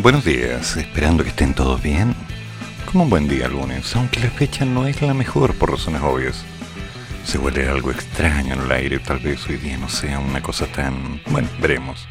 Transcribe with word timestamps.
Buenos 0.00 0.24
días, 0.24 0.76
esperando 0.76 1.22
que 1.22 1.28
estén 1.28 1.54
todos 1.54 1.80
bien 1.82 2.14
como 2.86 3.04
un 3.04 3.10
buen 3.10 3.28
día 3.28 3.46
lunes, 3.46 3.94
aunque 3.94 4.20
la 4.20 4.30
fecha 4.30 4.64
no 4.64 4.86
es 4.86 5.02
la 5.02 5.12
mejor 5.12 5.54
por 5.54 5.70
razones 5.70 6.00
obvias. 6.02 6.44
Se 7.24 7.38
huele 7.38 7.68
algo 7.68 7.90
extraño 7.90 8.54
en 8.54 8.60
el 8.62 8.72
aire, 8.72 8.98
tal 8.98 9.18
vez 9.18 9.46
hoy 9.48 9.58
día 9.58 9.76
no 9.76 9.88
sea 9.88 10.18
una 10.18 10.40
cosa 10.40 10.66
tan... 10.66 11.20
bueno, 11.26 11.48
veremos. 11.60 12.08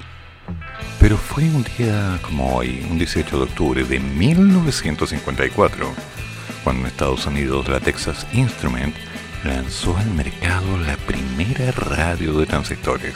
Pero 0.99 1.17
fue 1.17 1.43
un 1.45 1.65
día 1.77 2.19
como 2.21 2.55
hoy, 2.55 2.85
un 2.89 2.97
18 2.97 3.37
de 3.37 3.43
octubre 3.43 3.83
de 3.83 3.99
1954, 3.99 5.93
cuando 6.63 6.81
en 6.83 6.87
Estados 6.87 7.25
Unidos 7.25 7.67
la 7.67 7.79
Texas 7.79 8.27
Instrument 8.31 8.95
lanzó 9.43 9.97
al 9.97 10.09
mercado 10.11 10.77
la 10.77 10.95
primera 10.97 11.71
radio 11.71 12.33
de 12.33 12.45
transistores. 12.45 13.15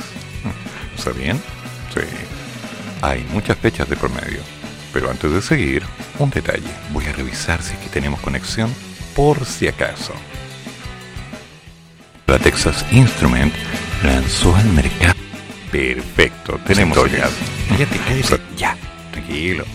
¿Sabían? 0.97 1.37
Sí. 1.93 2.34
Hay 3.05 3.23
muchas 3.31 3.55
fechas 3.59 3.87
de 3.87 3.95
promedio. 3.95 4.39
Pero 4.91 5.11
antes 5.11 5.31
de 5.31 5.39
seguir, 5.39 5.83
un 6.17 6.31
detalle. 6.31 6.71
Voy 6.91 7.05
a 7.05 7.11
revisar 7.11 7.61
si 7.61 7.75
aquí 7.75 7.87
tenemos 7.87 8.19
conexión 8.19 8.73
por 9.15 9.45
si 9.45 9.67
acaso. 9.67 10.13
La 12.25 12.39
Texas 12.39 12.83
Instrument 12.91 13.53
lanzó 14.03 14.55
al 14.55 14.65
mercado. 14.69 15.13
Perfecto, 15.71 16.59
tenemos. 16.65 16.97
Cállate, 16.97 17.99
Ya, 18.57 18.75
tranquilo. 19.11 19.65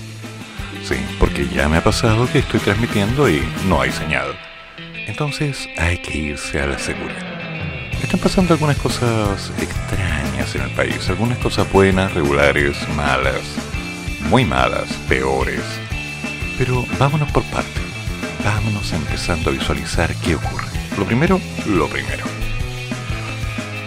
Sí, 0.84 0.96
porque 1.20 1.46
ya 1.54 1.68
me 1.68 1.76
ha 1.76 1.84
pasado 1.84 2.28
que 2.32 2.40
estoy 2.40 2.58
transmitiendo 2.58 3.28
y 3.28 3.40
no 3.68 3.80
hay 3.80 3.92
señal. 3.92 4.36
Entonces 5.06 5.68
hay 5.78 5.98
que 5.98 6.18
irse 6.18 6.60
a 6.60 6.66
la 6.66 6.78
segura. 6.80 7.29
Están 8.02 8.20
pasando 8.20 8.54
algunas 8.54 8.76
cosas 8.78 9.52
extrañas 9.60 10.54
en 10.54 10.62
el 10.62 10.70
país, 10.72 11.08
algunas 11.08 11.38
cosas 11.38 11.70
buenas, 11.72 12.12
regulares, 12.14 12.76
malas 12.96 13.42
muy 14.28 14.44
malas, 14.44 14.92
peores. 15.08 15.62
Pero 16.58 16.84
vámonos 16.98 17.30
por 17.32 17.42
partes. 17.44 17.82
Vámonos 18.44 18.92
empezando 18.92 19.50
a 19.50 19.52
visualizar 19.52 20.14
qué 20.16 20.36
ocurre. 20.36 20.66
Lo 20.98 21.04
primero, 21.04 21.40
lo 21.66 21.88
primero. 21.88 22.24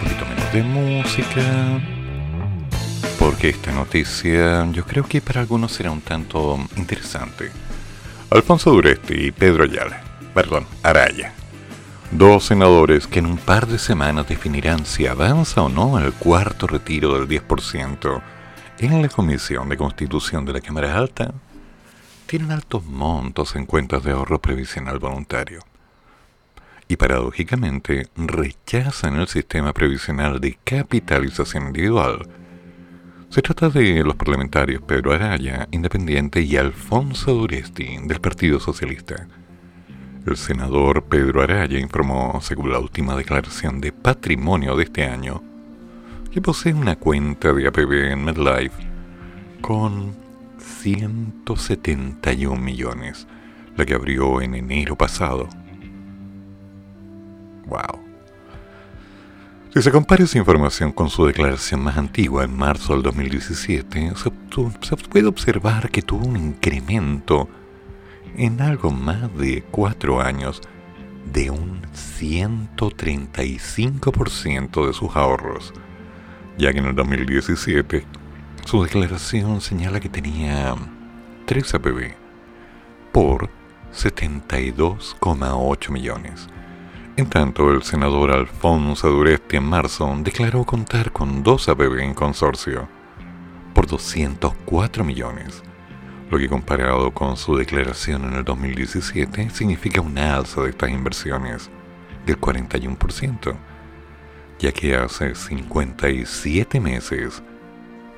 Un 0.00 0.08
poquito 0.08 0.26
menos 0.26 0.52
de 0.52 0.62
música. 0.62 1.80
Porque 3.18 3.48
esta 3.50 3.72
noticia 3.72 4.70
yo 4.70 4.84
creo 4.84 5.04
que 5.04 5.20
para 5.20 5.40
algunos 5.40 5.72
será 5.72 5.90
un 5.90 6.02
tanto 6.02 6.58
interesante. 6.76 7.50
Alfonso 8.30 8.70
Duresti 8.70 9.14
y 9.14 9.32
Pedro 9.32 9.64
Ayala, 9.64 10.02
perdón, 10.34 10.66
Araya. 10.82 11.32
Dos 12.14 12.44
senadores 12.44 13.08
que 13.08 13.18
en 13.18 13.26
un 13.26 13.38
par 13.38 13.66
de 13.66 13.76
semanas 13.76 14.28
definirán 14.28 14.86
si 14.86 15.04
avanza 15.08 15.62
o 15.62 15.68
no 15.68 15.98
el 15.98 16.12
cuarto 16.12 16.68
retiro 16.68 17.18
del 17.18 17.26
10% 17.26 18.22
en 18.78 19.02
la 19.02 19.08
Comisión 19.08 19.68
de 19.68 19.76
Constitución 19.76 20.44
de 20.44 20.52
la 20.52 20.60
Cámara 20.60 20.96
Alta 20.96 21.34
tienen 22.26 22.52
altos 22.52 22.84
montos 22.84 23.56
en 23.56 23.66
cuentas 23.66 24.04
de 24.04 24.12
ahorro 24.12 24.40
previsional 24.40 25.00
voluntario 25.00 25.58
y 26.86 26.94
paradójicamente 26.94 28.06
rechazan 28.14 29.16
el 29.16 29.26
sistema 29.26 29.72
previsional 29.72 30.40
de 30.40 30.56
capitalización 30.62 31.66
individual. 31.66 32.28
Se 33.28 33.42
trata 33.42 33.70
de 33.70 34.04
los 34.04 34.14
parlamentarios 34.14 34.82
Pedro 34.82 35.12
Araya, 35.12 35.66
independiente, 35.72 36.42
y 36.42 36.56
Alfonso 36.58 37.34
Duresti, 37.34 37.98
del 38.04 38.20
Partido 38.20 38.60
Socialista. 38.60 39.26
El 40.26 40.38
senador 40.38 41.04
Pedro 41.04 41.42
Araya 41.42 41.78
informó, 41.78 42.40
según 42.40 42.72
la 42.72 42.78
última 42.78 43.14
declaración 43.14 43.82
de 43.82 43.92
patrimonio 43.92 44.74
de 44.74 44.84
este 44.84 45.04
año, 45.04 45.42
que 46.32 46.40
posee 46.40 46.72
una 46.72 46.96
cuenta 46.96 47.52
de 47.52 47.66
APB 47.68 48.10
en 48.10 48.24
MedLife 48.24 48.88
con 49.60 50.14
171 50.58 52.56
millones, 52.56 53.26
la 53.76 53.84
que 53.84 53.92
abrió 53.92 54.40
en 54.40 54.54
enero 54.54 54.96
pasado. 54.96 55.46
Wow. 57.66 58.00
Si 59.74 59.82
se 59.82 59.90
compara 59.90 60.24
esa 60.24 60.38
información 60.38 60.90
con 60.92 61.10
su 61.10 61.26
declaración 61.26 61.82
más 61.82 61.98
antigua 61.98 62.44
en 62.44 62.56
marzo 62.56 62.94
del 62.94 63.02
2017, 63.02 64.12
se, 64.16 64.32
se 64.80 64.96
puede 64.96 65.26
observar 65.26 65.90
que 65.90 66.00
tuvo 66.00 66.26
un 66.26 66.38
incremento 66.38 67.46
en 68.36 68.60
algo 68.60 68.90
más 68.90 69.34
de 69.36 69.62
cuatro 69.70 70.20
años 70.20 70.60
de 71.32 71.50
un 71.50 71.80
135% 71.94 74.86
de 74.86 74.92
sus 74.92 75.16
ahorros 75.16 75.72
ya 76.56 76.72
que 76.72 76.78
en 76.78 76.86
el 76.86 76.94
2017 76.94 78.06
su 78.64 78.82
declaración 78.82 79.60
señala 79.60 80.00
que 80.00 80.08
tenía 80.08 80.74
3 81.46 81.74
APB 81.74 82.14
por 83.12 83.50
72,8 83.92 85.90
millones. 85.90 86.48
En 87.16 87.28
tanto, 87.28 87.70
el 87.70 87.84
senador 87.84 88.32
Alfonso 88.32 89.08
Duresti 89.08 89.58
en 89.58 89.64
marzo 89.64 90.12
declaró 90.18 90.64
contar 90.64 91.12
con 91.12 91.44
2 91.44 91.68
APB 91.68 92.00
en 92.00 92.14
consorcio 92.14 92.88
por 93.72 93.86
204 93.86 95.04
millones, 95.04 95.62
lo 96.34 96.40
que 96.40 96.48
comparado 96.48 97.14
con 97.14 97.36
su 97.36 97.56
declaración 97.56 98.24
en 98.24 98.32
el 98.34 98.44
2017 98.44 99.50
significa 99.50 100.00
una 100.00 100.34
alza 100.34 100.62
de 100.62 100.70
estas 100.70 100.90
inversiones 100.90 101.70
del 102.26 102.40
41% 102.40 103.56
ya 104.58 104.72
que 104.72 104.96
hace 104.96 105.36
57 105.36 106.80
meses 106.80 107.40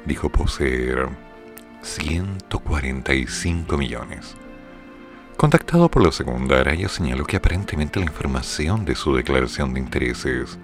dijo 0.07 0.31
poseer 0.31 1.11
145 1.83 3.77
millones. 3.77 4.35
Contactado 5.37 5.91
por 5.91 6.03
la 6.03 6.11
segunda, 6.11 6.59
Araya 6.59 6.89
señaló 6.89 7.27
que 7.27 7.37
aparentemente 7.37 8.01
la 8.01 8.07
información 8.07 8.87
de 8.87 8.95
su 8.95 9.15
declaración 9.15 9.75
de 9.75 9.81
intereses 9.81 10.59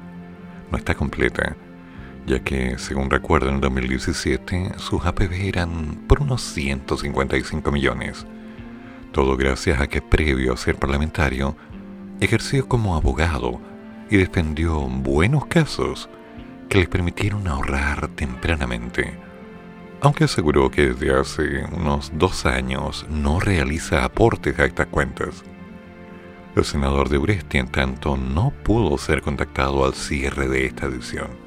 no 0.71 0.79
está 0.79 0.95
completa, 0.95 1.55
ya 2.27 2.41
que, 2.41 2.79
según 2.79 3.11
recuerdo, 3.11 3.49
en 3.49 3.57
el 3.57 3.61
2017 3.61 4.73
sus 4.77 5.05
APB 5.05 5.33
eran 5.49 6.05
por 6.07 6.23
unos 6.23 6.43
155 6.43 7.73
millones. 7.73 8.27
Todo 9.13 9.37
gracias 9.37 9.81
a 9.81 9.89
que 9.89 10.01
previo 10.01 10.55
a 10.55 10.57
ser 10.57 10.77
parlamentario, 10.77 11.57
ejerció 12.21 12.69
como 12.69 12.97
abogado 12.97 13.61
y 14.11 14.17
defendió 14.17 14.81
buenos 14.81 15.47
casos 15.47 16.09
que 16.69 16.79
les 16.79 16.89
permitieron 16.89 17.49
ahorrar 17.49 18.09
tempranamente, 18.09 19.19
aunque 20.01 20.25
aseguró 20.25 20.71
que 20.71 20.93
desde 20.93 21.19
hace 21.19 21.65
unos 21.73 22.13
dos 22.15 22.47
años 22.47 23.07
no 23.11 23.41
realiza 23.41 24.05
aportes 24.05 24.59
a 24.59 24.65
estas 24.65 24.87
cuentas. 24.87 25.45
El 26.55 26.65
senador 26.65 27.09
de 27.09 27.19
Uresti, 27.19 27.59
en 27.59 27.69
tanto, 27.69 28.17
no 28.17 28.53
pudo 28.63 28.97
ser 28.99 29.23
contactado 29.23 29.85
al 29.85 29.95
cierre 29.95 30.49
de 30.49 30.67
esta 30.67 30.87
edición. 30.87 31.42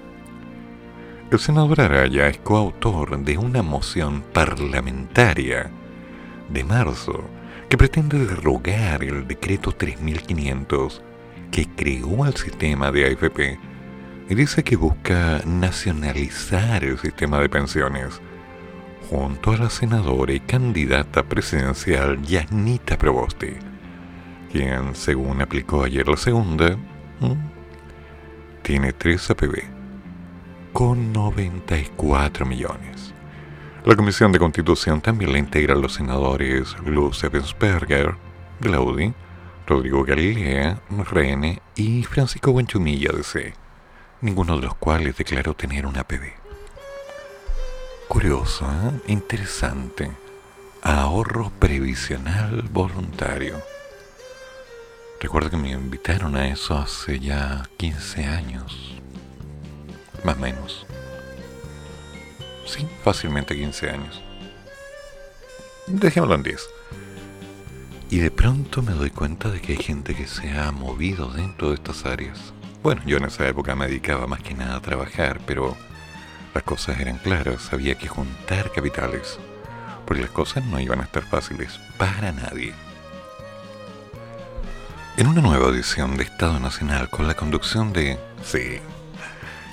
El 1.31 1.40
senador 1.40 1.81
Araya 1.81 2.28
es 2.28 2.38
coautor 2.38 3.18
de 3.18 3.36
una 3.40 3.63
moción 3.63 4.24
parlamentaria 4.31 5.72
de 6.49 6.64
marzo 6.64 7.23
que 7.67 7.79
pretende 7.79 8.28
derogar 8.28 9.03
el 9.03 9.28
decreto 9.28 9.72
3500 9.72 11.02
que 11.52 11.66
creó 11.76 12.28
el 12.28 12.35
sistema 12.35 12.91
de 12.91 13.08
AFP 13.08 13.59
y 14.29 14.35
dice 14.35 14.64
que 14.64 14.76
busca 14.76 15.41
nacionalizar 15.47 16.84
el 16.84 16.99
sistema 16.99 17.40
de 17.40 17.49
pensiones 17.49 18.22
junto 19.09 19.52
a 19.52 19.58
la 19.58 19.72
senadora 19.72 20.32
y 20.32 20.40
candidata 20.41 21.23
presidencial 21.23 22.22
Yanita 22.22 22.99
Probosti, 22.99 23.53
quien, 24.52 24.94
según 24.94 25.41
aplicó 25.41 25.84
ayer 25.84 26.08
la 26.08 26.17
segunda, 26.17 26.78
tiene 28.61 28.94
3 28.94 29.32
APB 29.32 29.74
con 30.75 31.13
94 31.13 32.45
millones. 32.45 33.13
La 33.85 33.95
Comisión 33.95 34.33
de 34.33 34.39
Constitución 34.39 34.99
también 34.99 35.31
la 35.31 35.39
integra 35.39 35.73
los 35.73 35.93
senadores 35.93 36.75
Luz 36.85 37.23
Evensberger, 37.23 38.16
de 38.59 38.69
la 38.69 38.81
UDI, 38.81 39.13
Rodrigo 39.66 40.03
Galilea, 40.03 40.81
René 41.09 41.61
y 41.77 42.03
Francisco 42.03 42.51
Buenchumilla 42.51 43.13
de 43.13 43.23
C, 43.23 43.53
ninguno 44.19 44.57
de 44.57 44.63
los 44.63 44.75
cuales 44.75 45.16
declaró 45.16 45.53
tener 45.53 45.85
una 45.85 46.01
APB. 46.01 46.33
Curioso, 48.09 48.66
¿eh? 48.66 48.99
interesante. 49.07 50.11
Ahorro 50.81 51.53
previsional 51.57 52.63
voluntario. 52.63 53.61
Recuerdo 55.22 55.51
que 55.51 55.57
me 55.57 55.72
invitaron 55.72 56.35
a 56.35 56.49
eso 56.49 56.77
hace 56.77 57.22
ya 57.22 57.63
15 57.77 58.25
años. 58.25 58.95
Más 60.25 60.37
o 60.37 60.39
menos. 60.39 60.87
Sí, 62.66 62.87
fácilmente 63.03 63.55
15 63.55 63.89
años. 63.91 64.23
Dejémoslo 65.85 66.33
en 66.33 66.41
10. 66.41 66.67
Y 68.09 68.17
de 68.17 68.31
pronto 68.31 68.81
me 68.81 68.93
doy 68.93 69.11
cuenta 69.11 69.49
de 69.49 69.61
que 69.61 69.73
hay 69.73 69.77
gente 69.77 70.16
que 70.16 70.25
se 70.25 70.49
ha 70.57 70.72
movido 70.72 71.27
dentro 71.27 71.69
de 71.69 71.75
estas 71.75 72.07
áreas. 72.07 72.53
Bueno, 72.81 73.03
yo 73.05 73.17
en 73.17 73.25
esa 73.25 73.47
época 73.47 73.75
me 73.75 73.85
dedicaba 73.85 74.25
más 74.25 74.41
que 74.41 74.55
nada 74.55 74.77
a 74.77 74.81
trabajar, 74.81 75.41
pero 75.45 75.77
las 76.55 76.63
cosas 76.63 76.99
eran 76.99 77.19
claras, 77.19 77.72
había 77.72 77.93
que 77.93 78.07
juntar 78.07 78.72
capitales, 78.72 79.37
porque 80.07 80.23
las 80.23 80.31
cosas 80.31 80.66
no 80.66 80.79
iban 80.79 81.01
a 81.01 81.03
estar 81.03 81.23
fáciles 81.23 81.79
para 81.99 82.31
nadie. 82.31 82.73
En 85.17 85.27
una 85.27 85.41
nueva 85.41 85.69
edición 85.69 86.17
de 86.17 86.23
Estado 86.23 86.59
Nacional 86.59 87.11
con 87.11 87.27
la 87.27 87.35
conducción 87.35 87.93
de, 87.93 88.17
sí, 88.43 88.79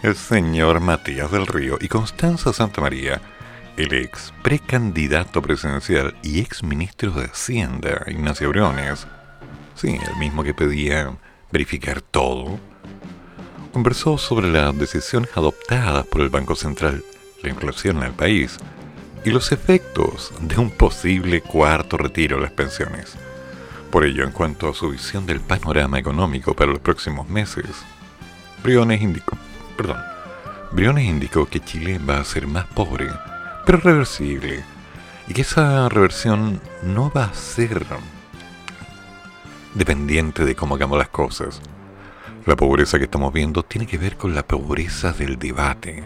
el 0.03 0.17
señor 0.17 0.81
Matías 0.81 1.31
del 1.31 1.47
Río 1.47 1.79
y 1.81 1.87
Constanza 1.87 2.53
Santa 2.53 2.81
María, 2.81 3.21
el 3.77 3.95
ex 3.95 4.35
precandidato 4.43 5.41
presidencial 5.41 6.17
y 6.23 6.41
ex 6.41 6.65
ministro 6.65 7.13
de 7.13 7.27
Hacienda, 7.27 8.03
Ignacio 8.09 8.49
Briones, 8.49 9.07
sí, 9.77 10.01
el 10.05 10.17
mismo 10.17 10.43
que 10.43 10.55
pedía 10.55 11.17
verificar 11.53 12.03
todo, 12.03 12.59
conversó 13.73 14.19
sobre 14.19 14.51
las 14.51 14.77
decisiones 14.77 15.31
adoptadas 15.37 16.05
por 16.07 16.21
el 16.21 16.31
Banco 16.31 16.57
Central, 16.57 17.05
la 17.43 17.51
inflación 17.51 17.99
en 17.99 18.03
el 18.05 18.13
país 18.13 18.57
y 19.25 19.31
los 19.31 19.53
efectos 19.53 20.33
de 20.41 20.59
un 20.59 20.71
posible 20.71 21.43
cuarto 21.43 21.97
retiro 21.97 22.39
de 22.39 22.43
las 22.43 22.53
pensiones. 22.53 23.15
Por 23.93 24.05
ello, 24.05 24.25
en 24.25 24.33
cuanto 24.33 24.69
a 24.69 24.75
su 24.75 24.91
visión 24.91 25.27
del 25.27 25.41
panorama 25.41 25.99
económico 25.99 26.55
para 26.55 26.73
los 26.73 26.81
próximos 26.81 27.29
meses, 27.29 27.67
Briones 28.65 29.01
indicó, 29.01 29.37
perdón, 29.83 30.03
Briones 30.71 31.05
indicó 31.05 31.47
que 31.47 31.59
Chile 31.59 31.99
va 31.99 32.19
a 32.19 32.25
ser 32.25 32.47
más 32.47 32.67
pobre, 32.67 33.09
pero 33.67 33.79
reversible, 33.79 34.63
y 35.27 35.35
que 35.35 35.43
esa 35.43 35.89
reversión 35.89 36.61
no 36.83 37.11
va 37.11 37.25
a 37.25 37.35
ser 37.35 37.85
dependiente 39.75 40.45
de 40.45 40.55
cómo 40.55 40.77
hagamos 40.77 40.99
las 40.99 41.09
cosas, 41.09 41.61
la 42.47 42.55
pobreza 42.55 42.99
que 42.99 43.05
estamos 43.05 43.33
viendo 43.33 43.65
tiene 43.65 43.89
que 43.89 43.99
ver 43.99 44.17
con 44.17 44.37
la 44.37 44.47
pobreza 44.47 45.13
del 45.13 45.37
debate, 45.37 46.05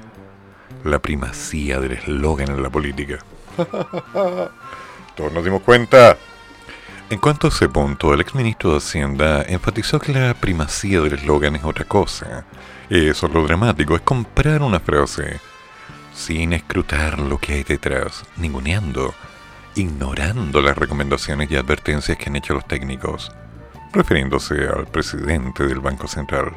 la 0.84 0.99
primacía 1.00 1.79
del 1.79 1.93
eslogan 1.93 2.50
en 2.50 2.62
la 2.62 2.70
política. 2.70 3.19
Todos 5.17 5.32
nos 5.32 5.44
dimos 5.44 5.62
cuenta. 5.62 6.17
En 7.11 7.19
cuanto 7.19 7.46
a 7.46 7.50
ese 7.50 7.69
punto, 7.69 8.14
el 8.14 8.20
exministro 8.20 8.72
de 8.72 8.79
Hacienda 8.79 9.43
enfatizó 9.43 10.00
que 10.00 10.12
la 10.12 10.32
primacía 10.32 11.00
del 11.00 11.12
eslogan 11.12 11.56
es 11.56 11.64
otra 11.64 11.84
cosa. 11.84 12.46
Eso 12.88 13.27
es 13.27 13.33
lo 13.33 13.44
dramático, 13.44 13.97
es 13.97 14.03
comprar 14.03 14.62
una 14.62 14.81
frase 14.81 15.41
sin 16.15 16.53
escrutar 16.53 17.19
lo 17.19 17.38
que 17.38 17.55
hay 17.55 17.65
detrás, 17.65 18.25
ninguneando, 18.37 19.15
ignorando 19.75 20.62
las 20.62 20.79
recomendaciones 20.79 21.50
y 21.50 21.56
advertencias 21.56 22.17
que 22.17 22.31
han 22.31 22.37
hecho 22.37 22.55
los 22.55 22.67
técnicos 22.67 23.33
refiriéndose 23.93 24.69
al 24.69 24.87
presidente 24.87 25.67
del 25.67 25.81
Banco 25.81 26.06
Central, 26.06 26.53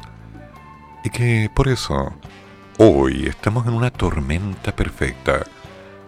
y 1.02 1.10
que 1.10 1.50
por 1.54 1.68
eso 1.68 2.14
hoy 2.78 3.26
estamos 3.26 3.66
en 3.66 3.72
una 3.72 3.90
tormenta 3.90 4.74
perfecta, 4.76 5.44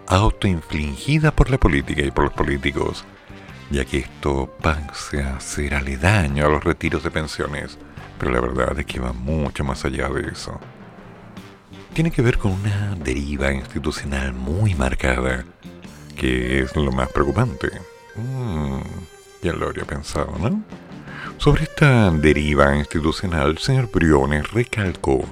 autoinfligida 0.07 1.31
por 1.31 1.51
la 1.51 1.59
política 1.59 2.03
y 2.03 2.11
por 2.11 2.25
los 2.25 2.35
políticos, 2.35 3.05
ya 3.71 3.85
que 3.85 3.99
esto 3.99 4.55
pase 4.61 5.23
a 5.23 5.41
ser 5.41 5.75
aledaño 5.75 6.47
a 6.47 6.51
los 6.51 6.63
retiros 6.63 7.03
de 7.03 7.11
pensiones, 7.11 7.79
pero 8.23 8.35
la 8.35 8.41
verdad 8.41 8.79
es 8.79 8.87
que 8.87 9.01
va 9.01 9.13
mucho 9.13 9.65
más 9.65 9.85
allá 9.85 10.09
de 10.09 10.29
eso. 10.31 10.61
Tiene 11.93 12.13
que 12.13 12.23
ver 12.23 12.39
con 12.39 12.53
una 12.53 12.95
deriva 12.95 13.53
institucional 13.53 14.33
muy 14.33 14.77
marcada, 14.77 15.45
que 16.17 16.61
es 16.61 16.77
lo 16.77 16.93
más 16.93 17.11
preocupante. 17.11 17.73
Mm, 18.15 18.79
ya 19.43 19.53
lo 19.55 19.67
habría 19.67 19.85
pensado, 19.87 20.33
¿no? 20.39 20.63
Sobre 21.37 21.65
esta 21.65 22.13
deriva 22.13 22.77
institucional, 22.77 23.51
el 23.51 23.59
señor 23.59 23.91
Briones 23.91 24.53
recalcó 24.53 25.25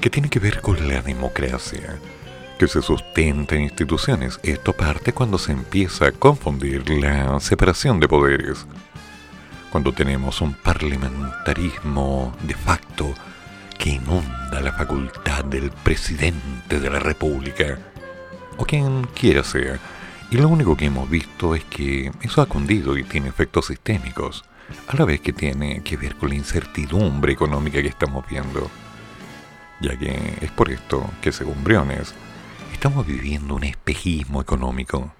que 0.00 0.08
tiene 0.08 0.30
que 0.30 0.38
ver 0.38 0.60
con 0.60 0.88
la 0.88 1.02
democracia, 1.02 1.98
que 2.56 2.68
se 2.68 2.82
sustenta 2.82 3.56
en 3.56 3.62
instituciones. 3.62 4.38
Esto 4.44 4.72
parte 4.74 5.12
cuando 5.12 5.38
se 5.38 5.50
empieza 5.50 6.06
a 6.06 6.12
confundir 6.12 6.88
la 6.88 7.40
separación 7.40 7.98
de 7.98 8.06
poderes. 8.06 8.64
Cuando 9.72 9.94
tenemos 9.94 10.42
un 10.42 10.52
parlamentarismo 10.52 12.36
de 12.42 12.54
facto 12.54 13.14
que 13.78 13.88
inunda 13.88 14.60
la 14.60 14.74
facultad 14.74 15.46
del 15.46 15.70
presidente 15.70 16.78
de 16.78 16.90
la 16.90 16.98
República, 16.98 17.78
o 18.58 18.66
quien 18.66 19.04
quiera 19.14 19.42
sea. 19.42 19.80
Y 20.30 20.36
lo 20.36 20.48
único 20.48 20.76
que 20.76 20.84
hemos 20.84 21.08
visto 21.08 21.54
es 21.54 21.64
que 21.64 22.12
eso 22.20 22.42
ha 22.42 22.46
cundido 22.46 22.98
y 22.98 23.04
tiene 23.04 23.30
efectos 23.30 23.68
sistémicos 23.68 24.44
a 24.88 24.96
la 24.96 25.06
vez 25.06 25.22
que 25.22 25.32
tiene 25.32 25.82
que 25.82 25.96
ver 25.96 26.16
con 26.16 26.28
la 26.28 26.34
incertidumbre 26.34 27.32
económica 27.32 27.80
que 27.80 27.88
estamos 27.88 28.26
viendo, 28.28 28.70
ya 29.80 29.96
que 29.98 30.36
es 30.42 30.50
por 30.50 30.70
esto 30.70 31.08
que 31.22 31.32
según 31.32 31.64
Briones, 31.64 32.14
estamos 32.74 33.06
viviendo 33.06 33.54
un 33.54 33.64
espejismo 33.64 34.42
económico. 34.42 35.14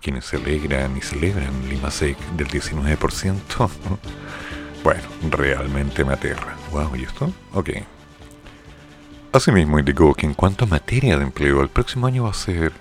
Quienes 0.00 0.24
se 0.24 0.36
alegran 0.36 0.96
y 0.96 1.00
celebran 1.00 1.68
Limasec 1.68 2.18
del 2.36 2.48
19%, 2.48 3.36
bueno, 4.84 5.02
realmente 5.30 6.04
me 6.04 6.14
aterra. 6.14 6.56
Wow, 6.70 6.96
¿y 6.96 7.04
esto? 7.04 7.32
Ok. 7.52 7.70
Asimismo 9.32 9.78
indicó 9.78 10.14
que 10.14 10.26
en 10.26 10.34
cuanto 10.34 10.64
a 10.64 10.68
materia 10.68 11.16
de 11.16 11.24
empleo, 11.24 11.60
el 11.60 11.68
próximo 11.68 12.06
año 12.06 12.24
va 12.24 12.30
a 12.30 12.34
ser 12.34 12.72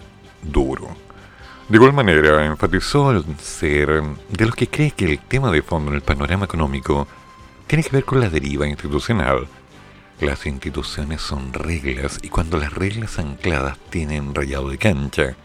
duro 0.41 0.95
de 1.69 1.75
igual 1.75 1.93
manera, 1.93 2.43
enfatizó 2.47 3.11
el 3.11 3.23
ser 3.37 4.01
de 4.01 4.45
los 4.47 4.55
que 4.55 4.67
cree 4.67 4.89
que 4.89 5.05
el 5.05 5.19
tema 5.19 5.51
de 5.51 5.61
fondo 5.61 5.91
en 5.91 5.97
el 5.97 6.01
panorama 6.01 6.45
económico 6.45 7.07
tiene 7.67 7.83
que 7.83 7.91
ver 7.91 8.05
con 8.05 8.19
la 8.19 8.27
deriva 8.27 8.67
institucional. 8.67 9.47
Las 10.19 10.47
instituciones 10.47 11.21
son 11.21 11.53
reglas 11.53 12.17
y 12.23 12.29
cuando 12.29 12.57
las 12.57 12.73
reglas 12.73 13.19
ancladas 13.19 13.77
tienen 13.91 14.33
rayado 14.33 14.69
de 14.69 14.79
cancha, 14.79 15.35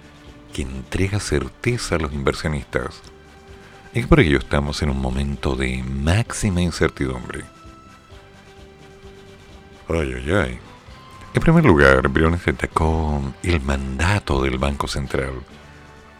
que 0.54 0.62
entrega 0.62 1.20
certeza 1.20 1.96
a 1.96 1.98
los 1.98 2.14
inversionistas. 2.14 3.02
Y 3.93 4.02
por 4.05 4.20
ello 4.20 4.38
estamos 4.38 4.82
en 4.82 4.88
un 4.88 5.00
momento 5.00 5.55
de 5.55 5.82
máxima 5.82 6.62
incertidumbre. 6.62 7.44
Ay, 9.90 10.14
ay. 10.32 10.58
En 11.34 11.43
primer 11.43 11.67
lugar, 11.67 12.08
Briones 12.08 12.48
atacó 12.48 13.20
el 13.43 13.60
mandato 13.60 14.43
del 14.43 14.56
Banco 14.56 14.88
Central 14.88 15.43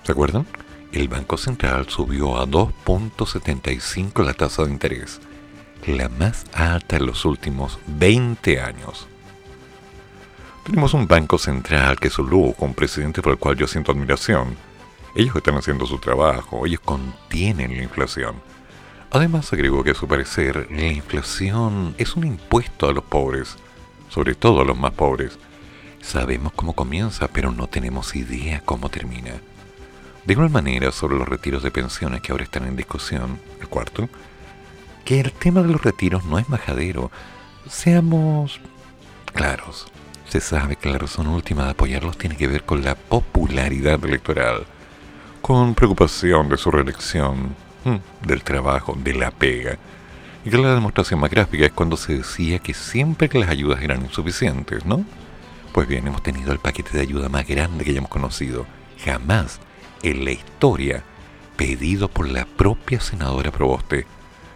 ¿Se 0.05 0.13
acuerdan? 0.13 0.47
El 0.93 1.09
Banco 1.09 1.39
Central 1.39 1.89
subió 1.89 2.39
a 2.39 2.47
2.75 2.47 4.23
la 4.23 4.35
tasa 4.35 4.65
de 4.65 4.71
interés, 4.71 5.19
la 5.87 6.11
más 6.11 6.45
alta 6.53 6.97
en 6.97 7.07
los 7.07 7.25
últimos 7.25 7.79
20 7.87 8.61
años. 8.61 9.09
Tenemos 10.65 10.95
un 10.95 11.07
Banco 11.07 11.37
Central 11.37 12.01
que 12.01 12.09
es 12.09 12.19
un 12.19 12.31
lujo, 12.31 12.65
un 12.65 12.73
presidente 12.73 13.21
por 13.21 13.33
el 13.33 13.39
cual 13.39 13.55
yo 13.55 13.67
siento 13.67 13.93
admiración. 13.93 14.57
Ellos 15.15 15.37
están 15.37 15.57
haciendo 15.57 15.85
su 15.85 15.99
trabajo, 15.99 16.65
ellos 16.65 16.81
contienen 16.81 17.77
la 17.77 17.83
inflación. 17.83 18.37
Además 19.11 19.53
agregó 19.53 19.85
que 19.85 19.91
a 19.91 19.95
su 19.95 20.09
parecer 20.09 20.67
la 20.71 20.87
inflación 20.87 21.95
es 21.99 22.17
un 22.17 22.27
impuesto 22.27 22.89
a 22.89 22.95
los 22.95 23.05
pobres, 23.05 23.57
sobre 24.09 24.35
todo 24.35 24.63
a 24.63 24.65
los 24.65 24.77
más 24.79 24.93
pobres. 24.93 25.39
Sabemos 26.01 26.55
cómo 26.55 26.73
comienza, 26.73 27.29
pero 27.29 27.53
no 27.53 27.67
tenemos 27.67 28.17
idea 28.17 28.63
cómo 28.65 28.89
termina. 28.89 29.33
De 30.25 30.33
igual 30.33 30.49
manera, 30.49 30.93
sobre 30.93 31.19
los 31.19 31.29
retiros 31.29 31.63
de 31.63 31.71
pensiones 31.71 32.23
que 32.23 32.33
ahora 32.33 32.45
están 32.45 32.65
en 32.65 32.75
discusión, 32.75 33.39
el 33.61 33.69
cuarto, 33.69 34.09
que 35.05 35.21
el 35.21 35.31
tema 35.31 35.61
de 35.61 35.69
los 35.69 35.83
retiros 35.83 36.25
no 36.25 36.39
es 36.39 36.49
majadero. 36.49 37.11
Seamos 37.69 38.61
claros. 39.35 39.87
Se 40.35 40.41
sabe 40.41 40.75
que 40.75 40.91
la 40.91 40.99
razón 40.99 41.29
última 41.29 41.63
de 41.63 41.71
apoyarlos 41.71 42.19
tiene 42.19 42.37
que 42.37 42.49
ver 42.49 42.65
con 42.65 42.83
la 42.83 42.97
popularidad 42.97 44.05
electoral, 44.05 44.67
con 45.41 45.77
preocupación 45.77 46.49
de 46.49 46.57
su 46.57 46.73
reelección, 46.73 47.55
hmm, 47.85 48.27
del 48.27 48.43
trabajo, 48.43 48.99
de 48.99 49.15
la 49.15 49.31
pega. 49.31 49.79
Y 50.45 50.51
que 50.51 50.59
la 50.59 50.75
demostración 50.75 51.21
más 51.21 51.31
gráfica 51.31 51.67
es 51.67 51.71
cuando 51.71 51.97
se 51.97 52.17
decía 52.17 52.59
que 52.59 52.75
siempre 52.75 53.29
que 53.29 53.39
las 53.39 53.49
ayudas 53.49 53.81
eran 53.81 54.03
insuficientes, 54.03 54.85
¿no? 54.85 55.05
Pues 55.71 55.87
bien, 55.87 56.09
hemos 56.09 56.25
tenido 56.25 56.51
el 56.51 56.59
paquete 56.59 56.91
de 56.97 57.03
ayuda 57.03 57.29
más 57.29 57.47
grande 57.47 57.85
que 57.85 57.93
hayamos 57.93 58.11
conocido. 58.11 58.67
Jamás 59.05 59.61
en 60.03 60.25
la 60.25 60.33
historia 60.33 61.05
pedido 61.57 62.09
por 62.09 62.29
la 62.29 62.45
propia 62.45 62.99
senadora 62.99 63.53
Proboste 63.53 64.05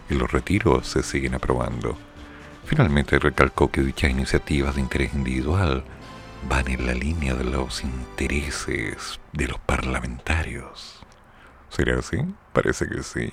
y 0.09 0.15
los 0.15 0.29
retiros 0.29 0.85
se 0.87 1.03
siguen 1.03 1.35
aprobando. 1.35 2.08
Finalmente 2.69 3.17
recalcó 3.17 3.71
que 3.71 3.81
dichas 3.81 4.11
iniciativas 4.11 4.75
de 4.75 4.81
interés 4.81 5.15
individual 5.15 5.83
van 6.47 6.67
en 6.67 6.85
la 6.85 6.93
línea 6.93 7.33
de 7.33 7.43
los 7.43 7.83
intereses 7.83 9.19
de 9.33 9.47
los 9.47 9.57
parlamentarios. 9.61 10.99
¿Será 11.69 11.97
así? 11.97 12.17
Parece 12.53 12.87
que 12.87 13.01
sí. 13.01 13.31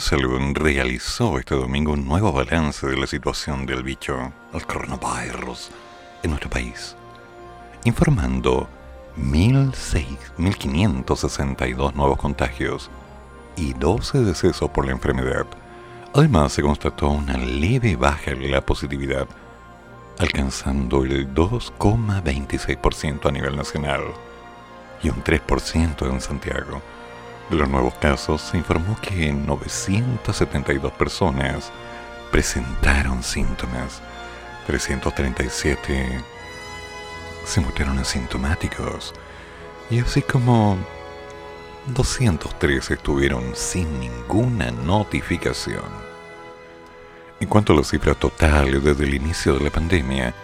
Salud 0.00 0.40
realizó 0.54 1.38
este 1.38 1.54
domingo 1.56 1.92
un 1.92 2.06
nuevo 2.06 2.32
balance 2.32 2.86
de 2.86 2.96
la 2.96 3.06
situación 3.06 3.66
del 3.66 3.82
bicho, 3.82 4.32
el 4.52 4.64
coronavirus, 4.64 5.70
en 6.22 6.30
nuestro 6.30 6.48
país, 6.48 6.96
informando 7.84 8.68
1.562 9.16 11.94
nuevos 11.94 12.18
contagios 12.18 12.88
y 13.56 13.72
12 13.72 14.20
decesos 14.20 14.70
por 14.70 14.86
la 14.86 14.92
enfermedad. 14.92 15.46
Además, 16.14 16.52
se 16.52 16.62
constató 16.62 17.08
una 17.08 17.36
leve 17.36 17.96
baja 17.96 18.30
en 18.30 18.52
la 18.52 18.60
positividad, 18.60 19.26
alcanzando 20.18 21.02
el 21.04 21.34
2,26% 21.34 23.28
a 23.28 23.32
nivel 23.32 23.56
nacional 23.56 24.02
y 25.02 25.08
un 25.08 25.24
3% 25.24 26.08
en 26.08 26.20
Santiago. 26.20 26.80
De 27.50 27.56
los 27.56 27.68
nuevos 27.68 27.94
casos, 27.94 28.42
se 28.42 28.58
informó 28.58 28.96
que 29.00 29.32
972 29.32 30.92
personas 30.92 31.72
presentaron 32.30 33.22
síntomas. 33.22 34.02
337 34.66 36.22
se 37.46 37.60
mostraron 37.62 37.98
asintomáticos. 37.98 39.14
Y 39.88 40.00
así 40.00 40.20
como 40.20 40.76
203 41.86 42.90
estuvieron 42.90 43.42
sin 43.54 43.98
ninguna 43.98 44.70
notificación. 44.70 46.06
En 47.40 47.48
cuanto 47.48 47.72
a 47.72 47.76
las 47.76 47.88
cifras 47.88 48.18
totales 48.18 48.84
desde 48.84 49.04
el 49.04 49.14
inicio 49.14 49.54
de 49.54 49.64
la 49.64 49.70
pandemia, 49.70 50.34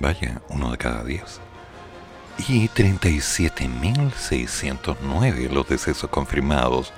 Vaya, 0.00 0.40
uno 0.48 0.70
de 0.70 0.78
cada 0.78 1.04
diez. 1.04 1.40
Y 2.48 2.68
37.609 2.68 5.50
los 5.50 5.68
decesos 5.68 6.08
confirmados 6.08 6.94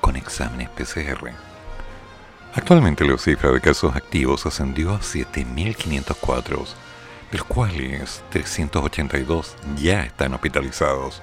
con 0.00 0.16
exámenes 0.16 0.70
PCR. 0.70 1.30
Actualmente 2.54 3.04
la 3.04 3.18
cifra 3.18 3.50
de 3.50 3.60
casos 3.60 3.94
activos 3.96 4.46
ascendió 4.46 4.94
a 4.94 5.00
7.504, 5.00 6.66
de 7.30 7.38
los 7.38 7.46
cuales 7.46 8.22
382 8.30 9.56
ya 9.76 10.04
están 10.04 10.32
hospitalizados 10.34 11.22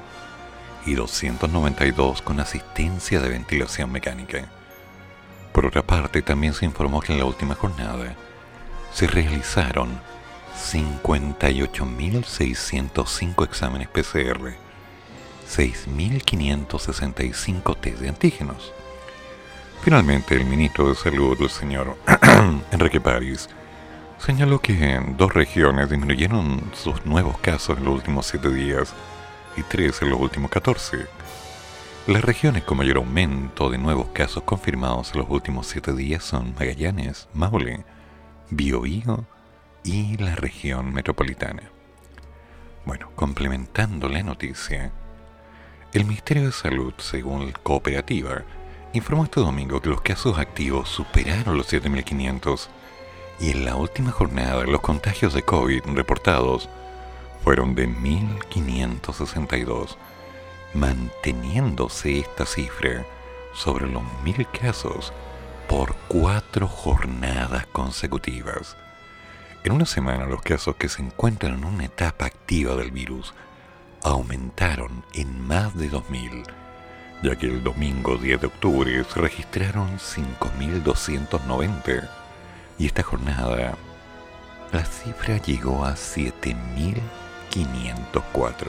y 0.85 0.95
292 0.95 2.21
con 2.21 2.39
asistencia 2.39 3.19
de 3.19 3.29
ventilación 3.29 3.91
mecánica. 3.91 4.49
Por 5.53 5.65
otra 5.65 5.83
parte, 5.83 6.21
también 6.21 6.53
se 6.53 6.65
informó 6.65 7.01
que 7.01 7.13
en 7.13 7.19
la 7.19 7.25
última 7.25 7.55
jornada 7.55 8.15
se 8.93 9.07
realizaron 9.07 9.99
58.605 10.59 13.45
exámenes 13.45 13.87
PCR, 13.87 14.55
6.565 15.47 17.77
test 17.79 17.99
de 17.99 18.09
antígenos. 18.09 18.73
Finalmente, 19.81 20.35
el 20.35 20.45
ministro 20.45 20.89
de 20.89 20.95
Salud, 20.95 21.41
el 21.41 21.49
señor 21.49 21.95
Enrique 22.71 22.99
París, 22.99 23.47
señaló 24.19 24.59
que 24.59 25.01
dos 25.17 25.33
regiones 25.33 25.89
disminuyeron 25.89 26.61
sus 26.73 27.05
nuevos 27.05 27.39
casos 27.39 27.77
en 27.77 27.85
los 27.85 27.95
últimos 27.95 28.27
7 28.27 28.51
días 28.51 28.93
y 29.55 29.63
3 29.63 30.01
en 30.03 30.09
los 30.09 30.19
últimos 30.19 30.51
14. 30.51 31.07
Las 32.07 32.23
regiones 32.23 32.63
con 32.63 32.77
mayor 32.77 32.97
aumento 32.97 33.69
de 33.69 33.77
nuevos 33.77 34.09
casos 34.09 34.43
confirmados 34.43 35.13
en 35.13 35.21
los 35.21 35.29
últimos 35.29 35.67
7 35.67 35.93
días 35.93 36.23
son 36.23 36.53
Magallanes, 36.53 37.29
Maule, 37.33 37.85
Biobío 38.51 39.25
y 39.91 40.17
la 40.17 40.36
región 40.36 40.93
metropolitana. 40.93 41.63
Bueno, 42.86 43.10
complementando 43.15 44.08
la 44.08 44.22
noticia, 44.22 44.91
el 45.93 46.05
Ministerio 46.05 46.46
de 46.46 46.51
Salud, 46.51 46.93
según 46.98 47.51
Cooperativa, 47.63 48.43
informó 48.93 49.24
este 49.24 49.39
domingo 49.39 49.81
que 49.81 49.89
los 49.89 50.01
casos 50.01 50.38
activos 50.38 50.89
superaron 50.89 51.58
los 51.58 51.74
7.500 51.74 52.67
y 53.39 53.50
en 53.50 53.65
la 53.65 53.75
última 53.75 54.12
jornada 54.12 54.63
los 54.65 54.81
contagios 54.81 55.34
de 55.34 55.41
COVID 55.41 55.81
reportados 55.96 56.69
fueron 57.43 57.74
de 57.74 57.89
1.562, 57.89 59.98
manteniéndose 60.75 62.19
esta 62.19 62.46
cifra 62.46 63.08
sobre 63.55 63.88
los 63.88 64.03
1.000 64.24 64.48
casos 64.51 65.12
por 65.67 65.96
cuatro 66.08 66.67
jornadas 66.67 67.65
consecutivas. 67.67 68.77
En 69.61 69.73
una 69.73 69.85
semana 69.85 70.25
los 70.25 70.41
casos 70.41 70.77
que 70.77 70.87
se 70.87 71.01
encuentran 71.01 71.55
en 71.55 71.65
una 71.65 71.83
etapa 71.83 72.25
activa 72.25 72.75
del 72.75 72.91
virus 72.91 73.33
aumentaron 74.03 75.03
en 75.13 75.45
más 75.45 75.77
de 75.77 75.91
2.000, 75.91 76.45
ya 77.23 77.35
que 77.35 77.47
el 77.47 77.61
domingo 77.61 78.17
10 78.17 78.39
de 78.39 78.47
octubre 78.47 79.03
se 79.03 79.19
registraron 79.19 79.99
5.290 79.99 82.09
y 82.77 82.85
esta 82.85 83.03
jornada 83.03 83.75
la 84.71 84.85
cifra 84.85 85.35
llegó 85.41 85.83
a 85.83 85.95
7.504. 85.95 88.67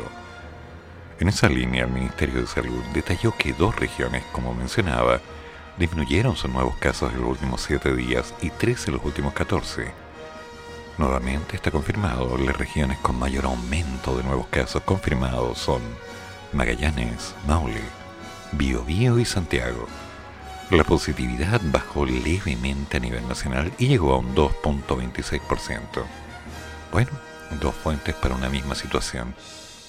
En 1.20 1.28
esa 1.28 1.48
línea 1.48 1.84
el 1.84 1.92
Ministerio 1.92 2.40
de 2.40 2.48
Salud 2.48 2.82
detalló 2.92 3.32
que 3.38 3.52
dos 3.52 3.76
regiones, 3.76 4.24
como 4.32 4.54
mencionaba, 4.54 5.20
disminuyeron 5.78 6.34
sus 6.34 6.50
nuevos 6.50 6.74
casos 6.78 7.12
en 7.12 7.20
los 7.20 7.30
últimos 7.30 7.62
7 7.62 7.94
días 7.94 8.34
y 8.42 8.50
3 8.50 8.88
en 8.88 8.94
los 8.94 9.04
últimos 9.04 9.34
14 9.34 10.09
Nuevamente 11.00 11.56
está 11.56 11.70
confirmado, 11.70 12.36
las 12.36 12.54
regiones 12.58 12.98
con 12.98 13.18
mayor 13.18 13.46
aumento 13.46 14.18
de 14.18 14.22
nuevos 14.22 14.48
casos 14.48 14.82
confirmados 14.82 15.56
son 15.56 15.80
Magallanes, 16.52 17.34
Maule, 17.46 17.80
Biobío 18.52 19.18
y 19.18 19.24
Santiago. 19.24 19.86
La 20.70 20.84
positividad 20.84 21.58
bajó 21.72 22.04
levemente 22.04 22.98
a 22.98 23.00
nivel 23.00 23.26
nacional 23.26 23.72
y 23.78 23.88
llegó 23.88 24.12
a 24.12 24.18
un 24.18 24.34
2.26%. 24.34 26.04
Bueno, 26.92 27.10
dos 27.62 27.74
fuentes 27.76 28.14
para 28.16 28.34
una 28.34 28.50
misma 28.50 28.74
situación. 28.74 29.34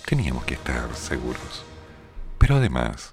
Teníamos 0.06 0.46
que 0.46 0.53
estar 0.53 0.96
seguros. 0.96 1.65
Pero 2.38 2.56
además, 2.56 3.12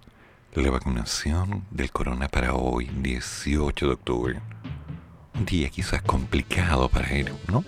la 0.54 0.70
vacunación 0.70 1.64
del 1.72 1.90
corona 1.90 2.28
para 2.28 2.54
hoy, 2.54 2.88
18 3.02 3.86
de 3.86 3.92
octubre, 3.92 4.40
un 5.38 5.44
día 5.44 5.70
quizás 5.70 6.02
complicado 6.02 6.88
para 6.88 7.14
ir, 7.14 7.32
¿no? 7.48 7.64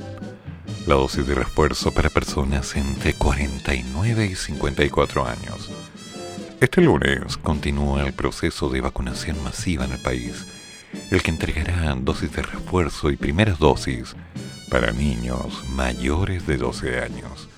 La 0.87 0.95
dosis 0.95 1.27
de 1.27 1.35
refuerzo 1.35 1.93
para 1.93 2.11
personas 2.11 2.75
entre 2.75 3.15
49 3.15 4.27
y 4.27 4.35
54 4.35 5.27
años. 5.27 5.71
Este 6.61 6.81
lunes 6.81 7.37
continúa 7.37 8.05
el 8.05 8.13
proceso 8.13 8.69
de 8.69 8.81
vacunación 8.81 9.43
masiva 9.43 9.85
en 9.85 9.93
el 9.93 10.01
país, 10.01 10.47
el 11.11 11.23
que 11.23 11.31
entregará 11.31 11.95
dosis 11.95 12.33
de 12.33 12.43
refuerzo 12.43 13.11
y 13.11 13.17
primeras 13.17 13.59
dosis 13.59 14.17
para 14.69 14.93
niños 14.93 15.63
mayores 15.71 16.47
de 16.47 16.57
12 16.57 17.01
años. 17.01 17.49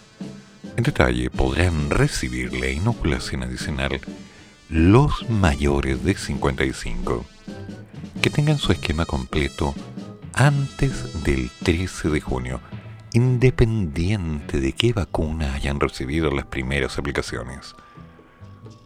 En 0.77 0.85
detalle, 0.85 1.31
podrán 1.31 1.91
recibir 1.91 2.53
la 2.53 2.69
inoculación 2.69 3.43
adicional 3.43 4.01
los 4.69 5.29
mayores 5.29 6.05
de 6.05 6.15
55 6.15 7.25
que 8.23 8.31
tengan 8.31 8.57
su 8.57 8.73
esquema 8.73 9.05
completo 9.05 9.75
antes 10.35 11.25
del 11.25 11.51
13 11.63 12.11
de 12.11 12.21
junio, 12.21 12.61
independiente 13.13 14.61
de 14.61 14.73
qué 14.73 14.93
vacuna 14.93 15.55
hayan 15.55 15.81
recibido 15.81 16.31
las 16.31 16.47
primeras 16.47 16.99
aplicaciones. 16.99 17.75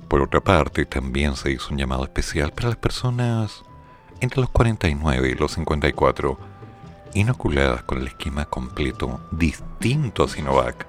Por 0.08 0.22
otra 0.22 0.40
parte, 0.40 0.86
también 0.86 1.36
se 1.36 1.50
hizo 1.50 1.70
un 1.70 1.78
llamado 1.78 2.04
especial 2.04 2.52
para 2.52 2.68
las 2.68 2.78
personas 2.78 3.62
entre 4.20 4.40
los 4.40 4.50
49 4.50 5.30
y 5.30 5.34
los 5.34 5.52
54 5.52 6.38
inoculadas 7.14 7.82
con 7.82 7.98
el 7.98 8.08
esquema 8.08 8.44
completo 8.44 9.20
distinto 9.30 10.24
a 10.24 10.28
Sinovac 10.28 10.86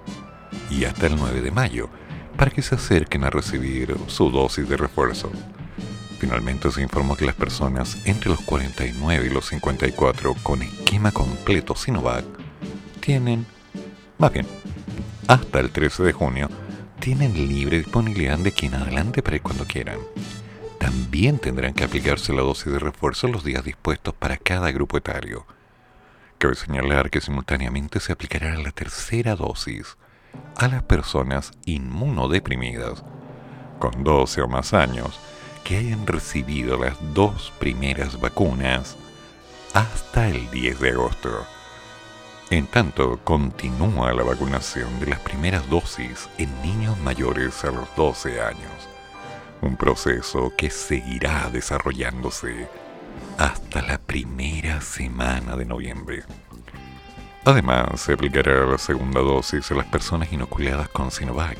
y 0.69 0.85
hasta 0.85 1.07
el 1.07 1.15
9 1.15 1.41
de 1.41 1.51
mayo 1.51 1.89
para 2.37 2.51
que 2.51 2.61
se 2.61 2.75
acerquen 2.75 3.23
a 3.23 3.29
recibir 3.29 3.95
su 4.07 4.29
dosis 4.29 4.67
de 4.69 4.77
refuerzo. 4.77 5.31
Finalmente 6.19 6.71
se 6.71 6.81
informó 6.81 7.15
que 7.15 7.25
las 7.25 7.35
personas 7.35 7.97
entre 8.05 8.29
los 8.29 8.41
49 8.41 9.27
y 9.27 9.29
los 9.29 9.45
54 9.47 10.35
con 10.41 10.63
esquema 10.63 11.11
completo 11.11 11.75
Sinovac 11.75 12.25
tienen, 12.99 13.45
más 14.17 14.33
bien, 14.33 14.47
hasta 15.27 15.59
el 15.59 15.69
13 15.69 16.03
de 16.03 16.13
junio, 16.13 16.49
tienen 16.99 17.33
libre 17.33 17.77
disponibilidad 17.77 18.39
de 18.39 18.49
aquí 18.49 18.65
en 18.65 18.75
adelante 18.75 19.21
para 19.21 19.35
ir 19.35 19.43
cuando 19.43 19.65
quieran. 19.65 19.99
También 20.79 21.37
tendrán 21.37 21.73
que 21.73 21.83
aplicarse 21.83 22.33
la 22.33 22.41
dosis 22.41 22.73
de 22.73 22.79
refuerzo 22.79 23.27
los 23.27 23.43
días 23.43 23.63
dispuestos 23.63 24.15
para 24.15 24.37
cada 24.37 24.71
grupo 24.71 24.97
etario. 24.97 25.45
Cabe 26.39 26.55
señalar 26.55 27.11
que 27.11 27.21
simultáneamente 27.21 27.99
se 27.99 28.11
aplicará 28.11 28.55
la 28.57 28.71
tercera 28.71 29.35
dosis 29.35 29.97
a 30.55 30.67
las 30.67 30.81
personas 30.83 31.51
inmunodeprimidas 31.65 33.03
con 33.79 34.03
12 34.03 34.41
o 34.41 34.47
más 34.47 34.73
años 34.73 35.19
que 35.67 35.75
hayan 35.75 36.07
recibido 36.07 36.77
las 36.77 36.95
dos 37.13 37.51
primeras 37.59 38.21
vacunas 38.21 38.95
hasta 39.73 40.29
el 40.29 40.49
10 40.49 40.79
de 40.79 40.91
agosto. 40.91 41.45
En 42.49 42.67
tanto, 42.67 43.19
continúa 43.25 44.13
la 44.13 44.23
vacunación 44.23 44.97
de 45.01 45.07
las 45.07 45.19
primeras 45.19 45.69
dosis 45.69 46.29
en 46.37 46.49
niños 46.61 46.97
mayores 46.99 47.65
a 47.65 47.71
los 47.71 47.93
12 47.97 48.39
años, 48.39 48.87
un 49.59 49.75
proceso 49.75 50.53
que 50.57 50.69
seguirá 50.69 51.49
desarrollándose 51.51 52.69
hasta 53.37 53.81
la 53.81 53.97
primera 53.97 54.79
semana 54.79 55.57
de 55.57 55.65
noviembre. 55.65 56.23
Además, 57.43 57.99
se 57.99 58.13
aplicará 58.13 58.65
la 58.65 58.77
segunda 58.77 59.19
dosis 59.19 59.69
a 59.69 59.75
las 59.75 59.87
personas 59.87 60.31
inoculadas 60.31 60.87
con 60.87 61.11
Sinovac, 61.11 61.57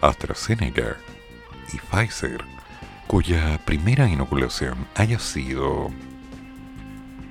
AstraZeneca 0.00 0.96
y 1.74 1.76
Pfizer 1.76 2.53
cuya 3.06 3.60
primera 3.64 4.08
inoculación 4.08 4.86
haya 4.94 5.18
sido 5.18 5.90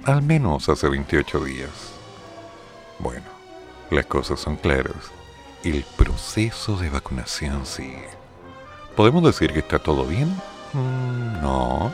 al 0.05 0.21
menos 0.21 0.69
hace 0.69 0.87
28 0.89 1.43
días. 1.45 1.93
Bueno, 2.99 3.25
las 3.89 4.05
cosas 4.05 4.39
son 4.39 4.57
claras. 4.57 5.11
El 5.63 5.83
proceso 5.97 6.77
de 6.77 6.89
vacunación 6.89 7.65
sigue. 7.65 8.09
¿Podemos 8.95 9.23
decir 9.23 9.53
que 9.53 9.59
está 9.59 9.79
todo 9.79 10.05
bien? 10.05 10.29
Mm, 10.73 11.41
no. 11.41 11.91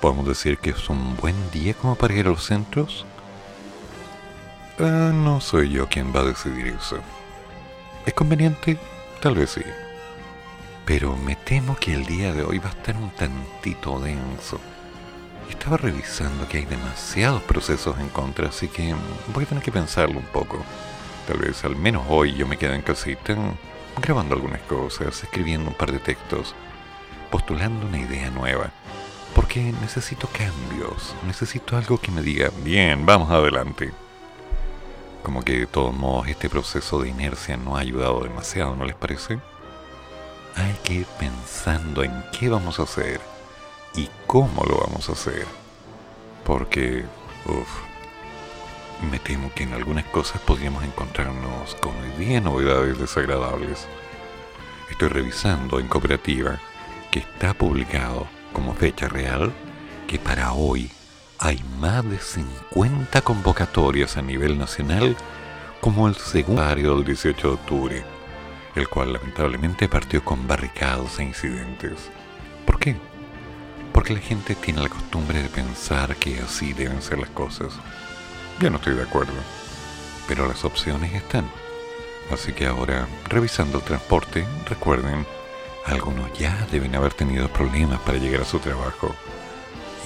¿Podemos 0.00 0.26
decir 0.26 0.58
que 0.58 0.70
es 0.70 0.88
un 0.88 1.16
buen 1.16 1.50
día 1.50 1.74
como 1.74 1.94
para 1.94 2.14
ir 2.14 2.26
a 2.26 2.30
los 2.30 2.44
centros? 2.44 3.06
Ah, 4.78 5.10
no 5.12 5.40
soy 5.40 5.70
yo 5.70 5.88
quien 5.88 6.14
va 6.14 6.20
a 6.20 6.24
decidir 6.24 6.68
eso. 6.68 6.98
¿Es 8.04 8.14
conveniente? 8.14 8.78
Tal 9.20 9.34
vez 9.34 9.50
sí 9.50 9.62
pero 10.88 11.14
me 11.18 11.36
temo 11.36 11.76
que 11.76 11.92
el 11.92 12.06
día 12.06 12.32
de 12.32 12.42
hoy 12.42 12.58
va 12.58 12.68
a 12.68 12.72
estar 12.72 12.96
un 12.96 13.10
tantito 13.10 14.00
denso. 14.00 14.58
Estaba 15.50 15.76
revisando 15.76 16.48
que 16.48 16.56
hay 16.56 16.64
demasiados 16.64 17.42
procesos 17.42 18.00
en 18.00 18.08
contra, 18.08 18.48
así 18.48 18.68
que 18.68 18.94
voy 19.34 19.44
a 19.44 19.46
tener 19.46 19.62
que 19.62 19.70
pensarlo 19.70 20.18
un 20.18 20.24
poco. 20.24 20.64
Tal 21.26 21.36
vez 21.40 21.62
al 21.66 21.76
menos 21.76 22.06
hoy 22.08 22.32
yo 22.34 22.46
me 22.46 22.56
quede 22.56 22.74
en 22.74 22.80
casita 22.80 23.36
grabando 24.00 24.34
algunas 24.34 24.62
cosas, 24.62 25.22
escribiendo 25.22 25.68
un 25.68 25.76
par 25.76 25.92
de 25.92 25.98
textos, 25.98 26.54
postulando 27.30 27.86
una 27.86 28.00
idea 28.00 28.30
nueva. 28.30 28.70
Porque 29.34 29.60
necesito 29.82 30.26
cambios, 30.28 31.14
necesito 31.26 31.76
algo 31.76 32.00
que 32.00 32.12
me 32.12 32.22
diga, 32.22 32.50
bien, 32.64 33.04
vamos 33.04 33.30
adelante. 33.30 33.92
Como 35.22 35.42
que 35.42 35.52
de 35.52 35.66
todos 35.66 35.94
modos 35.94 36.28
este 36.28 36.48
proceso 36.48 37.02
de 37.02 37.10
inercia 37.10 37.58
no 37.58 37.76
ha 37.76 37.80
ayudado 37.80 38.22
demasiado, 38.22 38.74
¿no 38.74 38.86
les 38.86 38.96
parece? 38.96 39.38
Hay 40.58 40.74
que 40.82 40.94
ir 40.94 41.06
pensando 41.18 42.02
en 42.02 42.24
qué 42.32 42.48
vamos 42.48 42.80
a 42.80 42.82
hacer 42.82 43.20
y 43.94 44.08
cómo 44.26 44.64
lo 44.64 44.78
vamos 44.78 45.08
a 45.08 45.12
hacer. 45.12 45.46
Porque, 46.44 47.04
uff, 47.46 47.68
me 49.10 49.18
temo 49.18 49.52
que 49.54 49.62
en 49.62 49.74
algunas 49.74 50.04
cosas 50.06 50.40
podríamos 50.42 50.82
encontrarnos 50.84 51.74
con 51.76 51.92
hoy 51.96 52.24
día 52.24 52.40
novedades 52.40 52.98
desagradables. 52.98 53.86
Estoy 54.90 55.08
revisando 55.08 55.78
en 55.78 55.86
cooperativa 55.86 56.58
que 57.10 57.20
está 57.20 57.54
publicado 57.54 58.26
como 58.52 58.74
fecha 58.74 59.08
real 59.08 59.52
que 60.08 60.18
para 60.18 60.52
hoy 60.52 60.90
hay 61.38 61.62
más 61.78 62.04
de 62.08 62.18
50 62.18 63.20
convocatorias 63.22 64.16
a 64.16 64.22
nivel 64.22 64.58
nacional 64.58 65.16
como 65.80 66.08
el 66.08 66.16
segundo 66.16 66.64
del 66.64 67.04
18 67.04 67.46
de 67.46 67.54
octubre, 67.54 68.04
el 68.78 68.88
cual 68.88 69.12
lamentablemente 69.12 69.88
partió 69.88 70.24
con 70.24 70.46
barricados 70.46 71.18
e 71.18 71.24
incidentes. 71.24 72.10
¿Por 72.64 72.78
qué? 72.78 72.96
Porque 73.92 74.14
la 74.14 74.20
gente 74.20 74.54
tiene 74.54 74.82
la 74.82 74.88
costumbre 74.88 75.42
de 75.42 75.48
pensar 75.48 76.14
que 76.16 76.40
así 76.40 76.72
deben 76.72 77.02
ser 77.02 77.18
las 77.18 77.30
cosas. 77.30 77.72
Yo 78.60 78.70
no 78.70 78.76
estoy 78.76 78.94
de 78.94 79.02
acuerdo, 79.02 79.32
pero 80.28 80.46
las 80.46 80.64
opciones 80.64 81.12
están. 81.12 81.50
Así 82.32 82.52
que 82.52 82.66
ahora, 82.66 83.08
revisando 83.28 83.78
el 83.78 83.84
transporte, 83.84 84.46
recuerden, 84.68 85.26
algunos 85.86 86.32
ya 86.38 86.66
deben 86.70 86.94
haber 86.94 87.14
tenido 87.14 87.48
problemas 87.48 88.00
para 88.00 88.18
llegar 88.18 88.42
a 88.42 88.44
su 88.44 88.58
trabajo 88.58 89.14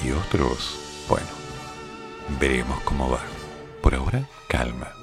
y 0.05 0.13
otros, 0.13 1.05
bueno, 1.09 1.27
veremos 2.41 2.81
cómo 2.83 3.11
va. 3.11 3.21
Por 3.83 3.95
ahora, 3.95 4.25
calma. 4.49 5.02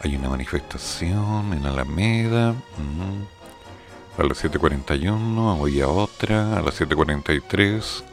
Hay 0.00 0.16
una 0.16 0.28
manifestación 0.28 1.52
en 1.52 1.66
Alameda. 1.66 2.54
A 4.16 4.22
las 4.22 4.44
7.41 4.44 5.60
había 5.60 5.88
otra. 5.88 6.58
A 6.58 6.62
las 6.62 6.80
7.43 6.80 8.04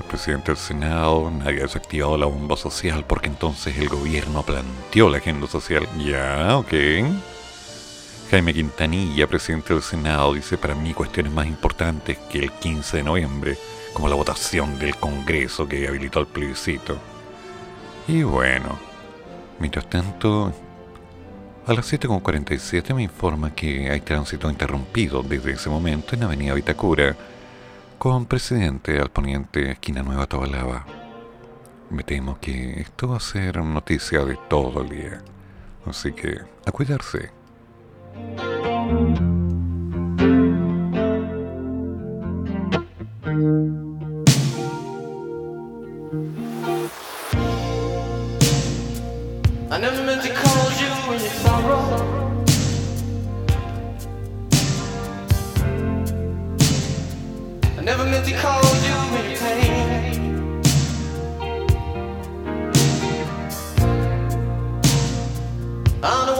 el 0.00 0.06
presidente 0.06 0.52
del 0.52 0.56
Senado 0.56 1.30
nadie 1.30 1.60
ha 1.60 1.64
desactivado 1.64 2.16
la 2.16 2.26
bomba 2.26 2.56
social 2.56 3.04
porque 3.06 3.28
entonces 3.28 3.76
el 3.76 3.88
gobierno 3.88 4.42
planteó 4.42 5.10
la 5.10 5.18
agenda 5.18 5.46
social. 5.46 5.86
Ya, 5.98 6.56
ok. 6.56 6.72
Jaime 8.30 8.54
Quintanilla, 8.54 9.26
presidente 9.26 9.74
del 9.74 9.82
Senado, 9.82 10.32
dice 10.32 10.56
para 10.56 10.74
mí 10.74 10.94
cuestiones 10.94 11.32
más 11.32 11.46
importantes 11.46 12.16
que 12.30 12.38
el 12.38 12.52
15 12.52 12.98
de 12.98 13.02
noviembre 13.02 13.58
como 13.92 14.08
la 14.08 14.14
votación 14.14 14.78
del 14.78 14.96
Congreso 14.96 15.68
que 15.68 15.86
habilitó 15.86 16.20
el 16.20 16.26
plebiscito. 16.26 16.96
Y 18.08 18.22
bueno, 18.22 18.78
mientras 19.60 19.88
tanto, 19.88 20.52
a 21.66 21.72
las 21.72 21.92
7.47 21.92 22.94
me 22.94 23.04
informa 23.04 23.54
que 23.54 23.90
hay 23.90 24.00
tránsito 24.00 24.50
interrumpido 24.50 25.22
desde 25.22 25.52
ese 25.52 25.70
momento 25.70 26.16
en 26.16 26.24
Avenida 26.24 26.54
Vitacura, 26.54 27.14
con 27.98 28.26
presidente 28.26 28.98
al 28.98 29.10
poniente 29.10 29.70
esquina 29.70 30.02
Nueva 30.02 30.26
Tobalaba. 30.26 30.86
Me 31.90 32.02
temo 32.02 32.38
que 32.40 32.80
esto 32.80 33.08
va 33.08 33.18
a 33.18 33.20
ser 33.20 33.62
noticia 33.62 34.24
de 34.24 34.36
todo 34.48 34.82
el 34.82 34.88
día, 34.88 35.22
así 35.86 36.12
que 36.12 36.38
a 36.64 36.72
cuidarse. 36.72 37.30
I 66.02 66.24
don't 66.24 66.26
know 66.34 66.39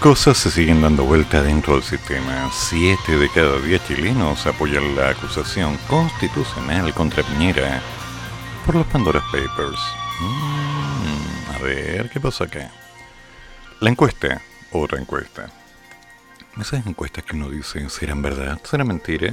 cosas 0.00 0.38
se 0.38 0.50
siguen 0.50 0.80
dando 0.80 1.04
vuelta 1.04 1.42
dentro 1.42 1.74
del 1.74 1.82
sistema. 1.82 2.50
Siete 2.52 3.18
de 3.18 3.28
cada 3.28 3.58
diez 3.58 3.86
chilenos 3.86 4.46
apoyan 4.46 4.96
la 4.96 5.10
acusación 5.10 5.76
constitucional 5.88 6.94
contra 6.94 7.22
Piñera 7.22 7.82
por 8.64 8.76
los 8.76 8.86
Pandora 8.86 9.22
Papers. 9.30 9.78
Mm, 10.20 11.50
a 11.54 11.58
ver, 11.58 12.08
¿qué 12.08 12.18
pasa 12.18 12.44
acá? 12.44 12.70
La 13.80 13.90
encuesta, 13.90 14.40
otra 14.72 14.98
encuesta. 14.98 15.50
Esas 16.58 16.86
encuestas 16.86 17.22
que 17.24 17.36
uno 17.36 17.50
dice, 17.50 17.86
¿serán 17.90 18.22
verdad? 18.22 18.58
¿Serán 18.64 18.88
mentira? 18.88 19.30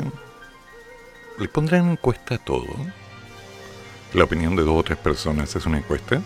¿Le 1.40 1.48
pondrán 1.48 1.92
encuesta 1.92 2.36
a 2.36 2.40
todo? 2.40 2.76
¿La 4.14 4.26
opinión 4.26 4.58
de 4.58 4.64
dos 4.64 4.76
o 4.76 4.84
tres 4.84 4.98
personas 4.98 5.56
es 5.56 5.66
una 5.66 5.78
encuesta? 5.78 6.22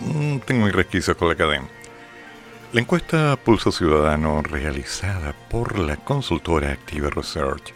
Mm, 0.00 0.38
tengo 0.40 0.66
mis 0.66 0.74
resquicios 0.74 1.16
con 1.16 1.28
la 1.28 1.36
cadena. 1.36 1.79
La 2.72 2.80
encuesta 2.80 3.34
Pulso 3.34 3.72
Ciudadano 3.72 4.42
realizada 4.42 5.34
por 5.48 5.76
la 5.76 5.96
consultora 5.96 6.70
Active 6.70 7.10
Research 7.10 7.74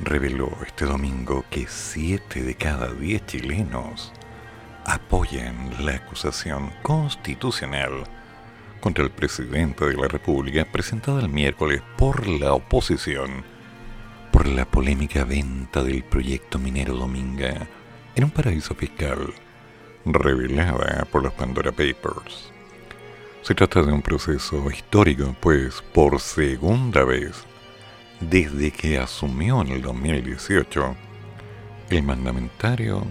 reveló 0.00 0.50
este 0.66 0.86
domingo 0.86 1.44
que 1.50 1.66
7 1.66 2.42
de 2.42 2.54
cada 2.54 2.94
10 2.94 3.26
chilenos 3.26 4.14
apoyan 4.86 5.84
la 5.84 5.96
acusación 5.96 6.72
constitucional 6.80 8.04
contra 8.80 9.04
el 9.04 9.10
presidente 9.10 9.84
de 9.84 9.98
la 9.98 10.08
República 10.08 10.64
presentada 10.64 11.20
el 11.20 11.28
miércoles 11.28 11.82
por 11.98 12.26
la 12.26 12.54
oposición 12.54 13.44
por 14.32 14.46
la 14.46 14.64
polémica 14.64 15.24
venta 15.24 15.82
del 15.82 16.02
proyecto 16.02 16.58
minero 16.58 16.94
Dominga 16.94 17.66
en 18.14 18.24
un 18.24 18.30
paraíso 18.30 18.74
fiscal 18.74 19.34
revelada 20.06 21.06
por 21.12 21.22
los 21.22 21.34
Pandora 21.34 21.70
Papers. 21.70 22.55
Se 23.46 23.54
trata 23.54 23.80
de 23.80 23.92
un 23.92 24.02
proceso 24.02 24.68
histórico, 24.72 25.36
pues 25.38 25.80
por 25.94 26.18
segunda 26.18 27.04
vez, 27.04 27.44
desde 28.18 28.72
que 28.72 28.98
asumió 28.98 29.60
en 29.60 29.68
el 29.68 29.82
2018, 29.82 30.96
el 31.90 32.02
mandamentario, 32.02 33.06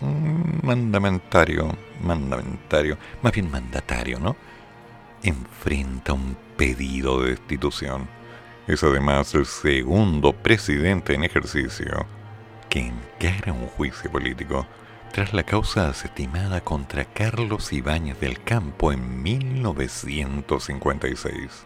mm, 0.00 0.66
mandamentario, 0.66 1.72
mandamentario, 2.02 2.98
más 3.22 3.32
bien 3.32 3.48
mandatario, 3.48 4.18
¿no? 4.18 4.34
Enfrenta 5.22 6.14
un 6.14 6.36
pedido 6.56 7.22
de 7.22 7.30
destitución. 7.30 8.08
Es 8.66 8.82
además 8.82 9.36
el 9.36 9.46
segundo 9.46 10.32
presidente 10.32 11.14
en 11.14 11.22
ejercicio 11.22 12.04
que 12.68 12.80
encara 12.80 13.52
un 13.52 13.68
juicio 13.68 14.10
político 14.10 14.66
tras 15.16 15.32
la 15.32 15.44
causa 15.44 15.86
desestimada 15.86 16.60
contra 16.60 17.06
Carlos 17.06 17.72
Ibáñez 17.72 18.20
del 18.20 18.42
Campo 18.42 18.92
en 18.92 19.22
1956. 19.22 21.64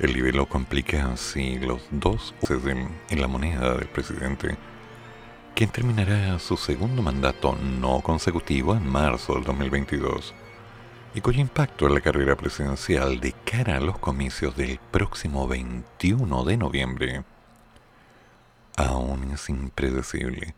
El 0.00 0.12
libelo 0.12 0.44
complica 0.44 1.10
así 1.10 1.58
los 1.58 1.80
dos 1.90 2.34
en, 2.50 2.90
en 3.08 3.20
la 3.22 3.26
moneda 3.26 3.76
del 3.76 3.88
presidente, 3.88 4.58
quien 5.54 5.70
terminará 5.70 6.38
su 6.38 6.58
segundo 6.58 7.00
mandato 7.00 7.56
no 7.56 8.02
consecutivo 8.02 8.76
en 8.76 8.86
marzo 8.86 9.36
del 9.36 9.44
2022 9.44 10.34
y 11.14 11.22
cuyo 11.22 11.40
impacto 11.40 11.86
en 11.86 11.94
la 11.94 12.02
carrera 12.02 12.36
presidencial 12.36 13.18
de 13.18 13.32
cara 13.32 13.78
a 13.78 13.80
los 13.80 13.98
comicios 13.98 14.54
del 14.54 14.78
próximo 14.90 15.48
21 15.48 16.44
de 16.44 16.56
noviembre 16.58 17.24
aún 18.76 19.30
es 19.32 19.48
impredecible. 19.48 20.54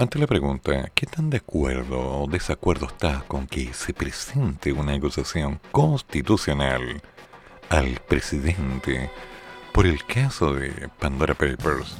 Ante 0.00 0.20
la 0.20 0.28
pregunta, 0.28 0.92
¿qué 0.94 1.06
tan 1.06 1.28
de 1.28 1.38
acuerdo 1.38 1.98
o 1.98 2.28
desacuerdo 2.28 2.86
está 2.86 3.24
con 3.26 3.48
que 3.48 3.74
se 3.74 3.92
presente 3.92 4.72
una 4.72 4.94
acusación 4.94 5.58
constitucional 5.72 7.02
al 7.68 8.00
presidente 8.06 9.10
por 9.72 9.88
el 9.88 10.04
caso 10.04 10.54
de 10.54 10.88
Pandora 11.00 11.34
Papers? 11.34 11.96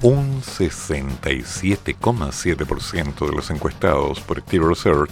Un 0.00 0.42
67,7% 0.42 3.28
de 3.28 3.34
los 3.34 3.50
encuestados 3.50 4.20
por 4.20 4.38
Active 4.38 4.68
Research 4.68 5.10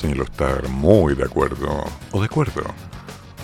señaló 0.00 0.24
estar 0.24 0.66
muy 0.70 1.14
de 1.14 1.24
acuerdo 1.24 1.84
o 2.12 2.18
de 2.18 2.24
acuerdo. 2.24 2.62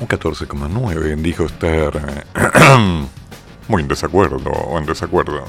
Un 0.01 0.09
14,9% 0.09 1.17
dijo 1.17 1.45
estar 1.45 2.25
muy 3.69 3.83
en 3.83 3.89
desacuerdo 3.89 4.51
o 4.51 4.79
en 4.79 4.87
desacuerdo 4.87 5.45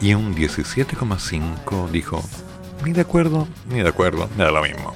y 0.00 0.14
un 0.14 0.34
17,5 0.34 1.90
dijo, 1.90 2.22
ni 2.84 2.92
de 2.92 3.02
acuerdo, 3.02 3.46
ni 3.68 3.82
de 3.82 3.88
acuerdo, 3.88 4.28
nada 4.36 4.50
lo 4.50 4.62
mismo. 4.62 4.94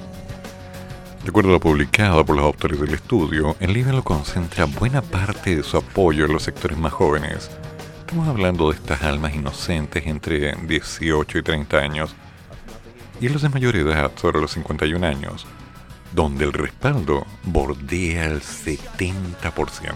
De 1.23 1.29
acuerdo 1.29 1.49
a 1.49 1.53
lo 1.53 1.59
publicado 1.59 2.25
por 2.25 2.35
los 2.35 2.45
autores 2.45 2.79
del 2.79 2.93
estudio, 2.93 3.55
el 3.59 3.73
libro 3.73 4.03
concentra 4.03 4.65
buena 4.65 5.01
parte 5.01 5.55
de 5.55 5.63
su 5.63 5.77
apoyo 5.77 6.25
en 6.25 6.33
los 6.33 6.43
sectores 6.43 6.77
más 6.77 6.93
jóvenes. 6.93 7.49
Estamos 7.99 8.27
hablando 8.27 8.69
de 8.69 8.77
estas 8.77 9.01
almas 9.03 9.33
inocentes 9.35 10.05
entre 10.05 10.55
18 10.55 11.37
y 11.37 11.41
30 11.43 11.77
años, 11.77 12.15
y 13.21 13.27
en 13.27 13.33
los 13.33 13.41
de 13.41 13.49
mayor 13.49 13.75
edad, 13.75 14.11
sobre 14.15 14.41
los 14.41 14.51
51 14.51 15.05
años, 15.05 15.45
donde 16.13 16.45
el 16.45 16.53
respaldo 16.53 17.25
bordea 17.43 18.25
el 18.25 18.41
70%. 18.41 19.93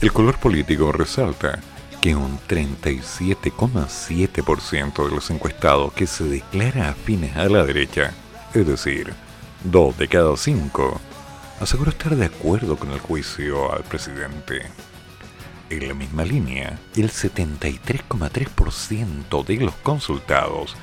El 0.00 0.12
color 0.12 0.38
político 0.38 0.92
resalta 0.92 1.58
que 2.00 2.14
un 2.14 2.38
37,7% 2.48 5.08
de 5.08 5.14
los 5.14 5.30
encuestados 5.30 5.92
que 5.92 6.06
se 6.06 6.24
declara 6.24 6.88
afines 6.90 7.36
a 7.36 7.48
la 7.48 7.64
derecha, 7.64 8.12
es 8.54 8.66
decir, 8.66 9.12
2 9.64 9.98
de 9.98 10.08
cada 10.08 10.36
5, 10.36 11.00
aseguró 11.60 11.90
estar 11.90 12.14
de 12.14 12.26
acuerdo 12.26 12.76
con 12.76 12.92
el 12.92 13.00
juicio 13.00 13.72
al 13.72 13.82
presidente. 13.82 14.62
En 15.70 15.88
la 15.88 15.94
misma 15.94 16.24
línea, 16.24 16.78
el 16.96 17.10
73,3% 17.10 19.44
de 19.44 19.56
los 19.56 19.74
consultados 19.76 20.76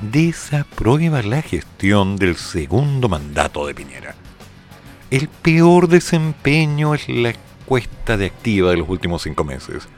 desaprueba 0.00 1.22
la 1.22 1.42
gestión 1.42 2.16
del 2.16 2.36
segundo 2.36 3.08
mandato 3.08 3.66
de 3.66 3.74
Piñera. 3.74 4.14
El 5.10 5.28
peor 5.28 5.88
desempeño 5.88 6.94
es 6.94 7.08
la 7.08 7.30
encuesta 7.30 8.16
de 8.16 8.26
activa 8.26 8.70
de 8.70 8.76
los 8.76 8.88
últimos 8.88 9.22
cinco 9.22 9.42
meses 9.44 9.88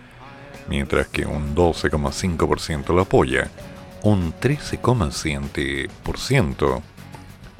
mientras 0.70 1.08
que 1.08 1.26
un 1.26 1.54
12,5% 1.54 2.94
lo 2.94 3.02
apoya, 3.02 3.50
un 4.02 4.32
13,7% 4.32 6.80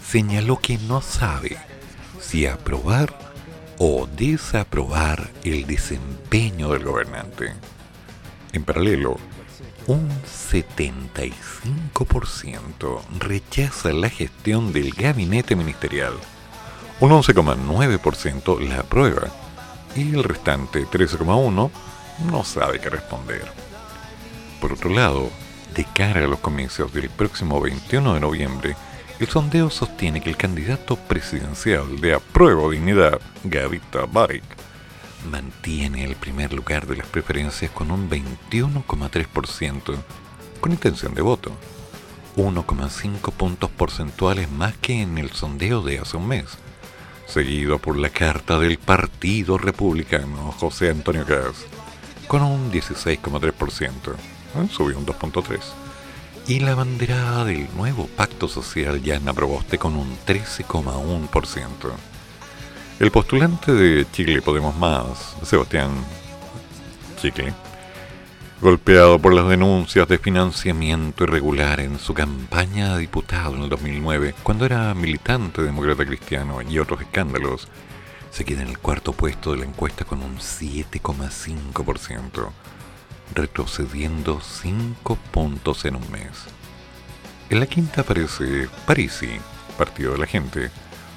señaló 0.03 0.59
que 0.59 0.79
no 0.79 1.03
sabe 1.03 1.59
si 2.20 2.46
aprobar 2.46 3.12
o 3.79 4.09
desaprobar 4.16 5.31
el 5.42 5.66
desempeño 5.66 6.70
del 6.70 6.85
gobernante. 6.85 7.53
En 8.53 8.62
paralelo, 8.64 9.18
un 9.87 10.09
75% 10.25 13.01
rechaza 13.18 13.92
la 13.92 14.09
gestión 14.09 14.73
del 14.73 14.92
gabinete 14.92 15.57
ministerial, 15.57 16.14
un 17.01 17.11
11,9% 17.11 18.68
la 18.68 18.81
aprueba 18.81 19.29
y 19.96 20.14
el 20.14 20.23
restante 20.23 20.87
13,1% 20.87 21.70
no 22.24 22.44
sabe 22.44 22.80
qué 22.80 22.90
responder. 22.90 23.44
Por 24.61 24.72
otro 24.72 24.90
lado, 24.90 25.30
de 25.74 25.85
cara 25.85 26.24
a 26.24 26.28
los 26.28 26.40
comicios 26.40 26.92
del 26.92 27.09
próximo 27.09 27.61
21 27.61 28.14
de 28.14 28.20
noviembre, 28.20 28.76
el 29.18 29.28
sondeo 29.28 29.70
sostiene 29.70 30.20
que 30.20 30.30
el 30.30 30.37
candidato 30.37 30.96
presidencial 30.96 32.00
de 32.00 32.14
apruebo 32.14 32.70
dignidad, 32.70 33.20
Gavita 33.44 34.06
Baric, 34.06 34.44
mantiene 35.30 36.04
el 36.04 36.16
primer 36.16 36.52
lugar 36.52 36.87
de 36.87 36.96
las 36.96 37.06
preferencias 37.06 37.70
con 37.70 37.90
un 37.90 38.09
21,3% 38.09 39.96
con 40.61 40.72
intención 40.72 41.14
de 41.14 41.22
voto, 41.22 41.52
1,5 42.37 43.33
puntos 43.33 43.70
porcentuales 43.70 44.50
más 44.50 44.76
que 44.76 45.02
en 45.02 45.18
el 45.18 45.30
sondeo 45.30 45.83
de 45.83 45.98
hace 45.98 46.16
un 46.16 46.28
mes, 46.28 46.46
seguido 47.26 47.78
por 47.78 47.98
la 47.98 48.11
carta 48.11 48.59
del 48.59 48.78
Partido 48.78 49.59
Republicano 49.59 50.52
José 50.52 50.90
Antonio 50.90 51.24
Caz 51.24 51.66
con 52.30 52.42
un 52.42 52.70
16,3%, 52.70 53.90
¿eh? 53.90 54.68
subió 54.70 54.96
un 54.96 55.04
2,3%. 55.04 55.58
Y 56.46 56.60
la 56.60 56.76
banderada 56.76 57.44
del 57.44 57.66
nuevo 57.74 58.06
pacto 58.06 58.46
social 58.46 59.02
Yana 59.02 59.32
Proboste 59.32 59.78
con 59.78 59.96
un 59.96 60.16
13,1%. 60.24 61.66
El 63.00 63.10
postulante 63.10 63.72
de 63.72 64.06
Chile 64.12 64.42
Podemos 64.42 64.76
Más, 64.76 65.34
Sebastián 65.42 65.90
Chicle, 67.20 67.52
golpeado 68.60 69.18
por 69.18 69.34
las 69.34 69.48
denuncias 69.48 70.06
de 70.06 70.18
financiamiento 70.18 71.24
irregular 71.24 71.80
en 71.80 71.98
su 71.98 72.14
campaña 72.14 72.94
de 72.94 73.00
diputado 73.00 73.56
en 73.56 73.62
el 73.64 73.68
2009, 73.68 74.36
cuando 74.44 74.66
era 74.66 74.94
militante 74.94 75.62
demócrata 75.62 76.06
cristiano 76.06 76.62
y 76.62 76.78
otros 76.78 77.00
escándalos, 77.00 77.66
se 78.30 78.44
queda 78.44 78.62
en 78.62 78.68
el 78.68 78.78
cuarto 78.78 79.12
puesto 79.12 79.50
de 79.52 79.58
la 79.58 79.64
encuesta 79.64 80.04
con 80.04 80.22
un 80.22 80.38
7,5%, 80.38 82.50
retrocediendo 83.34 84.40
5 84.40 85.18
puntos 85.30 85.84
en 85.84 85.96
un 85.96 86.10
mes. 86.10 86.30
En 87.48 87.60
la 87.60 87.66
quinta 87.66 88.00
aparece 88.02 88.68
Parisi, 88.86 89.30
Partido 89.76 90.12
de 90.12 90.18
la 90.18 90.26
Gente, 90.26 90.70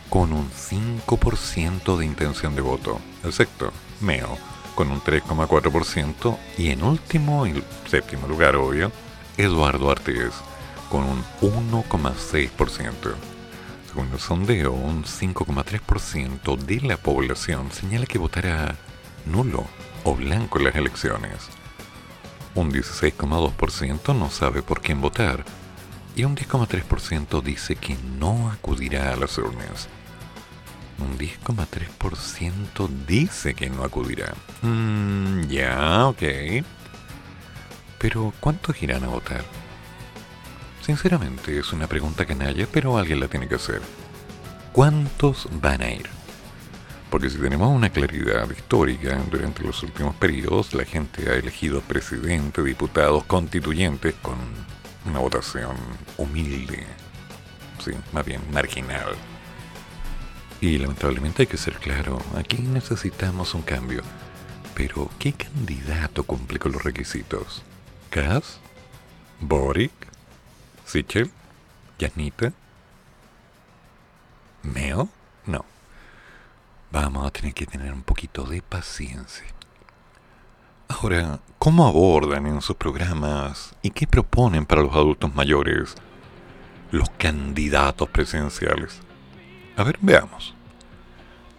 con 0.10 0.34
un 0.34 0.50
5% 0.50 1.98
de 1.98 2.06
intención 2.06 2.56
de 2.56 2.62
voto. 2.62 3.00
El 3.24 3.34
sexto, 3.34 3.72
Meo, 4.02 4.38
con 4.76 4.92
un 4.92 5.02
3,4%. 5.02 6.38
Y 6.58 6.70
en 6.70 6.84
último 6.84 7.48
y 7.48 7.64
séptimo 7.90 8.28
lugar, 8.28 8.56
obvio, 8.56 8.92
Eduardo 9.38 9.92
Artés, 9.92 10.34
con 10.90 11.04
un 11.04 11.24
1,6%. 11.42 13.33
Según 13.94 14.12
el 14.12 14.20
sondeo, 14.20 14.72
un 14.72 15.04
5,3% 15.04 16.58
de 16.58 16.82
la 16.82 16.98
población 16.98 17.72
señala 17.72 18.08
que 18.08 18.18
votará 18.18 18.76
nulo 19.28 19.68
o 20.04 20.16
blanco 20.16 20.58
en 20.58 20.66
las 20.66 20.76
elecciones. 20.76 21.50
Un 22.56 22.72
16,2% 22.72 24.18
no 24.18 24.32
sabe 24.32 24.64
por 24.64 24.82
quién 24.82 25.00
votar 25.00 25.46
y 26.16 26.24
un 26.24 26.36
10,3% 26.36 27.44
dice 27.44 27.76
que 27.76 27.96
no 28.18 28.50
acudirá 28.50 29.14
a 29.14 29.16
las 29.16 29.38
urnas. 29.38 29.88
Un 30.98 31.16
10,3% 31.20 32.88
dice 33.06 33.54
que 33.54 33.70
no 33.70 33.84
acudirá. 33.84 34.34
Mm, 34.64 35.42
ya, 35.50 36.08
ok. 36.08 36.24
Pero 38.00 38.34
¿cuántos 38.40 38.82
irán 38.82 39.04
a 39.04 39.10
votar? 39.10 39.46
Sinceramente 40.86 41.58
es 41.58 41.72
una 41.72 41.88
pregunta 41.88 42.26
canalla, 42.26 42.68
pero 42.70 42.98
alguien 42.98 43.22
la 43.22 43.30
tiene 43.30 43.48
que 43.48 43.56
hacer. 43.56 43.82
¿Cuántos 44.74 45.48
van 45.62 45.82
a 45.82 45.90
ir? 45.90 46.10
Porque 47.10 47.30
si 47.30 47.38
tenemos 47.38 47.70
una 47.70 47.90
claridad 47.90 48.50
histórica, 48.52 49.18
durante 49.32 49.64
los 49.64 49.82
últimos 49.82 50.14
periodos 50.16 50.74
la 50.74 50.84
gente 50.84 51.30
ha 51.30 51.36
elegido 51.36 51.80
presidente, 51.80 52.62
diputados, 52.62 53.24
constituyentes 53.24 54.14
con 54.22 54.36
una 55.06 55.20
votación 55.20 55.78
humilde, 56.18 56.86
sí, 57.80 57.92
más 58.12 58.26
bien 58.26 58.42
marginal. 58.52 59.14
Y 60.60 60.80
lamentablemente 60.80 61.44
hay 61.44 61.48
que 61.48 61.58
ser 61.58 61.76
claro, 61.76 62.22
aquí 62.36 62.58
necesitamos 62.58 63.54
un 63.54 63.62
cambio. 63.62 64.02
Pero, 64.76 65.10
¿qué 65.18 65.32
candidato 65.32 66.24
cumple 66.24 66.60
con 66.60 66.74
los 66.74 66.84
requisitos? 66.84 67.64
¿Kass? 68.10 68.60
¿Boric? 69.40 70.03
¿Sichel? 70.86 71.32
¿Yanita? 72.00 72.54
¿Meo? 74.64 75.10
No. 75.46 75.66
Vamos 76.92 77.26
a 77.26 77.32
tener 77.32 77.54
que 77.54 77.66
tener 77.66 77.94
un 77.94 78.04
poquito 78.04 78.44
de 78.44 78.62
paciencia. 78.62 79.46
Ahora, 80.88 81.40
¿cómo 81.58 81.88
abordan 81.88 82.46
en 82.46 82.62
sus 82.62 82.76
programas 82.76 83.76
y 83.82 83.90
qué 83.90 84.06
proponen 84.06 84.66
para 84.66 84.84
los 84.84 84.94
adultos 84.94 85.34
mayores 85.34 85.96
los 86.92 87.10
candidatos 87.12 88.10
presidenciales? 88.10 89.02
A 89.76 89.84
ver, 89.84 89.98
veamos. 90.02 90.54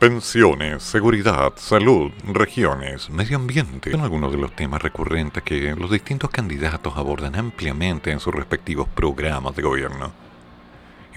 Pensiones, 0.05 0.83
seguridad, 0.83 1.55
salud, 1.57 2.13
regiones, 2.25 3.09
medio 3.09 3.39
ambiente 3.39 3.91
son 3.91 4.03
algunos 4.03 4.33
de 4.33 4.37
los 4.37 4.55
temas 4.55 4.83
recurrentes 4.83 5.43
que 5.43 5.75
los 5.75 5.91
distintos 5.91 6.29
candidatos 6.29 6.99
abordan 6.99 7.35
ampliamente 7.37 8.11
en 8.11 8.21
sus 8.21 8.35
respectivos 8.35 8.87
programas 8.87 9.57
de 9.57 9.63
gobierno 9.63 10.13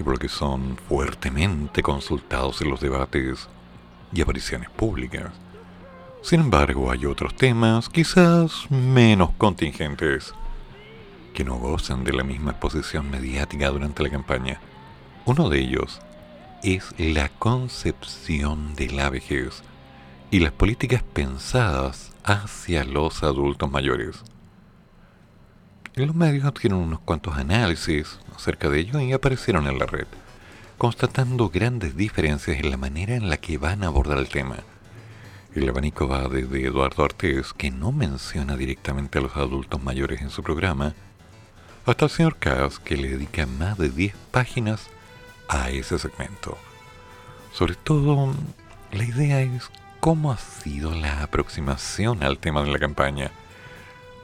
y 0.00 0.02
por 0.02 0.14
lo 0.14 0.18
que 0.18 0.30
son 0.30 0.78
fuertemente 0.88 1.82
consultados 1.82 2.62
en 2.62 2.70
los 2.70 2.80
debates 2.80 3.50
y 4.10 4.22
apariciones 4.22 4.70
públicas. 4.70 5.34
Sin 6.22 6.40
embargo, 6.40 6.90
hay 6.90 7.04
otros 7.04 7.36
temas, 7.36 7.90
quizás 7.90 8.70
menos 8.70 9.32
contingentes, 9.36 10.32
que 11.34 11.44
no 11.44 11.58
gozan 11.58 12.04
de 12.04 12.14
la 12.14 12.24
misma 12.24 12.52
exposición 12.52 13.10
mediática 13.10 13.68
durante 13.68 14.02
la 14.02 14.08
campaña. 14.08 14.58
Uno 15.26 15.50
de 15.50 15.58
ellos 15.58 16.00
es 16.62 16.94
la 16.98 17.28
concepción 17.28 18.74
de 18.74 18.90
la 18.90 19.10
vejez 19.10 19.62
y 20.30 20.40
las 20.40 20.52
políticas 20.52 21.02
pensadas 21.02 22.12
hacia 22.24 22.84
los 22.84 23.22
adultos 23.22 23.70
mayores. 23.70 24.22
Los 25.94 26.14
medios 26.14 26.52
tienen 26.54 26.78
unos 26.78 27.00
cuantos 27.00 27.36
análisis 27.36 28.18
acerca 28.36 28.68
de 28.68 28.80
ello 28.80 29.00
y 29.00 29.12
aparecieron 29.12 29.66
en 29.66 29.78
la 29.78 29.86
red, 29.86 30.06
constatando 30.76 31.48
grandes 31.48 31.96
diferencias 31.96 32.58
en 32.58 32.70
la 32.70 32.76
manera 32.76 33.14
en 33.14 33.30
la 33.30 33.36
que 33.36 33.58
van 33.58 33.82
a 33.82 33.88
abordar 33.88 34.18
el 34.18 34.28
tema. 34.28 34.56
El 35.54 35.68
abanico 35.68 36.06
va 36.06 36.28
desde 36.28 36.66
Eduardo 36.66 37.04
Artés, 37.04 37.52
que 37.52 37.70
no 37.70 37.90
menciona 37.90 38.56
directamente 38.56 39.18
a 39.18 39.22
los 39.22 39.36
adultos 39.36 39.82
mayores 39.82 40.20
en 40.20 40.30
su 40.30 40.42
programa, 40.42 40.94
hasta 41.86 42.04
el 42.04 42.10
señor 42.10 42.36
Kass, 42.36 42.78
que 42.78 42.96
le 42.96 43.08
dedica 43.08 43.46
más 43.46 43.78
de 43.78 43.88
10 43.88 44.14
páginas 44.30 44.90
a 45.48 45.70
ese 45.70 45.98
segmento. 45.98 46.56
Sobre 47.52 47.74
todo, 47.74 48.34
la 48.92 49.04
idea 49.04 49.40
es 49.40 49.70
cómo 50.00 50.30
ha 50.30 50.38
sido 50.38 50.94
la 50.94 51.22
aproximación 51.22 52.22
al 52.22 52.38
tema 52.38 52.62
de 52.62 52.70
la 52.70 52.78
campaña. 52.78 53.30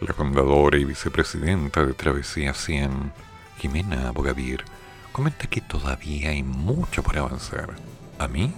La 0.00 0.12
fundadora 0.12 0.78
y 0.78 0.84
vicepresidenta 0.84 1.84
de 1.84 1.94
Travesía 1.94 2.52
100, 2.54 3.12
Jimena 3.58 4.10
Bogavir, 4.12 4.64
comenta 5.12 5.46
que 5.46 5.60
todavía 5.60 6.30
hay 6.30 6.42
mucho 6.42 7.02
por 7.02 7.18
avanzar. 7.18 7.70
A 8.18 8.28
mí, 8.28 8.52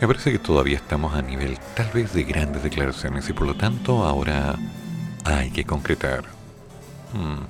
me 0.00 0.06
parece 0.06 0.32
que 0.32 0.38
todavía 0.38 0.76
estamos 0.76 1.14
a 1.14 1.22
nivel 1.22 1.58
tal 1.74 1.90
vez 1.92 2.12
de 2.12 2.24
grandes 2.24 2.62
declaraciones 2.62 3.28
y 3.28 3.32
por 3.32 3.46
lo 3.46 3.54
tanto 3.54 4.04
ahora 4.04 4.56
hay 5.24 5.50
que 5.50 5.64
concretar. 5.64 6.24
Hmm, 7.12 7.44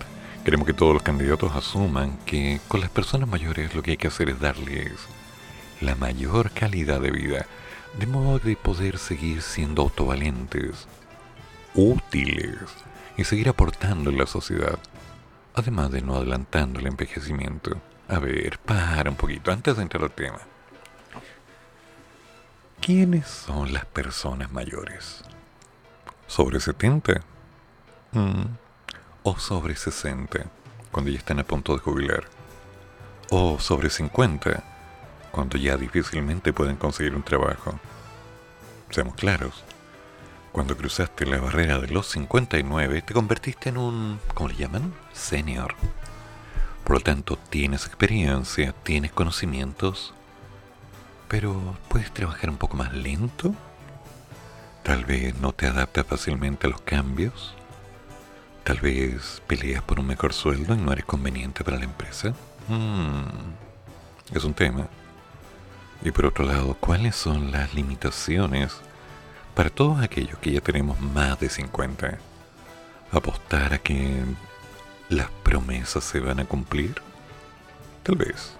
Queremos 0.46 0.68
que 0.68 0.74
todos 0.74 0.94
los 0.94 1.02
candidatos 1.02 1.56
asuman 1.56 2.18
que 2.18 2.60
con 2.68 2.80
las 2.80 2.88
personas 2.88 3.28
mayores 3.28 3.74
lo 3.74 3.82
que 3.82 3.90
hay 3.90 3.96
que 3.96 4.06
hacer 4.06 4.28
es 4.28 4.38
darles 4.38 4.92
la 5.80 5.96
mayor 5.96 6.52
calidad 6.52 7.00
de 7.00 7.10
vida, 7.10 7.46
de 7.98 8.06
modo 8.06 8.38
de 8.38 8.54
poder 8.54 8.98
seguir 8.98 9.42
siendo 9.42 9.82
autovalentes, 9.82 10.86
útiles 11.74 12.60
y 13.16 13.24
seguir 13.24 13.48
aportando 13.48 14.10
en 14.10 14.18
la 14.18 14.26
sociedad, 14.26 14.78
además 15.56 15.90
de 15.90 16.02
no 16.02 16.14
adelantando 16.14 16.78
el 16.78 16.86
envejecimiento. 16.86 17.80
A 18.06 18.20
ver, 18.20 18.60
para 18.60 19.10
un 19.10 19.16
poquito 19.16 19.50
antes 19.50 19.76
de 19.76 19.82
entrar 19.82 20.04
al 20.04 20.12
tema. 20.12 20.38
¿Quiénes 22.80 23.26
son 23.26 23.72
las 23.72 23.84
personas 23.84 24.52
mayores? 24.52 25.24
¿Sobre 26.28 26.60
70? 26.60 27.20
Mm 28.12 28.65
o 29.26 29.36
sobre 29.40 29.74
60, 29.74 30.38
cuando 30.92 31.10
ya 31.10 31.18
están 31.18 31.40
a 31.40 31.44
punto 31.44 31.72
de 31.72 31.80
jubilar, 31.80 32.28
o 33.30 33.58
sobre 33.58 33.90
50, 33.90 34.62
cuando 35.32 35.58
ya 35.58 35.76
difícilmente 35.76 36.52
pueden 36.52 36.76
conseguir 36.76 37.12
un 37.16 37.24
trabajo. 37.24 37.76
Seamos 38.88 39.16
claros, 39.16 39.64
cuando 40.52 40.76
cruzaste 40.76 41.26
la 41.26 41.40
barrera 41.40 41.80
de 41.80 41.88
los 41.88 42.06
59 42.06 43.02
te 43.02 43.14
convertiste 43.14 43.70
en 43.70 43.78
un, 43.78 44.20
¿cómo 44.32 44.48
le 44.48 44.54
llaman? 44.54 44.94
Senior. 45.12 45.74
Por 46.84 46.98
lo 46.98 47.00
tanto, 47.00 47.36
tienes 47.50 47.84
experiencia, 47.84 48.72
tienes 48.84 49.10
conocimientos, 49.10 50.14
pero 51.26 51.76
puedes 51.88 52.14
trabajar 52.14 52.48
un 52.48 52.58
poco 52.58 52.76
más 52.76 52.94
lento. 52.94 53.56
Tal 54.84 55.04
vez 55.04 55.34
no 55.40 55.50
te 55.52 55.66
adaptas 55.66 56.06
fácilmente 56.06 56.68
a 56.68 56.70
los 56.70 56.80
cambios. 56.82 57.55
Tal 58.66 58.80
vez 58.80 59.40
peleas 59.46 59.80
por 59.84 60.00
un 60.00 60.08
mejor 60.08 60.32
sueldo 60.32 60.74
y 60.74 60.78
no 60.78 60.92
eres 60.92 61.04
conveniente 61.04 61.62
para 61.62 61.78
la 61.78 61.84
empresa. 61.84 62.34
Mm, 62.66 64.34
es 64.34 64.42
un 64.42 64.54
tema. 64.54 64.88
Y 66.02 66.10
por 66.10 66.26
otro 66.26 66.44
lado, 66.44 66.74
¿cuáles 66.80 67.14
son 67.14 67.52
las 67.52 67.74
limitaciones 67.74 68.74
para 69.54 69.70
todos 69.70 70.02
aquellos 70.02 70.40
que 70.40 70.50
ya 70.50 70.60
tenemos 70.60 71.00
más 71.00 71.38
de 71.38 71.48
50? 71.48 72.18
¿Apostar 73.12 73.72
a 73.72 73.78
que 73.78 74.24
las 75.10 75.30
promesas 75.44 76.02
se 76.02 76.18
van 76.18 76.40
a 76.40 76.44
cumplir? 76.44 76.96
Tal 78.02 78.16
vez. 78.16 78.56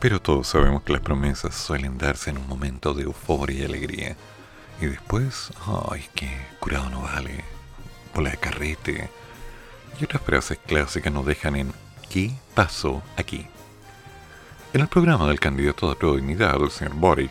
Pero 0.00 0.18
todos 0.18 0.48
sabemos 0.48 0.82
que 0.82 0.94
las 0.94 1.02
promesas 1.02 1.54
suelen 1.54 1.98
darse 1.98 2.30
en 2.30 2.38
un 2.38 2.48
momento 2.48 2.94
de 2.94 3.02
euforia 3.02 3.60
y 3.60 3.64
alegría. 3.66 4.16
Y 4.80 4.86
después, 4.86 5.50
ay, 5.90 6.08
que 6.14 6.30
curado 6.58 6.88
no 6.88 7.02
vale 7.02 7.57
bola 8.18 8.30
de 8.30 8.36
carrete 8.36 9.08
y 10.00 10.04
otras 10.04 10.20
frases 10.22 10.58
clásicas 10.66 11.12
nos 11.12 11.24
dejan 11.24 11.54
en 11.54 11.72
¿qué 12.10 12.32
pasó 12.52 13.00
aquí? 13.16 13.46
En 14.72 14.80
el 14.80 14.88
programa 14.88 15.28
del 15.28 15.38
candidato 15.38 15.88
de 15.88 15.94
pro-dignidad, 15.94 16.60
el 16.60 16.72
señor 16.72 16.94
Boric, 16.94 17.30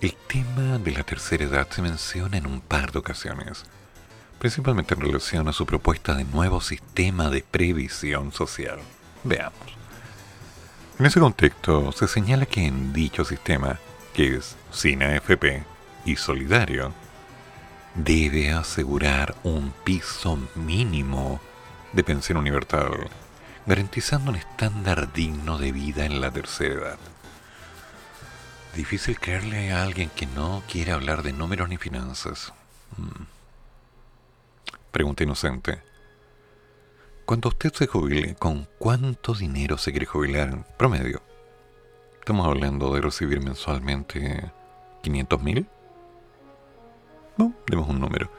el 0.00 0.12
tema 0.26 0.78
de 0.78 0.90
la 0.90 1.04
tercera 1.04 1.44
edad 1.44 1.68
se 1.70 1.82
menciona 1.82 2.36
en 2.36 2.46
un 2.46 2.60
par 2.60 2.90
de 2.90 2.98
ocasiones, 2.98 3.64
principalmente 4.40 4.94
en 4.94 5.02
relación 5.02 5.46
a 5.46 5.52
su 5.52 5.66
propuesta 5.66 6.16
de 6.16 6.24
nuevo 6.24 6.60
sistema 6.60 7.30
de 7.30 7.44
previsión 7.48 8.32
social. 8.32 8.80
Veamos. 9.22 9.54
En 10.98 11.06
ese 11.06 11.20
contexto, 11.20 11.92
se 11.92 12.08
señala 12.08 12.46
que 12.46 12.66
en 12.66 12.92
dicho 12.92 13.24
sistema, 13.24 13.78
que 14.12 14.34
es 14.34 14.56
sin 14.72 15.00
AFP 15.04 15.62
y 16.04 16.16
solidario, 16.16 16.92
debe 17.94 18.52
asegurar 18.52 19.34
un 19.44 19.72
piso 19.84 20.38
mínimo 20.54 21.40
de 21.92 22.02
pensión 22.02 22.38
universal, 22.38 23.08
garantizando 23.66 24.30
un 24.30 24.36
estándar 24.36 25.12
digno 25.12 25.58
de 25.58 25.72
vida 25.72 26.04
en 26.04 26.20
la 26.20 26.30
tercera 26.30 26.74
edad. 26.74 26.98
Difícil 28.74 29.20
creerle 29.20 29.72
a 29.72 29.84
alguien 29.84 30.10
que 30.10 30.26
no 30.26 30.62
quiere 30.68 30.92
hablar 30.92 31.22
de 31.22 31.32
números 31.32 31.68
ni 31.68 31.76
finanzas. 31.76 32.52
Mm. 32.96 33.24
Pregunta 34.90 35.22
inocente. 35.22 35.82
Cuando 37.24 37.48
usted 37.48 37.72
se 37.72 37.86
jubile, 37.86 38.34
¿con 38.34 38.68
cuánto 38.78 39.34
dinero 39.34 39.78
se 39.78 39.92
quiere 39.92 40.06
jubilar 40.06 40.48
en 40.48 40.64
promedio? 40.76 41.22
Estamos 42.18 42.46
hablando 42.46 42.92
de 42.94 43.00
recibir 43.00 43.42
mensualmente 43.42 44.50
500 45.02 45.42
mil. 45.42 45.66
No, 47.36 47.52
demos 47.66 47.88
un 47.88 48.00
número. 48.00 48.30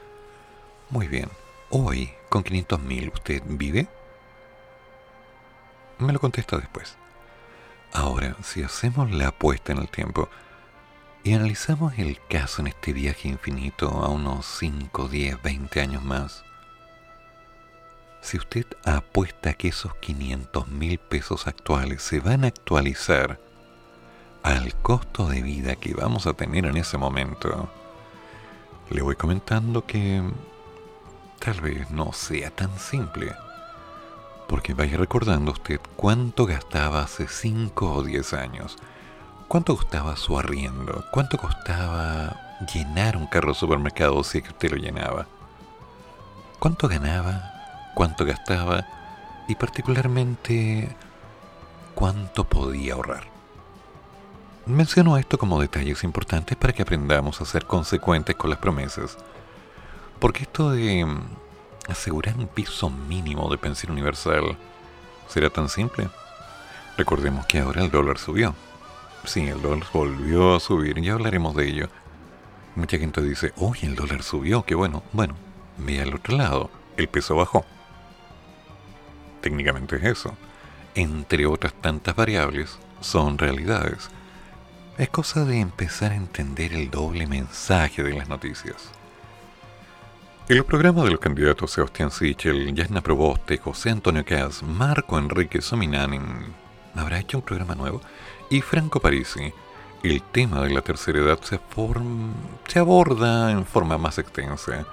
Muy 0.90 1.08
bien. 1.08 1.28
Hoy, 1.70 2.10
con 2.28 2.42
500 2.42 2.80
mil, 2.80 3.10
¿usted 3.12 3.42
vive? 3.46 3.88
Me 5.98 6.12
lo 6.12 6.20
contesta 6.20 6.56
después. 6.56 6.96
Ahora, 7.92 8.36
si 8.42 8.62
hacemos 8.62 9.10
la 9.10 9.28
apuesta 9.28 9.72
en 9.72 9.78
el 9.78 9.88
tiempo 9.88 10.28
y 11.24 11.34
analizamos 11.34 11.98
el 11.98 12.20
caso 12.28 12.60
en 12.60 12.68
este 12.68 12.92
viaje 12.92 13.28
infinito 13.28 13.88
a 13.88 14.08
unos 14.08 14.46
5, 14.46 15.08
10, 15.08 15.42
20 15.42 15.80
años 15.80 16.04
más, 16.04 16.44
si 18.20 18.38
usted 18.38 18.66
apuesta 18.84 19.54
que 19.54 19.68
esos 19.68 19.94
500 19.96 20.68
mil 20.68 20.98
pesos 20.98 21.46
actuales 21.46 22.02
se 22.02 22.20
van 22.20 22.44
a 22.44 22.48
actualizar 22.48 23.40
al 24.42 24.74
costo 24.82 25.28
de 25.28 25.42
vida 25.42 25.76
que 25.76 25.94
vamos 25.94 26.26
a 26.26 26.32
tener 26.32 26.66
en 26.66 26.76
ese 26.76 26.98
momento, 26.98 27.70
le 28.90 29.02
voy 29.02 29.16
comentando 29.16 29.84
que 29.84 30.22
tal 31.38 31.60
vez 31.60 31.90
no 31.90 32.12
sea 32.12 32.50
tan 32.50 32.78
simple. 32.78 33.34
Porque 34.48 34.74
vaya 34.74 34.96
recordando 34.96 35.52
usted 35.52 35.80
cuánto 35.96 36.46
gastaba 36.46 37.02
hace 37.02 37.26
5 37.26 37.92
o 37.92 38.02
10 38.02 38.32
años. 38.34 38.76
¿Cuánto 39.48 39.76
costaba 39.76 40.16
su 40.16 40.38
arriendo? 40.38 41.04
¿Cuánto 41.10 41.36
costaba 41.36 42.58
llenar 42.72 43.16
un 43.16 43.26
carro 43.26 43.54
supermercado 43.54 44.22
si 44.22 44.38
es 44.38 44.44
que 44.44 44.50
usted 44.50 44.70
lo 44.70 44.76
llenaba? 44.76 45.26
¿Cuánto 46.58 46.88
ganaba? 46.88 47.52
¿Cuánto 47.94 48.24
gastaba? 48.24 48.86
Y 49.48 49.54
particularmente, 49.56 50.94
¿cuánto 51.94 52.44
podía 52.44 52.94
ahorrar? 52.94 53.35
Menciono 54.66 55.16
esto 55.16 55.38
como 55.38 55.60
detalles 55.60 56.02
importantes 56.02 56.56
para 56.56 56.72
que 56.72 56.82
aprendamos 56.82 57.40
a 57.40 57.44
ser 57.44 57.66
consecuentes 57.66 58.34
con 58.34 58.50
las 58.50 58.58
promesas. 58.58 59.16
Porque 60.18 60.42
esto 60.42 60.72
de 60.72 61.06
asegurar 61.88 62.36
un 62.36 62.48
piso 62.48 62.90
mínimo 62.90 63.48
de 63.48 63.58
pensión 63.58 63.92
universal 63.92 64.58
será 65.28 65.50
tan 65.50 65.68
simple. 65.68 66.08
Recordemos 66.96 67.46
que 67.46 67.60
ahora 67.60 67.84
el 67.84 67.92
dólar 67.92 68.18
subió. 68.18 68.56
Sí, 69.24 69.46
el 69.46 69.62
dólar 69.62 69.86
volvió 69.92 70.56
a 70.56 70.60
subir, 70.60 71.00
ya 71.00 71.12
hablaremos 71.12 71.54
de 71.54 71.68
ello. 71.68 71.88
Mucha 72.74 72.98
gente 72.98 73.22
dice, 73.22 73.52
oye, 73.58 73.86
el 73.86 73.94
dólar 73.94 74.24
subió, 74.24 74.64
qué 74.64 74.74
bueno. 74.74 75.04
Bueno, 75.12 75.36
ve 75.76 76.00
al 76.00 76.12
otro 76.12 76.36
lado, 76.36 76.70
el 76.96 77.06
peso 77.08 77.36
bajó. 77.36 77.64
Técnicamente 79.42 79.94
es 79.94 80.02
eso. 80.02 80.36
Entre 80.96 81.46
otras 81.46 81.72
tantas 81.74 82.16
variables, 82.16 82.80
son 83.00 83.38
realidades. 83.38 84.10
Es 84.98 85.10
cosa 85.10 85.44
de 85.44 85.60
empezar 85.60 86.12
a 86.12 86.16
entender 86.16 86.72
el 86.72 86.90
doble 86.90 87.26
mensaje 87.26 88.02
de 88.02 88.14
las 88.14 88.30
noticias. 88.30 88.76
En 90.48 90.56
los 90.56 90.64
programas 90.64 91.04
de 91.04 91.10
los 91.10 91.70
Sebastián 91.70 92.10
Sichel, 92.10 92.74
Yasna 92.74 93.02
Proboste, 93.02 93.58
José 93.58 93.90
Antonio 93.90 94.24
Cas, 94.24 94.62
Marco 94.62 95.18
Enrique 95.18 95.60
Sominani, 95.60 96.18
habrá 96.94 97.18
hecho 97.18 97.36
un 97.38 97.44
programa 97.44 97.74
nuevo, 97.74 98.00
y 98.48 98.62
Franco 98.62 98.98
Parisi, 98.98 99.52
el 100.02 100.22
tema 100.22 100.62
de 100.62 100.70
la 100.70 100.80
tercera 100.80 101.18
edad 101.18 101.40
se, 101.42 101.60
form- 101.60 102.32
se 102.66 102.78
aborda 102.78 103.50
en 103.50 103.66
forma 103.66 103.98
más 103.98 104.16
extensa, 104.16 104.86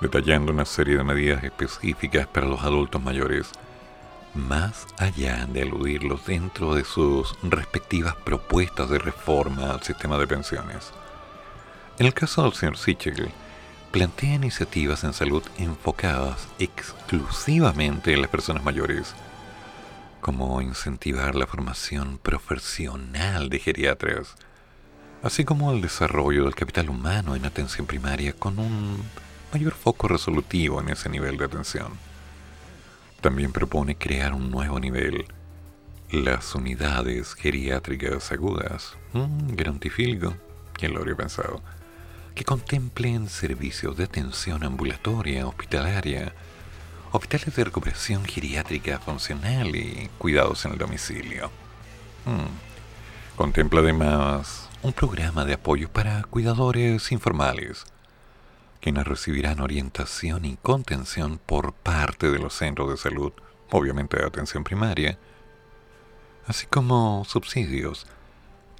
detallando 0.00 0.50
una 0.50 0.64
serie 0.64 0.96
de 0.96 1.04
medidas 1.04 1.44
específicas 1.44 2.26
para 2.26 2.48
los 2.48 2.62
adultos 2.64 3.00
mayores, 3.00 3.52
más 4.38 4.86
allá 4.96 5.46
de 5.46 5.62
aludirlos 5.62 6.24
dentro 6.24 6.74
de 6.74 6.84
sus 6.84 7.34
respectivas 7.42 8.14
propuestas 8.16 8.88
de 8.88 8.98
reforma 8.98 9.72
al 9.72 9.82
sistema 9.82 10.16
de 10.16 10.26
pensiones. 10.26 10.92
En 11.98 12.06
el 12.06 12.14
caso 12.14 12.42
del 12.44 12.54
señor 12.54 12.78
Sichel, 12.78 13.30
plantea 13.90 14.34
iniciativas 14.34 15.04
en 15.04 15.12
salud 15.12 15.42
enfocadas 15.58 16.48
exclusivamente 16.58 18.12
en 18.12 18.22
las 18.22 18.30
personas 18.30 18.62
mayores, 18.62 19.14
como 20.20 20.60
incentivar 20.62 21.34
la 21.34 21.46
formación 21.46 22.18
profesional 22.18 23.48
de 23.48 23.58
geriatras, 23.58 24.36
así 25.22 25.44
como 25.44 25.72
el 25.72 25.80
desarrollo 25.80 26.44
del 26.44 26.54
capital 26.54 26.90
humano 26.90 27.34
en 27.34 27.44
atención 27.44 27.86
primaria 27.86 28.32
con 28.32 28.58
un 28.58 29.02
mayor 29.52 29.72
foco 29.72 30.08
resolutivo 30.08 30.80
en 30.80 30.90
ese 30.90 31.08
nivel 31.08 31.36
de 31.36 31.46
atención. 31.46 32.07
También 33.20 33.52
propone 33.52 33.96
crear 33.96 34.32
un 34.32 34.50
nuevo 34.50 34.78
nivel, 34.78 35.26
las 36.10 36.54
unidades 36.54 37.34
geriátricas 37.34 38.30
agudas, 38.32 38.96
un 39.12 39.56
grantifilgo, 39.56 40.34
¿quién 40.74 40.94
lo 40.94 41.00
habría 41.00 41.16
pensado? 41.16 41.62
que 42.38 42.44
contemplen 42.44 43.28
servicios 43.28 43.96
de 43.96 44.04
atención 44.04 44.62
ambulatoria, 44.62 45.44
hospitalaria, 45.48 46.32
hospitales 47.10 47.56
de 47.56 47.64
recuperación 47.64 48.24
geriátrica 48.24 49.00
funcional 49.00 49.74
y 49.74 50.08
cuidados 50.18 50.64
en 50.64 50.70
el 50.70 50.78
domicilio. 50.78 51.50
Mm. 52.26 53.36
Contempla 53.36 53.80
además 53.80 54.68
un 54.82 54.92
programa 54.92 55.44
de 55.44 55.54
apoyo 55.54 55.90
para 55.90 56.22
cuidadores 56.30 57.10
informales, 57.10 57.84
quienes 58.80 59.06
recibirán 59.06 59.60
orientación 59.60 60.44
y 60.44 60.56
contención 60.56 61.38
por 61.38 61.72
parte 61.72 62.30
de 62.30 62.38
los 62.38 62.54
centros 62.54 62.90
de 62.90 62.96
salud, 62.96 63.32
obviamente 63.70 64.16
de 64.18 64.26
atención 64.26 64.64
primaria, 64.64 65.18
así 66.46 66.66
como 66.66 67.24
subsidios 67.24 68.06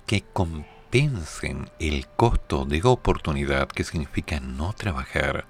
que 0.06 0.22
compensen 0.32 1.70
el 1.78 2.06
costo 2.08 2.64
de 2.64 2.80
oportunidad 2.84 3.68
que 3.68 3.84
significa 3.84 4.40
no 4.40 4.72
trabajar 4.72 5.46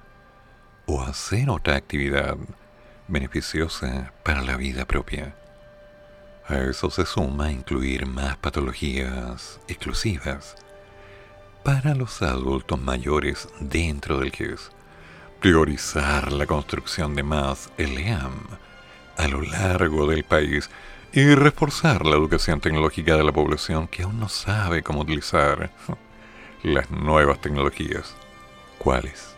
o 0.87 1.03
hacer 1.03 1.51
otra 1.51 1.77
actividad 1.77 2.37
beneficiosa 3.07 4.13
para 4.25 4.43
la 4.43 4.57
vida 4.57 4.85
propia. 4.87 5.37
A 6.47 6.57
eso 6.59 6.91
se 6.91 7.05
suma 7.05 7.53
incluir 7.53 8.07
más 8.07 8.39
patologías 8.39 9.61
exclusivas 9.69 10.57
para 11.69 11.95
los 11.95 12.23
adultos 12.23 12.81
mayores 12.81 13.47
dentro 13.61 14.21
del 14.21 14.33
GES, 14.33 14.71
priorizar 15.39 16.33
la 16.33 16.47
construcción 16.47 17.15
de 17.15 17.23
más 17.23 17.71
LEAM 17.77 18.33
a 19.19 19.29
lo 19.29 19.43
largo 19.43 20.07
del 20.07 20.25
país 20.25 20.71
y 21.13 21.35
reforzar 21.35 22.07
la 22.07 22.17
educación 22.17 22.63
tecnológica 22.63 23.19
de 23.19 23.23
la 23.23 23.33
población 23.33 23.87
que 23.87 24.05
aún 24.05 24.19
no 24.19 24.31
sabe 24.31 24.83
cómo 24.83 25.03
utilizar 25.03 25.71
las 26.63 26.91
nuevas 26.91 27.39
tecnologías. 27.43 28.17
¿Cuáles? 28.79 29.37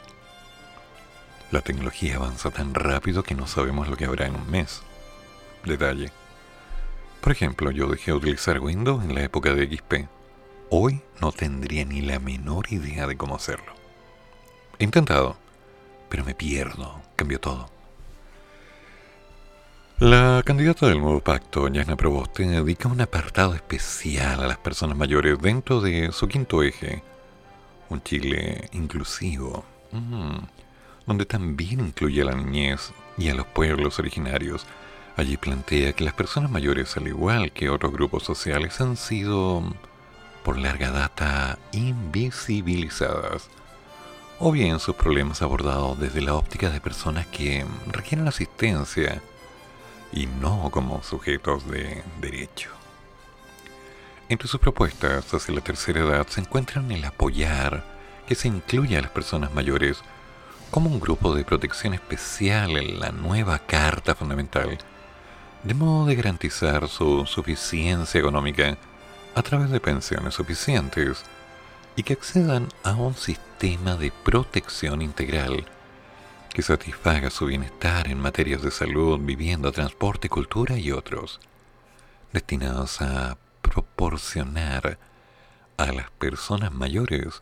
La 1.51 1.63
tecnología 1.63 2.15
avanza 2.15 2.53
tan 2.53 2.75
rápido 2.75 3.25
que 3.25 3.35
no 3.35 3.49
sabemos 3.49 3.89
lo 3.89 3.97
que 3.97 4.05
habrá 4.05 4.27
en 4.27 4.37
un 4.37 4.49
mes. 4.49 4.83
Detalle. 5.65 6.13
Por 7.23 7.33
ejemplo, 7.33 7.73
yo 7.73 7.89
dejé 7.89 8.13
de 8.13 8.19
utilizar 8.19 8.61
Windows 8.61 9.03
en 9.03 9.17
la 9.17 9.25
época 9.25 9.53
de 9.53 9.67
XP. 9.67 10.20
Hoy 10.73 11.03
no 11.21 11.33
tendría 11.33 11.85
ni 11.85 12.01
la 12.01 12.21
menor 12.21 12.73
idea 12.73 13.09
de 13.09 13.17
cómo 13.17 13.35
hacerlo. 13.35 13.73
He 14.79 14.85
intentado, 14.85 15.37
pero 16.09 16.25
me 16.25 16.37
pierdo, 16.37 17.03
cambio 17.17 17.41
todo. 17.41 17.69
La 19.99 20.45
candidata 20.47 20.87
del 20.87 21.01
nuevo 21.01 21.21
pacto, 21.21 21.67
Yasna 21.67 21.97
Proboste, 21.97 22.47
dedica 22.47 22.89
un 22.89 23.01
apartado 23.01 23.55
especial 23.55 24.45
a 24.45 24.47
las 24.47 24.59
personas 24.59 24.97
mayores 24.97 25.41
dentro 25.41 25.81
de 25.81 26.13
su 26.13 26.29
quinto 26.29 26.63
eje, 26.63 27.03
un 27.89 28.01
Chile 28.05 28.69
inclusivo, 28.71 29.65
mm, 29.91 30.39
donde 31.05 31.27
también 31.27 31.81
incluye 31.81 32.23
a 32.23 32.27
la 32.27 32.37
niñez 32.37 32.93
y 33.19 33.29
a 33.29 33.35
los 33.35 33.47
pueblos 33.47 33.99
originarios. 33.99 34.65
Allí 35.17 35.37
plantea 35.37 35.95
que 35.95 36.05
las 36.05 36.15
personas 36.15 36.49
mayores, 36.49 36.97
al 36.97 37.09
igual 37.09 37.51
que 37.51 37.71
otros 37.71 37.93
grupos 37.93 38.23
sociales, 38.23 38.81
han 38.81 38.97
sido, 38.97 39.65
por 40.43 40.59
larga 40.59 40.91
data, 40.91 41.59
invisibilizadas, 41.73 43.49
o 44.39 44.53
bien 44.53 44.81
sus 44.81 44.95
problemas 44.95 45.43
abordados 45.43 45.99
desde 45.99 46.23
la 46.23 46.35
óptica 46.35 46.71
de 46.71 46.81
personas 46.81 47.27
que 47.27 47.65
requieren 47.87 48.29
asistencia, 48.29 49.23
y 50.13 50.27
no 50.27 50.71
como 50.71 51.03
sujetos 51.03 51.69
de 51.69 52.03
derecho. 52.21 52.71
Entre 54.29 54.49
sus 54.49 54.61
propuestas 54.61 55.33
hacia 55.35 55.55
la 55.55 55.61
tercera 55.61 56.01
edad 56.01 56.27
se 56.29 56.41
encuentran 56.41 56.91
el 56.93 57.05
apoyar 57.05 57.85
que 58.27 58.35
se 58.35 58.49
incluya 58.49 59.01
a 59.01 59.03
las 59.03 59.11
personas 59.11 59.53
mayores 59.53 60.03
como 60.71 60.89
un 60.89 61.01
grupo 61.01 61.35
de 61.35 61.45
protección 61.45 61.95
especial 61.95 62.77
en 62.77 63.01
la 63.01 63.11
nueva 63.11 63.59
Carta 63.59 64.15
Fundamental, 64.15 64.79
de 65.65 65.75
modo 65.75 66.07
de 66.07 66.15
garantizar 66.15 66.89
su 66.89 67.27
suficiencia 67.27 68.21
económica 68.21 68.79
a 69.35 69.43
través 69.43 69.71
de 69.71 69.81
pensiones 69.81 70.35
suficientes 70.35 71.25
y 71.97 72.03
que 72.03 72.15
accedan 72.15 72.69
a 72.83 72.95
un 72.95 73.15
sistema 73.15 73.97
de 73.97 74.11
protección 74.11 75.03
integral 75.03 75.67
que 76.53 76.63
satisfaga 76.63 77.31
su 77.31 77.47
bienestar 77.47 78.09
en 78.09 78.19
materias 78.19 78.63
de 78.63 78.71
salud, 78.71 79.19
vivienda, 79.21 79.71
transporte, 79.71 80.29
cultura 80.29 80.77
y 80.77 80.91
otros, 80.91 81.41
destinados 82.33 83.01
a 83.01 83.39
proporcionar 83.63 84.99
a 85.77 85.93
las 85.93 86.11
personas 86.11 86.73
mayores 86.73 87.41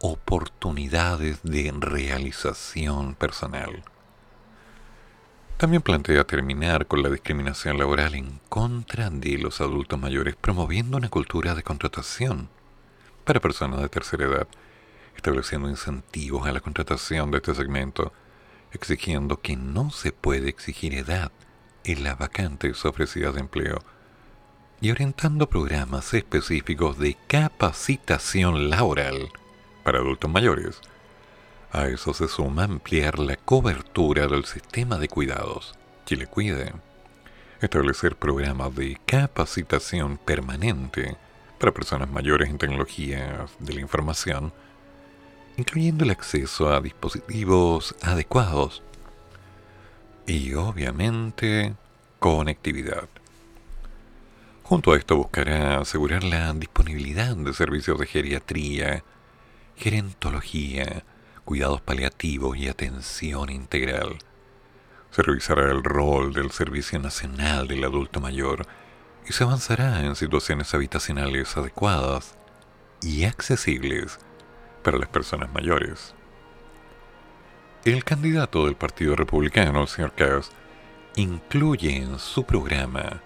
oportunidades 0.00 1.42
de 1.42 1.72
realización 1.74 3.14
personal. 3.14 3.82
También 5.56 5.82
plantea 5.82 6.24
terminar 6.24 6.86
con 6.88 7.02
la 7.02 7.08
discriminación 7.08 7.78
laboral 7.78 8.16
en 8.16 8.40
contra 8.48 9.08
de 9.08 9.38
los 9.38 9.60
adultos 9.60 10.00
mayores, 10.00 10.34
promoviendo 10.34 10.96
una 10.96 11.08
cultura 11.08 11.54
de 11.54 11.62
contratación 11.62 12.48
para 13.24 13.40
personas 13.40 13.80
de 13.80 13.88
tercera 13.88 14.24
edad, 14.24 14.48
estableciendo 15.16 15.70
incentivos 15.70 16.46
a 16.46 16.52
la 16.52 16.60
contratación 16.60 17.30
de 17.30 17.36
este 17.36 17.54
segmento, 17.54 18.12
exigiendo 18.72 19.40
que 19.40 19.54
no 19.56 19.90
se 19.90 20.10
puede 20.10 20.48
exigir 20.48 20.92
edad 20.94 21.30
en 21.84 22.02
las 22.02 22.18
vacantes 22.18 22.84
ofrecidas 22.84 23.34
de 23.34 23.40
empleo 23.40 23.78
y 24.80 24.90
orientando 24.90 25.48
programas 25.48 26.12
específicos 26.14 26.98
de 26.98 27.16
capacitación 27.28 28.70
laboral 28.70 29.28
para 29.84 29.98
adultos 29.98 30.30
mayores. 30.30 30.80
A 31.74 31.88
eso 31.88 32.14
se 32.14 32.28
suma 32.28 32.62
ampliar 32.62 33.18
la 33.18 33.34
cobertura 33.34 34.28
del 34.28 34.44
sistema 34.44 34.96
de 34.96 35.08
cuidados, 35.08 35.74
Chile 36.06 36.28
Cuide, 36.28 36.72
establecer 37.60 38.14
programas 38.14 38.72
de 38.76 38.96
capacitación 39.04 40.16
permanente 40.18 41.16
para 41.58 41.74
personas 41.74 42.08
mayores 42.08 42.48
en 42.48 42.58
tecnologías 42.58 43.50
de 43.58 43.72
la 43.72 43.80
información, 43.80 44.52
incluyendo 45.56 46.04
el 46.04 46.12
acceso 46.12 46.72
a 46.72 46.80
dispositivos 46.80 47.96
adecuados 48.02 48.84
y 50.28 50.54
obviamente 50.54 51.74
conectividad. 52.20 53.08
Junto 54.62 54.92
a 54.92 54.96
esto 54.96 55.16
buscará 55.16 55.80
asegurar 55.80 56.22
la 56.22 56.52
disponibilidad 56.52 57.34
de 57.34 57.52
servicios 57.52 57.98
de 57.98 58.06
geriatría, 58.06 59.02
gerontología, 59.74 61.02
cuidados 61.44 61.80
paliativos 61.80 62.56
y 62.56 62.68
atención 62.68 63.50
integral. 63.50 64.18
Se 65.10 65.22
revisará 65.22 65.70
el 65.70 65.84
rol 65.84 66.32
del 66.32 66.50
Servicio 66.50 66.98
Nacional 66.98 67.68
del 67.68 67.84
Adulto 67.84 68.20
Mayor 68.20 68.66
y 69.28 69.32
se 69.32 69.44
avanzará 69.44 70.00
en 70.00 70.16
situaciones 70.16 70.74
habitacionales 70.74 71.56
adecuadas 71.56 72.34
y 73.00 73.24
accesibles 73.24 74.18
para 74.82 74.98
las 74.98 75.08
personas 75.08 75.52
mayores. 75.52 76.14
El 77.84 78.02
candidato 78.02 78.64
del 78.64 78.76
Partido 78.76 79.14
Republicano, 79.14 79.82
el 79.82 79.88
señor 79.88 80.12
Cass, 80.14 80.50
incluye 81.16 81.96
en 81.96 82.18
su 82.18 82.44
programa 82.44 83.20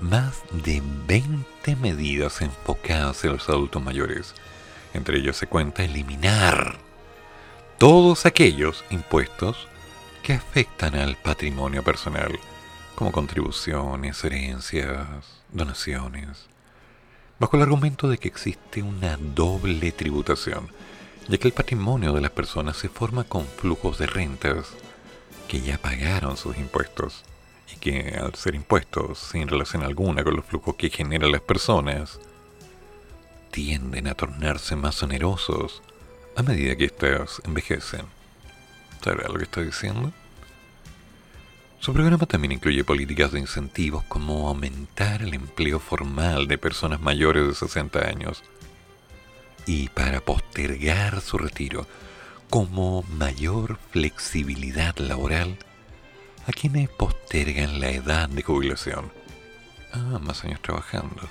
más 0.00 0.42
de 0.50 0.82
20 1.06 1.76
medidas 1.76 2.40
enfocadas 2.42 3.24
en 3.24 3.32
los 3.32 3.48
adultos 3.48 3.82
mayores. 3.82 4.34
Entre 4.94 5.18
ellas 5.18 5.36
se 5.36 5.46
cuenta 5.46 5.84
eliminar 5.84 6.85
todos 7.78 8.24
aquellos 8.24 8.84
impuestos 8.88 9.68
que 10.22 10.32
afectan 10.32 10.94
al 10.94 11.16
patrimonio 11.16 11.82
personal, 11.82 12.38
como 12.94 13.12
contribuciones, 13.12 14.24
herencias, 14.24 15.06
donaciones, 15.52 16.46
bajo 17.38 17.56
el 17.56 17.64
argumento 17.64 18.08
de 18.08 18.16
que 18.16 18.28
existe 18.28 18.82
una 18.82 19.18
doble 19.18 19.92
tributación, 19.92 20.68
ya 21.28 21.36
que 21.36 21.48
el 21.48 21.52
patrimonio 21.52 22.14
de 22.14 22.22
las 22.22 22.30
personas 22.30 22.78
se 22.78 22.88
forma 22.88 23.24
con 23.24 23.46
flujos 23.46 23.98
de 23.98 24.06
rentas 24.06 24.68
que 25.46 25.60
ya 25.60 25.76
pagaron 25.76 26.38
sus 26.38 26.56
impuestos 26.56 27.24
y 27.74 27.78
que 27.78 28.16
al 28.18 28.34
ser 28.36 28.54
impuestos 28.54 29.18
sin 29.18 29.48
relación 29.48 29.82
alguna 29.82 30.24
con 30.24 30.34
los 30.34 30.46
flujos 30.46 30.76
que 30.76 30.88
generan 30.88 31.30
las 31.30 31.42
personas, 31.42 32.20
tienden 33.50 34.08
a 34.08 34.14
tornarse 34.14 34.76
más 34.76 35.02
onerosos 35.02 35.82
a 36.36 36.42
medida 36.42 36.76
que 36.76 36.84
éstas 36.84 37.40
envejecen. 37.44 38.06
¿Sabrá 39.02 39.28
lo 39.28 39.38
que 39.38 39.44
está 39.44 39.62
diciendo? 39.62 40.12
Su 41.80 41.92
programa 41.92 42.26
también 42.26 42.52
incluye 42.52 42.84
políticas 42.84 43.32
de 43.32 43.40
incentivos 43.40 44.04
como 44.04 44.48
aumentar 44.48 45.22
el 45.22 45.34
empleo 45.34 45.78
formal 45.78 46.48
de 46.48 46.58
personas 46.58 47.00
mayores 47.00 47.46
de 47.46 47.54
60 47.54 48.00
años 48.08 48.42
y 49.66 49.88
para 49.88 50.20
postergar 50.20 51.20
su 51.20 51.38
retiro, 51.38 51.86
como 52.50 53.02
mayor 53.02 53.78
flexibilidad 53.90 54.96
laboral 54.98 55.56
a 56.46 56.52
quienes 56.52 56.88
postergan 56.88 57.80
la 57.80 57.90
edad 57.90 58.28
de 58.28 58.42
jubilación. 58.42 59.10
Ah, 59.92 60.18
más 60.20 60.44
años 60.44 60.60
trabajando. 60.62 61.28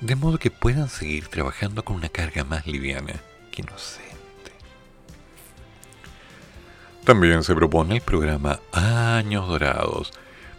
De 0.00 0.16
modo 0.16 0.38
que 0.38 0.50
puedan 0.50 0.88
seguir 0.88 1.28
trabajando 1.28 1.84
con 1.84 1.96
una 1.96 2.08
carga 2.08 2.42
más 2.44 2.66
liviana. 2.66 3.20
Que 3.52 3.62
inocente. 3.62 4.09
También 7.04 7.42
se 7.42 7.54
propone 7.54 7.96
el 7.96 8.02
programa 8.02 8.60
Años 8.72 9.48
Dorados 9.48 10.12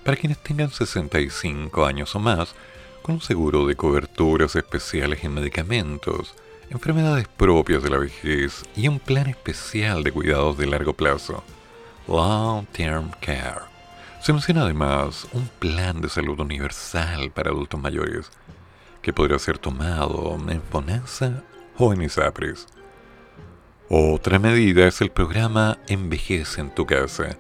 para 0.03 0.17
quienes 0.17 0.39
tengan 0.39 0.71
65 0.71 1.85
años 1.85 2.15
o 2.15 2.19
más, 2.19 2.55
con 3.03 3.15
un 3.15 3.21
seguro 3.21 3.67
de 3.67 3.75
coberturas 3.75 4.55
especiales 4.55 5.23
en 5.23 5.35
medicamentos, 5.35 6.33
enfermedades 6.69 7.27
propias 7.27 7.83
de 7.83 7.89
la 7.89 7.99
vejez 7.99 8.63
y 8.75 8.87
un 8.87 8.99
plan 8.99 9.27
especial 9.27 10.03
de 10.03 10.11
cuidados 10.11 10.57
de 10.57 10.65
largo 10.65 10.93
plazo. 10.93 11.43
Long 12.07 12.65
Term 12.67 13.11
Care. 13.21 13.61
Se 14.21 14.33
menciona 14.33 14.63
además 14.63 15.27
un 15.33 15.47
plan 15.47 16.01
de 16.01 16.09
salud 16.09 16.39
universal 16.39 17.31
para 17.31 17.51
adultos 17.51 17.79
mayores 17.79 18.31
que 19.01 19.13
podrá 19.13 19.37
ser 19.39 19.57
tomado 19.57 20.37
en 20.47 20.61
FONASA 20.61 21.43
o 21.77 21.93
en 21.93 22.01
ISAPRES. 22.03 22.67
Otra 23.93 24.39
medida 24.39 24.87
es 24.87 25.01
el 25.01 25.11
programa 25.11 25.77
Envejece 25.89 26.61
en 26.61 26.73
tu 26.73 26.85
casa 26.85 27.35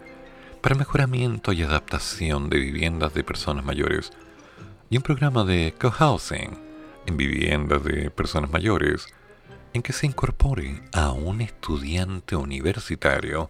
para 0.59 0.75
mejoramiento 0.75 1.53
y 1.53 1.63
adaptación 1.63 2.49
de 2.49 2.59
viviendas 2.59 3.13
de 3.13 3.23
personas 3.23 3.63
mayores 3.63 4.11
y 4.89 4.97
un 4.97 5.01
programa 5.01 5.45
de 5.45 5.73
cohousing 5.79 6.59
en 7.05 7.15
viviendas 7.15 7.85
de 7.85 8.11
personas 8.11 8.51
mayores 8.51 9.07
en 9.73 9.81
que 9.81 9.93
se 9.93 10.07
incorpore 10.07 10.81
a 10.91 11.13
un 11.13 11.39
estudiante 11.39 12.35
universitario 12.35 13.49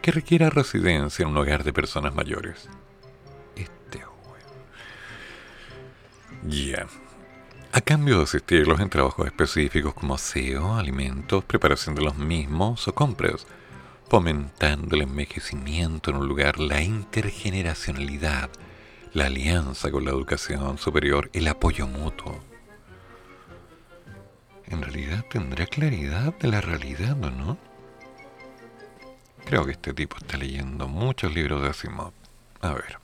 que 0.00 0.10
requiera 0.10 0.48
residencia 0.48 1.24
en 1.24 1.28
un 1.28 1.36
hogar 1.36 1.62
de 1.62 1.74
personas 1.74 2.14
mayores. 2.14 2.70
Este 3.54 4.02
Ya. 6.48 6.86
A 7.76 7.80
cambio 7.80 8.18
de 8.18 8.22
asistirlos 8.22 8.78
en 8.78 8.88
trabajos 8.88 9.26
específicos 9.26 9.94
como 9.94 10.14
aseo, 10.14 10.76
alimentos, 10.76 11.42
preparación 11.42 11.96
de 11.96 12.02
los 12.02 12.16
mismos 12.16 12.86
o 12.86 12.94
compras, 12.94 13.48
fomentando 14.08 14.94
el 14.94 15.02
envejecimiento 15.02 16.12
en 16.12 16.18
un 16.18 16.28
lugar, 16.28 16.60
la 16.60 16.82
intergeneracionalidad, 16.82 18.48
la 19.12 19.26
alianza 19.26 19.90
con 19.90 20.04
la 20.04 20.12
educación 20.12 20.78
superior, 20.78 21.30
el 21.32 21.48
apoyo 21.48 21.88
mutuo. 21.88 22.38
En 24.66 24.80
realidad 24.80 25.24
tendrá 25.28 25.66
claridad 25.66 26.32
de 26.38 26.46
la 26.46 26.60
realidad, 26.60 27.20
¿o 27.24 27.30
no? 27.32 27.58
Creo 29.46 29.66
que 29.66 29.72
este 29.72 29.92
tipo 29.92 30.16
está 30.18 30.36
leyendo 30.36 30.86
muchos 30.86 31.34
libros 31.34 31.60
de 31.60 31.70
Asimov. 31.70 32.12
A 32.60 32.72
ver. 32.72 33.03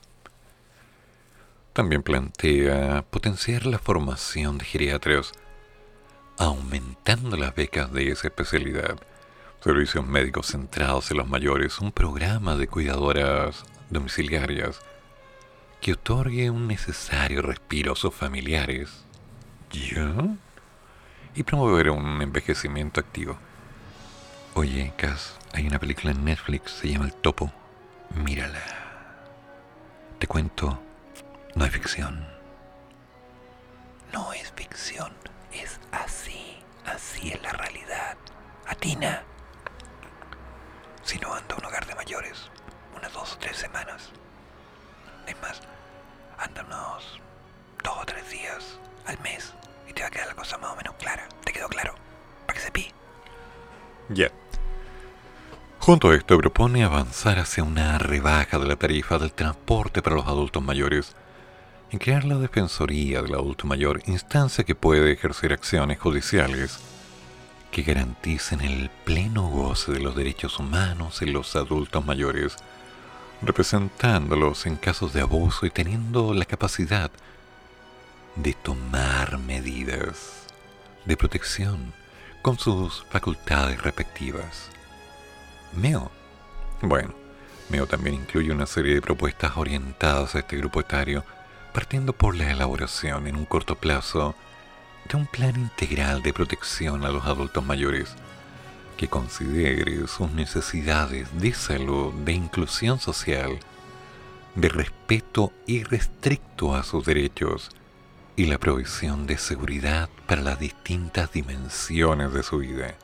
También 1.73 2.03
plantea 2.03 3.05
potenciar 3.09 3.65
la 3.65 3.79
formación 3.79 4.57
de 4.57 4.65
geriatras, 4.65 5.31
aumentando 6.37 7.37
las 7.37 7.55
becas 7.55 7.93
de 7.93 8.09
esa 8.09 8.27
especialidad, 8.27 8.99
servicios 9.63 10.05
médicos 10.05 10.47
centrados 10.47 11.11
en 11.11 11.17
los 11.17 11.29
mayores, 11.29 11.79
un 11.79 11.93
programa 11.93 12.57
de 12.57 12.67
cuidadoras 12.67 13.63
domiciliarias 13.89 14.81
que 15.79 15.93
otorgue 15.93 16.49
un 16.49 16.67
necesario 16.67 17.41
respiro 17.41 17.93
a 17.93 17.95
sus 17.95 18.13
familiares. 18.13 19.05
¿Ya? 19.71 20.13
Y 21.35 21.43
promover 21.43 21.89
un 21.89 22.21
envejecimiento 22.21 22.99
activo. 22.99 23.37
Oye, 24.55 24.91
Cass, 24.97 25.37
hay 25.53 25.67
una 25.67 25.79
película 25.79 26.11
en 26.11 26.25
Netflix, 26.25 26.71
se 26.71 26.89
llama 26.89 27.05
El 27.05 27.13
Topo. 27.13 27.53
Mírala. 28.13 28.61
Te 30.19 30.27
cuento, 30.27 30.77
no 31.55 31.65
es 31.65 31.71
ficción. 31.71 32.25
No 34.13 34.33
es 34.33 34.51
ficción, 34.51 35.13
es 35.51 35.79
así, 35.91 36.57
así 36.85 37.31
es 37.31 37.41
la 37.41 37.51
realidad. 37.51 38.17
Atina. 38.67 39.23
Si 41.03 41.17
no 41.19 41.33
anda 41.33 41.55
a 41.55 41.57
un 41.57 41.65
hogar 41.65 41.85
de 41.85 41.95
mayores, 41.95 42.49
unas 42.95 43.11
dos 43.13 43.33
o 43.33 43.37
tres 43.37 43.57
semanas. 43.57 44.11
Es 45.27 45.39
más, 45.41 45.61
anda 46.37 46.63
unos 46.63 47.19
dos 47.83 47.97
o 47.97 48.05
tres 48.05 48.29
días 48.29 48.77
al 49.05 49.19
mes 49.19 49.53
y 49.89 49.93
te 49.93 50.01
va 50.01 50.07
a 50.07 50.11
quedar 50.11 50.27
la 50.27 50.35
cosa 50.35 50.57
más 50.57 50.71
o 50.71 50.75
menos 50.75 50.95
clara. 50.95 51.27
¿Te 51.43 51.51
quedó 51.51 51.67
claro? 51.67 51.95
Para 52.45 52.59
que 52.59 52.65
sepí. 52.65 52.91
Ya. 54.09 54.29
Junto 55.79 56.11
a 56.11 56.15
esto 56.15 56.37
propone 56.37 56.83
avanzar 56.83 57.39
hacia 57.39 57.63
una 57.63 57.97
rebaja 57.97 58.59
de 58.59 58.67
la 58.67 58.75
tarifa 58.75 59.17
del 59.17 59.33
transporte 59.33 60.01
para 60.01 60.15
los 60.15 60.27
adultos 60.27 60.61
mayores 60.61 61.15
y 61.91 61.97
crear 61.97 62.23
la 62.23 62.37
Defensoría 62.37 63.21
del 63.21 63.33
Adulto 63.33 63.67
Mayor, 63.67 64.01
instancia 64.05 64.63
que 64.63 64.75
puede 64.75 65.11
ejercer 65.11 65.51
acciones 65.51 65.99
judiciales 65.99 66.79
que 67.69 67.83
garanticen 67.83 68.61
el 68.61 68.89
pleno 69.03 69.47
goce 69.47 69.91
de 69.91 69.99
los 69.99 70.15
derechos 70.15 70.57
humanos 70.59 71.21
en 71.21 71.33
los 71.33 71.55
adultos 71.55 72.05
mayores, 72.05 72.55
representándolos 73.41 74.65
en 74.65 74.77
casos 74.77 75.13
de 75.13 75.21
abuso 75.21 75.65
y 75.65 75.69
teniendo 75.69 76.33
la 76.33 76.45
capacidad 76.45 77.11
de 78.35 78.53
tomar 78.53 79.37
medidas 79.37 80.45
de 81.05 81.17
protección 81.17 81.93
con 82.41 82.57
sus 82.57 83.03
facultades 83.09 83.81
respectivas. 83.81 84.69
MEO. 85.75 86.09
Bueno, 86.81 87.13
MEO 87.69 87.85
también 87.85 88.15
incluye 88.15 88.51
una 88.51 88.65
serie 88.65 88.95
de 88.95 89.01
propuestas 89.01 89.57
orientadas 89.57 90.35
a 90.35 90.39
este 90.39 90.57
grupo 90.57 90.79
etario, 90.79 91.23
partiendo 91.73 92.13
por 92.13 92.35
la 92.35 92.51
elaboración 92.51 93.27
en 93.27 93.35
un 93.35 93.45
corto 93.45 93.75
plazo 93.75 94.35
de 95.09 95.17
un 95.17 95.25
plan 95.25 95.55
integral 95.55 96.21
de 96.21 96.33
protección 96.33 97.05
a 97.05 97.09
los 97.09 97.25
adultos 97.25 97.65
mayores 97.65 98.15
que 98.97 99.07
considere 99.07 100.07
sus 100.07 100.31
necesidades 100.31 101.27
de 101.39 101.53
salud, 101.53 102.13
de 102.13 102.33
inclusión 102.33 102.99
social, 102.99 103.57
de 104.55 104.69
respeto 104.69 105.51
irrestricto 105.65 106.75
a 106.75 106.83
sus 106.83 107.05
derechos 107.05 107.69
y 108.35 108.45
la 108.45 108.57
provisión 108.57 109.25
de 109.25 109.37
seguridad 109.37 110.09
para 110.27 110.41
las 110.41 110.59
distintas 110.59 111.31
dimensiones 111.31 112.33
de 112.33 112.43
su 112.43 112.59
vida. 112.59 112.95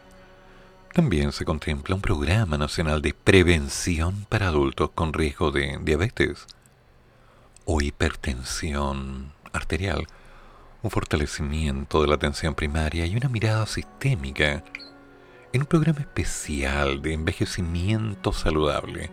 También 0.94 1.32
se 1.32 1.46
contempla 1.46 1.96
un 1.96 2.02
programa 2.02 2.58
nacional 2.58 3.02
de 3.02 3.14
prevención 3.14 4.26
para 4.30 4.48
adultos 4.48 4.92
con 4.94 5.14
riesgo 5.14 5.52
de 5.52 5.80
diabetes 5.82 6.48
o 7.68 7.82
hipertensión 7.82 9.34
arterial, 9.52 10.08
un 10.82 10.90
fortalecimiento 10.90 12.02
de 12.02 12.08
la 12.08 12.16
atención 12.16 12.56
primaria 12.56 13.06
y 13.06 13.16
una 13.16 13.28
mirada 13.28 13.66
sistémica 13.66 14.64
en 15.52 15.62
un 15.62 15.68
programa 15.68 16.00
especial 16.00 17.02
de 17.02 17.14
envejecimiento 17.14 18.32
saludable 18.32 19.10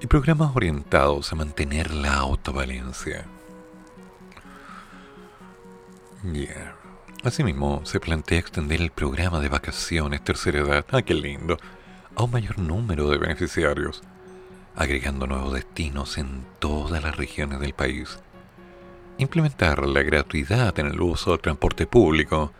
y 0.00 0.06
programas 0.06 0.56
orientados 0.56 1.30
a 1.32 1.36
mantener 1.36 1.92
la 1.92 2.14
autovalencia. 2.14 3.26
Yeah. 6.32 6.74
Asimismo, 7.24 7.82
se 7.84 8.00
plantea 8.00 8.38
extender 8.38 8.80
el 8.80 8.90
programa 8.90 9.40
de 9.40 9.48
vacaciones 9.48 10.24
tercera 10.24 10.60
edad, 10.60 10.86
¡ah, 10.92 11.02
qué 11.02 11.14
lindo!, 11.14 11.58
a 12.14 12.22
un 12.22 12.30
mayor 12.30 12.58
número 12.58 13.10
de 13.10 13.18
beneficiarios, 13.18 14.02
agregando 14.76 15.26
nuevos 15.26 15.54
destinos 15.54 16.18
en 16.18 16.44
todas 16.58 17.02
las 17.02 17.16
regiones 17.16 17.60
del 17.60 17.72
país. 17.72 18.18
Implementar 19.18 19.86
la 19.86 20.02
gratuidad 20.02 20.78
en 20.78 20.86
el 20.86 21.00
uso 21.00 21.30
del 21.30 21.40
transporte 21.40 21.86
público 21.86 22.52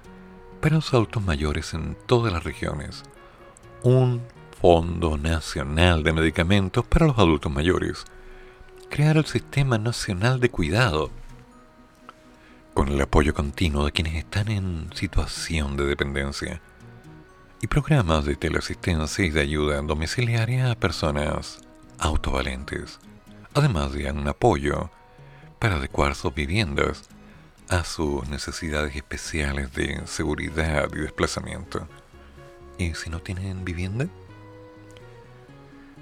para 0.60 0.76
los 0.76 0.92
adultos 0.94 1.22
mayores 1.22 1.74
en 1.74 1.96
todas 2.06 2.32
las 2.32 2.42
regiones. 2.42 3.02
Un 3.82 4.22
Fondo 4.60 5.18
Nacional 5.18 6.02
de 6.02 6.14
Medicamentos 6.14 6.86
para 6.86 7.06
los 7.06 7.18
Adultos 7.18 7.52
Mayores. 7.52 8.04
Crear 8.88 9.18
el 9.18 9.26
Sistema 9.26 9.76
Nacional 9.76 10.40
de 10.40 10.50
Cuidado 10.50 11.10
con 12.72 12.88
el 12.88 13.00
apoyo 13.00 13.34
continuo 13.34 13.84
de 13.84 13.92
quienes 13.92 14.14
están 14.14 14.50
en 14.50 14.90
situación 14.94 15.76
de 15.76 15.84
dependencia 15.84 16.60
y 17.60 17.66
programas 17.66 18.24
de 18.24 18.36
teleasistencia 18.36 19.24
y 19.24 19.30
de 19.30 19.40
ayuda 19.40 19.80
domiciliaria 19.82 20.70
a 20.70 20.74
personas 20.74 21.65
autovalentes, 21.98 22.98
además 23.54 23.92
de 23.92 24.10
un 24.10 24.28
apoyo 24.28 24.90
para 25.58 25.76
adecuar 25.76 26.14
sus 26.14 26.34
viviendas 26.34 27.08
a 27.68 27.84
sus 27.84 28.28
necesidades 28.28 28.94
especiales 28.94 29.72
de 29.74 30.06
seguridad 30.06 30.88
y 30.94 30.98
desplazamiento. 30.98 31.88
¿Y 32.78 32.94
si 32.94 33.10
no 33.10 33.20
tienen 33.20 33.64
vivienda? 33.64 34.06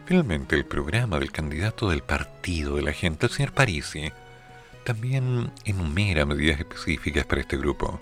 Finalmente, 0.07 0.57
el 0.57 0.66
programa 0.66 1.18
del 1.18 1.32
candidato 1.32 1.88
del 1.88 2.03
partido 2.03 2.76
de 2.76 2.82
la 2.82 2.92
gente, 2.92 3.26
el 3.26 3.32
señor 3.32 3.53
Parisi, 3.53 4.12
también 4.84 5.51
enumera 5.64 6.26
medidas 6.26 6.59
específicas 6.59 7.24
para 7.24 7.40
este 7.40 7.57
grupo. 7.57 8.01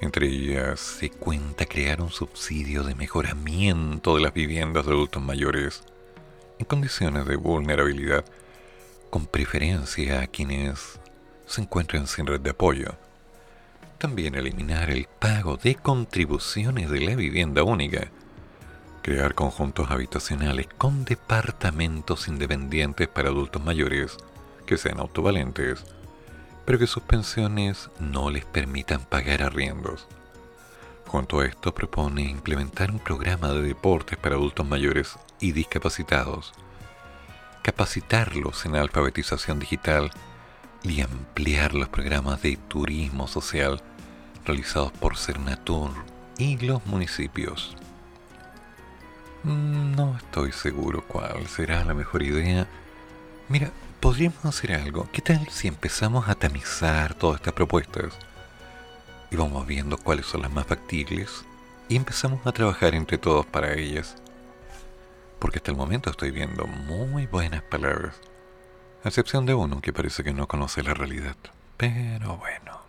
Entre 0.00 0.28
ellas 0.28 0.78
se 0.78 1.10
cuenta 1.10 1.66
crear 1.66 2.00
un 2.00 2.10
subsidio 2.10 2.84
de 2.84 2.94
mejoramiento 2.94 4.14
de 4.14 4.22
las 4.22 4.34
viviendas 4.34 4.86
de 4.86 4.92
adultos 4.92 5.22
mayores 5.22 5.82
en 6.62 6.64
condiciones 6.64 7.26
de 7.26 7.34
vulnerabilidad, 7.34 8.24
con 9.10 9.26
preferencia 9.26 10.20
a 10.20 10.26
quienes 10.28 11.00
se 11.46 11.60
encuentran 11.60 12.06
sin 12.06 12.26
red 12.26 12.40
de 12.40 12.50
apoyo. 12.50 12.94
También 13.98 14.36
eliminar 14.36 14.88
el 14.90 15.06
pago 15.18 15.56
de 15.56 15.74
contribuciones 15.74 16.88
de 16.88 17.00
la 17.00 17.16
vivienda 17.16 17.64
única. 17.64 18.08
Crear 19.02 19.34
conjuntos 19.34 19.90
habitacionales 19.90 20.68
con 20.78 21.04
departamentos 21.04 22.28
independientes 22.28 23.08
para 23.08 23.30
adultos 23.30 23.62
mayores 23.62 24.16
que 24.64 24.78
sean 24.78 25.00
autovalentes 25.00 25.84
pero 26.64 26.78
que 26.78 26.86
sus 26.86 27.02
pensiones 27.02 27.90
no 27.98 28.30
les 28.30 28.44
permitan 28.44 29.00
pagar 29.00 29.42
arriendos. 29.42 30.06
Junto 31.08 31.40
a 31.40 31.46
esto 31.46 31.74
propone 31.74 32.22
implementar 32.22 32.92
un 32.92 33.00
programa 33.00 33.50
de 33.50 33.62
deportes 33.62 34.16
para 34.16 34.36
adultos 34.36 34.64
mayores 34.64 35.18
y 35.42 35.52
discapacitados, 35.52 36.52
capacitarlos 37.62 38.64
en 38.64 38.76
alfabetización 38.76 39.58
digital 39.58 40.12
y 40.84 41.00
ampliar 41.00 41.74
los 41.74 41.88
programas 41.88 42.40
de 42.42 42.56
turismo 42.56 43.26
social 43.26 43.82
realizados 44.46 44.92
por 44.92 45.18
Cernatur 45.18 45.90
y 46.38 46.56
los 46.58 46.86
municipios. 46.86 47.76
Mm, 49.42 49.96
No 49.96 50.16
estoy 50.16 50.52
seguro 50.52 51.04
cuál 51.06 51.46
será 51.48 51.84
la 51.84 51.92
mejor 51.92 52.22
idea. 52.22 52.68
Mira, 53.48 53.72
podríamos 54.00 54.44
hacer 54.44 54.72
algo. 54.72 55.08
¿Qué 55.12 55.22
tal 55.22 55.48
si 55.48 55.66
empezamos 55.66 56.28
a 56.28 56.36
tamizar 56.36 57.14
todas 57.14 57.40
estas 57.40 57.52
propuestas? 57.54 58.14
Y 59.32 59.36
vamos 59.36 59.66
viendo 59.66 59.98
cuáles 59.98 60.26
son 60.26 60.42
las 60.42 60.52
más 60.52 60.66
factibles 60.66 61.44
y 61.88 61.96
empezamos 61.96 62.46
a 62.46 62.52
trabajar 62.52 62.94
entre 62.94 63.18
todos 63.18 63.44
para 63.44 63.74
ellas. 63.74 64.16
Porque 65.42 65.58
hasta 65.58 65.72
el 65.72 65.76
momento 65.76 66.08
estoy 66.08 66.30
viendo 66.30 66.68
muy 66.68 67.26
buenas 67.26 67.62
palabras. 67.62 68.14
A 69.02 69.08
excepción 69.08 69.44
de 69.44 69.54
uno 69.54 69.80
que 69.80 69.92
parece 69.92 70.22
que 70.22 70.32
no 70.32 70.46
conoce 70.46 70.84
la 70.84 70.94
realidad. 70.94 71.34
Pero 71.76 72.36
bueno. 72.36 72.81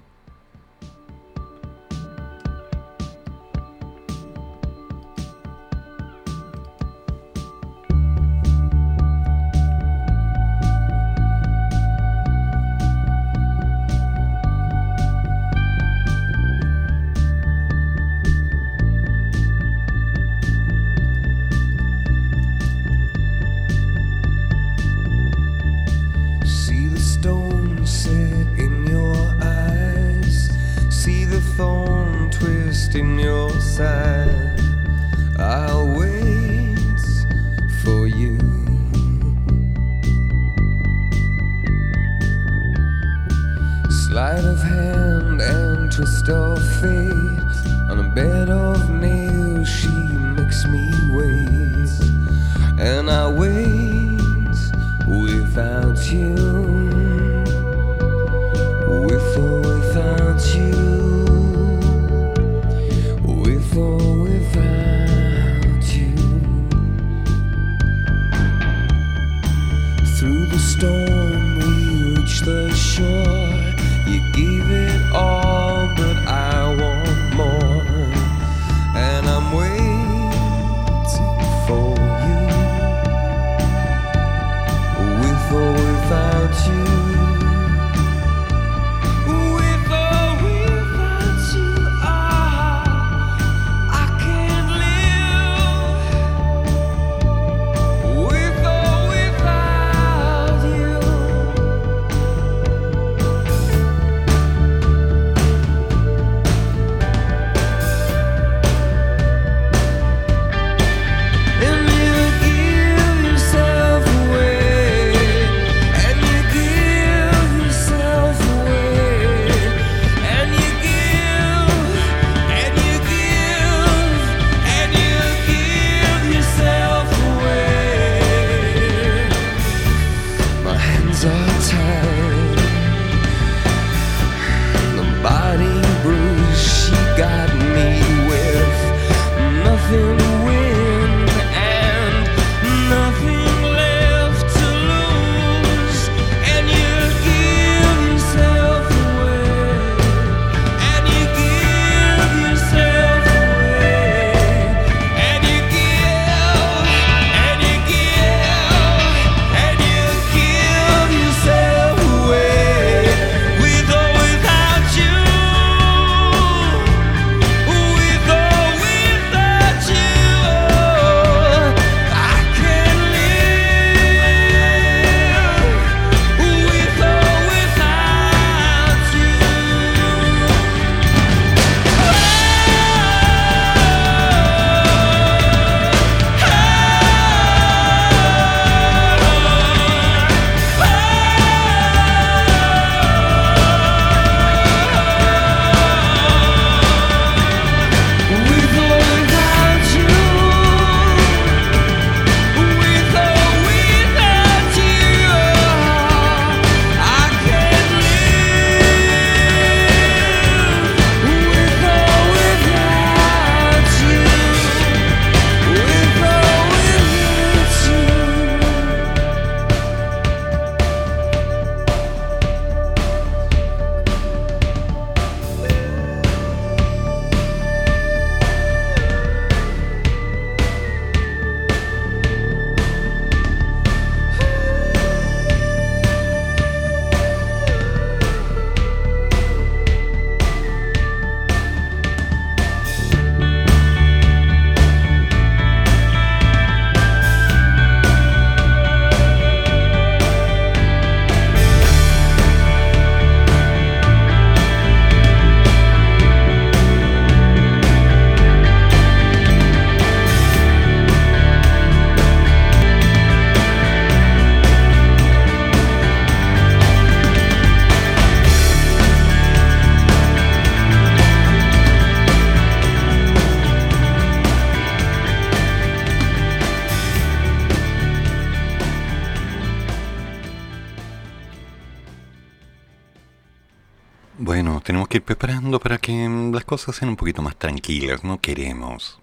Preparando 285.23 285.79
para 285.79 285.97
que 285.97 286.27
mm, 286.27 286.53
las 286.53 286.65
cosas 286.65 286.95
sean 286.95 287.09
un 287.09 287.15
poquito 287.15 287.41
más 287.41 287.55
tranquilas. 287.55 288.23
No 288.23 288.39
queremos, 288.39 289.19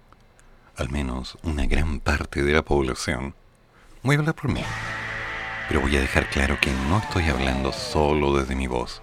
al 0.76 0.90
menos 0.90 1.38
una 1.42 1.66
gran 1.66 2.00
parte 2.00 2.42
de 2.42 2.52
la 2.52 2.62
población. 2.62 3.34
Voy 4.02 4.16
a 4.16 4.18
hablar 4.18 4.34
por 4.34 4.50
mí. 4.50 4.62
Pero 5.68 5.82
voy 5.82 5.96
a 5.96 6.00
dejar 6.00 6.28
claro 6.30 6.58
que 6.60 6.72
no 6.88 6.98
estoy 6.98 7.24
hablando 7.24 7.72
solo 7.72 8.36
desde 8.36 8.56
mi 8.56 8.66
voz. 8.66 9.00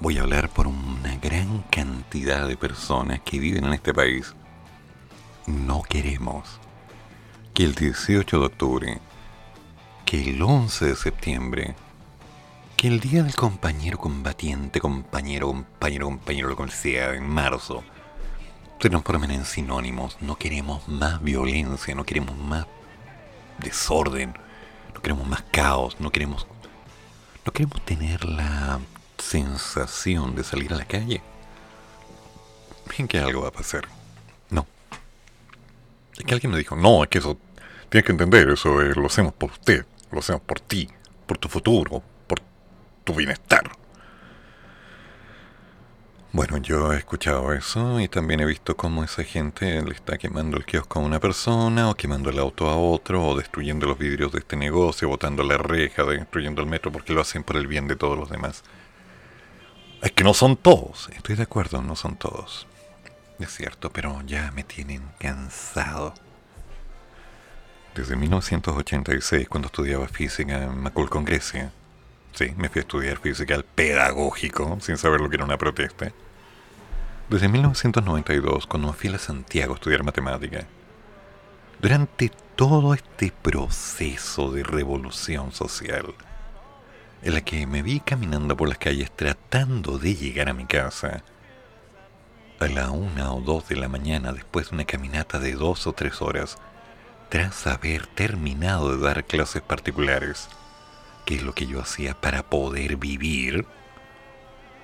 Voy 0.00 0.18
a 0.18 0.22
hablar 0.22 0.50
por 0.50 0.66
una 0.66 1.16
gran 1.16 1.62
cantidad 1.70 2.46
de 2.46 2.56
personas 2.56 3.20
que 3.20 3.38
viven 3.38 3.64
en 3.64 3.72
este 3.72 3.94
país. 3.94 4.34
No 5.46 5.82
queremos 5.82 6.60
que 7.54 7.64
el 7.64 7.74
18 7.74 8.38
de 8.38 8.46
octubre, 8.46 9.00
que 10.04 10.30
el 10.30 10.42
11 10.42 10.84
de 10.84 10.96
septiembre, 10.96 11.76
que 12.76 12.88
el 12.88 13.00
día 13.00 13.22
del 13.22 13.34
compañero 13.34 13.96
combatiente, 13.96 14.80
compañero, 14.80 15.46
compañero, 15.48 16.06
compañero, 16.06 16.48
lo 16.48 16.68
sea, 16.68 17.14
en 17.14 17.26
marzo, 17.26 17.82
se 18.78 18.90
nos 18.90 19.02
formen 19.02 19.30
en 19.30 19.46
sinónimos. 19.46 20.18
No 20.20 20.36
queremos 20.36 20.86
más 20.86 21.22
violencia, 21.22 21.94
no 21.94 22.04
queremos 22.04 22.36
más 22.36 22.66
desorden, 23.58 24.34
no 24.94 25.00
queremos 25.00 25.26
más 25.26 25.42
caos, 25.50 25.96
no 26.00 26.10
queremos, 26.10 26.46
no 27.46 27.52
queremos 27.52 27.82
tener 27.86 28.26
la 28.26 28.78
sensación 29.16 30.34
de 30.34 30.44
salir 30.44 30.74
a 30.74 30.76
la 30.76 30.84
calle. 30.84 31.22
Bien 32.94 33.08
que 33.08 33.18
algo 33.18 33.42
va 33.42 33.48
a 33.48 33.52
pasar. 33.52 33.88
No. 34.50 34.66
Es 36.18 36.24
que 36.24 36.34
alguien 36.34 36.52
me 36.52 36.58
dijo, 36.58 36.76
no, 36.76 37.02
es 37.04 37.08
que 37.08 37.18
eso, 37.18 37.38
tienes 37.88 38.04
que 38.04 38.12
entender, 38.12 38.50
eso 38.50 38.82
es, 38.82 38.94
lo 38.96 39.06
hacemos 39.06 39.32
por 39.32 39.52
usted, 39.52 39.86
lo 40.10 40.18
hacemos 40.18 40.42
por 40.42 40.60
ti, 40.60 40.90
por 41.26 41.38
tu 41.38 41.48
futuro, 41.48 42.02
tu 43.06 43.14
bienestar. 43.14 43.70
Bueno, 46.32 46.58
yo 46.58 46.92
he 46.92 46.98
escuchado 46.98 47.54
eso 47.54 47.98
y 48.00 48.08
también 48.08 48.40
he 48.40 48.44
visto 48.44 48.76
cómo 48.76 49.04
esa 49.04 49.24
gente 49.24 49.80
le 49.82 49.94
está 49.94 50.18
quemando 50.18 50.58
el 50.58 50.66
kiosco 50.66 50.98
a 50.98 51.02
una 51.02 51.20
persona, 51.20 51.88
o 51.88 51.94
quemando 51.94 52.28
el 52.28 52.38
auto 52.38 52.68
a 52.68 52.76
otro, 52.76 53.24
o 53.24 53.36
destruyendo 53.36 53.86
los 53.86 53.96
vidrios 53.96 54.32
de 54.32 54.40
este 54.40 54.56
negocio, 54.56 55.08
botando 55.08 55.42
la 55.44 55.56
reja, 55.56 56.04
destruyendo 56.04 56.60
el 56.60 56.68
metro, 56.68 56.92
porque 56.92 57.14
lo 57.14 57.22
hacen 57.22 57.42
por 57.42 57.56
el 57.56 57.68
bien 57.68 57.86
de 57.86 57.96
todos 57.96 58.18
los 58.18 58.28
demás. 58.28 58.64
Es 60.02 60.12
que 60.12 60.24
no 60.24 60.34
son 60.34 60.56
todos, 60.56 61.08
estoy 61.14 61.36
de 61.36 61.44
acuerdo, 61.44 61.80
no 61.80 61.96
son 61.96 62.16
todos. 62.16 62.66
Es 63.38 63.54
cierto, 63.54 63.90
pero 63.90 64.20
ya 64.26 64.50
me 64.50 64.64
tienen 64.64 65.02
cansado. 65.18 66.12
Desde 67.94 68.16
1986, 68.16 69.48
cuando 69.48 69.66
estudiaba 69.66 70.06
física 70.08 70.64
en 70.64 70.82
McCall 70.82 71.24
Grecia, 71.24 71.72
sí, 72.36 72.52
me 72.56 72.68
fui 72.68 72.80
a 72.80 72.82
estudiar 72.82 73.18
física 73.18 73.54
al 73.54 73.64
pedagógico, 73.64 74.78
sin 74.80 74.98
saber 74.98 75.20
lo 75.20 75.30
que 75.30 75.36
era 75.36 75.44
una 75.44 75.58
protesta. 75.58 76.12
Desde 77.30 77.48
1992, 77.48 78.66
cuando 78.66 78.88
me 78.88 78.94
fui 78.94 79.12
a 79.12 79.18
Santiago 79.18 79.72
a 79.72 79.76
estudiar 79.76 80.04
matemática, 80.04 80.66
durante 81.80 82.30
todo 82.54 82.94
este 82.94 83.32
proceso 83.42 84.52
de 84.52 84.62
revolución 84.62 85.52
social, 85.52 86.14
en 87.22 87.34
la 87.34 87.40
que 87.40 87.66
me 87.66 87.82
vi 87.82 88.00
caminando 88.00 88.56
por 88.56 88.68
las 88.68 88.78
calles 88.78 89.10
tratando 89.10 89.98
de 89.98 90.14
llegar 90.14 90.48
a 90.48 90.54
mi 90.54 90.66
casa, 90.66 91.22
a 92.60 92.66
la 92.66 92.90
una 92.90 93.32
o 93.32 93.40
dos 93.40 93.68
de 93.68 93.76
la 93.76 93.88
mañana 93.88 94.32
después 94.32 94.70
de 94.70 94.76
una 94.76 94.84
caminata 94.84 95.38
de 95.38 95.54
dos 95.54 95.86
o 95.86 95.92
tres 95.92 96.22
horas, 96.22 96.58
tras 97.28 97.66
haber 97.66 98.06
terminado 98.06 98.96
de 98.96 99.02
dar 99.02 99.24
clases 99.24 99.62
particulares, 99.62 100.48
que 101.26 101.34
es 101.34 101.42
lo 101.42 101.52
que 101.54 101.66
yo 101.66 101.82
hacía 101.82 102.14
para 102.14 102.44
poder 102.44 102.96
vivir, 102.96 103.66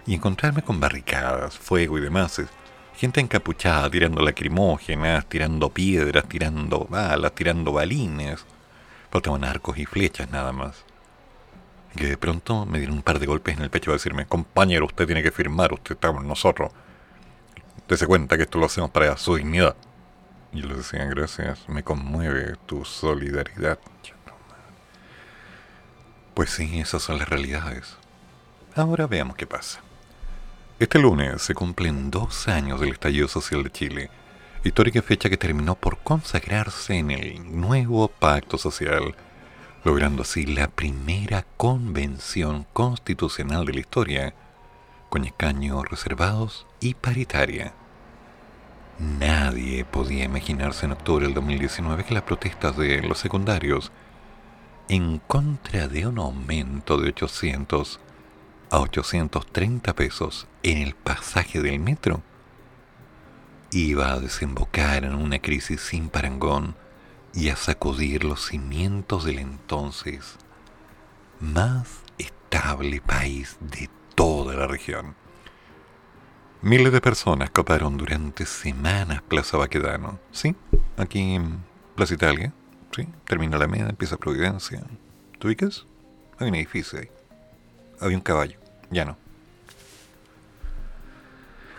y 0.05 0.15
encontrarme 0.15 0.63
con 0.63 0.81
barricadas, 0.81 1.57
fuego 1.57 1.97
y 1.97 2.01
demás, 2.01 2.43
gente 2.97 3.21
encapuchada, 3.21 3.89
tirando 3.89 4.21
lacrimógenas, 4.21 5.27
tirando 5.27 5.71
piedras, 5.71 6.29
tirando 6.29 6.87
balas, 6.91 7.33
tirando 7.33 7.73
balines, 7.73 8.45
faltaban 9.11 9.45
arcos 9.45 9.79
y 9.79 9.87
flechas 9.87 10.31
nada 10.31 10.53
más. 10.53 10.85
Y 11.95 12.05
de 12.05 12.17
pronto 12.17 12.67
me 12.67 12.79
dieron 12.79 12.97
un 12.97 13.03
par 13.03 13.19
de 13.19 13.27
golpes 13.27 13.57
en 13.57 13.63
el 13.63 13.71
pecho 13.71 13.87
para 13.87 13.97
decirme, 13.97 14.27
compañero, 14.27 14.87
usted 14.87 15.07
tiene 15.07 15.23
que 15.23 15.31
firmar, 15.31 15.73
usted 15.73 15.95
está 15.95 16.13
con 16.13 16.27
nosotros. 16.27 16.73
Dese 17.87 18.07
cuenta 18.07 18.37
que 18.37 18.45
esto 18.45 18.59
lo 18.59 18.67
hacemos 18.67 18.91
para 18.91 19.17
su 19.17 19.37
dignidad. 19.37 19.77
Y 20.53 20.63
yo 20.63 20.69
les 20.69 20.79
decía, 20.79 21.05
gracias, 21.05 21.69
me 21.69 21.83
conmueve 21.83 22.55
tu 22.67 22.85
solidaridad. 22.85 23.79
Pues 26.35 26.51
sí, 26.51 26.81
esas 26.81 27.03
son 27.03 27.19
las 27.19 27.29
realidades. 27.29 27.97
Ahora 28.75 29.07
veamos 29.07 29.37
qué 29.37 29.47
pasa. 29.47 29.81
Este 30.79 30.99
lunes 30.99 31.43
se 31.43 31.55
cumplen 31.55 32.11
dos 32.11 32.49
años 32.49 32.81
del 32.81 32.93
estallido 32.93 33.29
social 33.29 33.63
de 33.63 33.71
Chile, 33.71 34.11
histórica 34.65 35.03
fecha 35.03 35.29
que 35.29 35.37
terminó 35.37 35.75
por 35.75 35.99
consagrarse 35.99 36.97
en 36.97 37.11
el 37.11 37.61
nuevo 37.61 38.09
pacto 38.09 38.57
social, 38.57 39.15
logrando 39.85 40.23
así 40.23 40.47
la 40.47 40.69
primera 40.69 41.45
convención 41.59 42.67
constitucional 42.73 43.67
de 43.67 43.75
la 43.75 43.81
historia, 43.81 44.35
con 45.11 45.25
escaños 45.27 45.87
reservados 45.89 46.67
y 46.81 46.95
paritaria. 46.95 47.75
Nadie 48.99 49.85
podía 49.85 50.25
imaginarse 50.25 50.87
en 50.87 50.93
octubre 50.93 51.27
del 51.27 51.35
2019 51.35 52.05
que 52.05 52.15
las 52.15 52.23
protestas 52.23 52.77
de 52.79 53.03
los 53.03 53.19
secundarios 53.19 53.93
en 54.93 55.21
contra 55.21 55.89
de 55.89 56.07
un 56.07 56.19
aumento 56.19 56.99
de 56.99 57.09
800 57.09 57.99
a 58.69 58.79
830 58.79 59.95
pesos 59.95 60.47
en 60.63 60.77
el 60.77 60.95
pasaje 60.95 61.63
del 61.63 61.81
metro 61.81 62.21
iba 63.71 64.13
a 64.13 64.21
desembocar 64.21 65.05
en 65.05 65.15
una 65.15 65.39
crisis 65.39 65.81
sin 65.81 66.11
parangón 66.11 66.77
y 67.33 67.49
a 67.49 67.57
sacudir 67.57 68.23
los 68.25 68.49
cimientos 68.49 69.25
del 69.25 69.39
entonces 69.39 70.37
más 71.41 71.89
estable 72.19 73.01
país 73.01 73.57
de 73.61 73.89
toda 74.15 74.55
la 74.55 74.67
región. 74.67 75.15
Miles 76.61 76.93
de 76.93 77.01
personas 77.01 77.49
coparon 77.49 77.97
durante 77.97 78.45
semanas 78.45 79.23
Plaza 79.23 79.57
Baquedano, 79.57 80.21
¿sí? 80.33 80.55
Aquí 80.99 81.37
en 81.37 81.65
Plaza 81.97 82.13
Italia, 82.13 82.53
¿sí? 82.95 83.09
Termina 83.27 83.59
la 83.59 83.67
media, 83.67 83.89
empieza 83.89 84.17
Providencia. 84.17 84.83
¿Tú 85.39 85.49
ubicas? 85.49 85.87
Hay 86.39 86.49
un 86.49 86.55
edificio 86.55 86.99
ahí. 86.99 87.09
Había 88.01 88.17
un 88.17 88.23
caballo, 88.23 88.59
ya 88.91 89.05
no. 89.05 89.17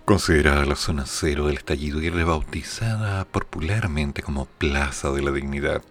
Considerada 0.06 0.66
la 0.66 0.76
zona 0.76 1.06
cero 1.06 1.48
del 1.48 1.58
estallido 1.58 2.02
y 2.02 2.10
rebautizada 2.10 3.24
popularmente 3.26 4.22
como 4.22 4.46
Plaza 4.46 5.12
de 5.12 5.22
la 5.22 5.32
Dignidad 5.32 5.82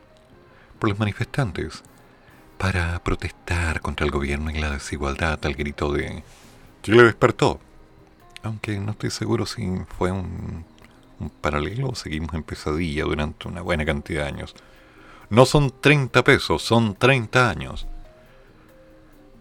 por 0.79 0.91
los 0.91 0.99
manifestantes 0.99 1.83
para 2.59 3.03
protestar 3.03 3.81
contra 3.81 4.05
el 4.05 4.13
gobierno 4.13 4.51
y 4.51 4.61
la 4.61 4.71
desigualdad 4.71 5.39
al 5.45 5.55
grito 5.55 5.93
de 5.93 6.23
Chile 6.83 7.05
despertó. 7.05 7.59
Aunque 8.43 8.79
no 8.79 8.93
estoy 8.93 9.11
seguro 9.11 9.47
si 9.47 9.67
fue 9.97 10.11
un, 10.11 10.65
un 11.19 11.31
paralelo 11.31 11.89
o 11.89 11.95
seguimos 11.95 12.35
en 12.35 12.43
pesadilla 12.43 13.05
durante 13.05 13.49
una 13.49 13.63
buena 13.63 13.85
cantidad 13.85 14.25
de 14.25 14.29
años. 14.29 14.55
No 15.33 15.47
son 15.47 15.73
30 15.81 16.25
pesos, 16.25 16.61
son 16.61 16.95
30 16.95 17.49
años. 17.49 17.87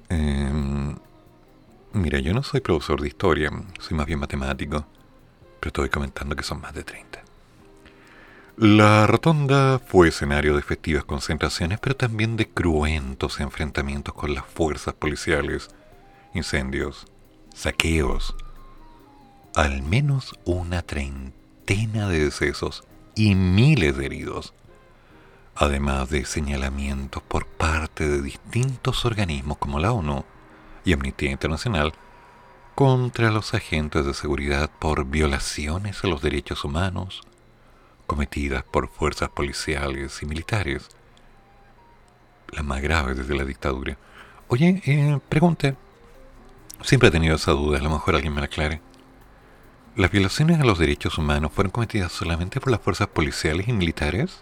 Em, 0.07 0.95
mira, 1.91 2.17
yo 2.19 2.33
no 2.33 2.43
soy 2.43 2.61
profesor 2.61 3.01
de 3.01 3.09
historia, 3.09 3.51
soy 3.77 3.97
más 3.97 4.05
bien 4.05 4.19
matemático, 4.19 4.85
pero 5.59 5.67
estoy 5.67 5.89
comentando 5.89 6.33
que 6.33 6.43
son 6.43 6.61
más 6.61 6.73
de 6.73 6.85
30. 6.85 7.21
La 8.55 9.05
rotonda 9.05 9.79
fue 9.79 10.07
escenario 10.07 10.53
de 10.53 10.61
efectivas 10.61 11.03
concentraciones, 11.03 11.77
pero 11.81 11.97
también 11.97 12.37
de 12.37 12.47
cruentos 12.47 13.41
enfrentamientos 13.41 14.13
con 14.13 14.33
las 14.33 14.45
fuerzas 14.45 14.93
policiales, 14.93 15.71
incendios, 16.33 17.05
saqueos, 17.53 18.33
al 19.55 19.83
menos 19.83 20.39
una 20.45 20.83
treintena 20.83 22.07
de 22.07 22.23
decesos 22.23 22.85
y 23.13 23.35
miles 23.35 23.97
de 23.97 24.05
heridos, 24.05 24.53
además 25.55 26.09
de 26.09 26.25
señalamientos 26.25 27.21
por 27.23 27.45
parte 27.45 28.07
de 28.07 28.21
distintos 28.21 29.05
organismos 29.05 29.57
como 29.57 29.79
la 29.79 29.91
ONU 29.91 30.23
y 30.85 30.93
Amnistía 30.93 31.31
Internacional 31.31 31.93
contra 32.75 33.31
los 33.31 33.53
agentes 33.53 34.05
de 34.05 34.13
seguridad 34.13 34.69
por 34.79 35.05
violaciones 35.05 36.03
a 36.03 36.07
los 36.07 36.21
derechos 36.21 36.63
humanos 36.63 37.21
cometidas 38.07 38.63
por 38.63 38.89
fuerzas 38.89 39.29
policiales 39.29 40.21
y 40.21 40.25
militares, 40.25 40.89
las 42.49 42.65
más 42.65 42.81
graves 42.81 43.17
desde 43.17 43.35
la 43.35 43.45
dictadura. 43.45 43.97
Oye, 44.49 44.81
eh, 44.85 45.19
pregunta, 45.29 45.75
siempre 46.81 47.07
he 47.07 47.11
tenido 47.11 47.35
esa 47.35 47.51
duda, 47.51 47.79
a 47.79 47.81
lo 47.81 47.89
mejor 47.89 48.15
alguien 48.15 48.33
me 48.33 48.41
la 48.41 48.47
aclare. 48.47 48.81
¿Las 49.95 50.11
violaciones 50.11 50.59
a 50.59 50.65
los 50.65 50.77
derechos 50.77 51.17
humanos 51.17 51.51
fueron 51.53 51.71
cometidas 51.71 52.11
solamente 52.11 52.59
por 52.59 52.71
las 52.71 52.81
fuerzas 52.81 53.07
policiales 53.07 53.69
y 53.69 53.73
militares? 53.73 54.41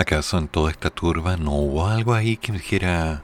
¿Acaso 0.00 0.38
en 0.38 0.48
toda 0.48 0.70
esta 0.70 0.88
turba 0.88 1.36
no 1.36 1.52
hubo 1.52 1.86
algo 1.86 2.14
ahí 2.14 2.38
que 2.38 2.52
dijera 2.52 3.22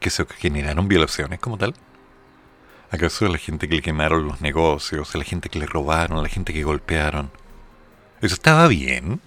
que 0.00 0.08
se 0.08 0.24
generaron 0.24 0.88
violaciones 0.88 1.40
como 1.40 1.58
tal? 1.58 1.74
¿Acaso 2.90 3.28
la 3.28 3.36
gente 3.36 3.68
que 3.68 3.74
le 3.74 3.82
quemaron 3.82 4.26
los 4.26 4.40
negocios, 4.40 5.14
la 5.14 5.24
gente 5.24 5.50
que 5.50 5.58
le 5.58 5.66
robaron, 5.66 6.22
la 6.22 6.30
gente 6.30 6.54
que 6.54 6.62
golpearon? 6.62 7.30
¿Eso 8.22 8.32
estaba 8.32 8.66
bien? 8.66 9.20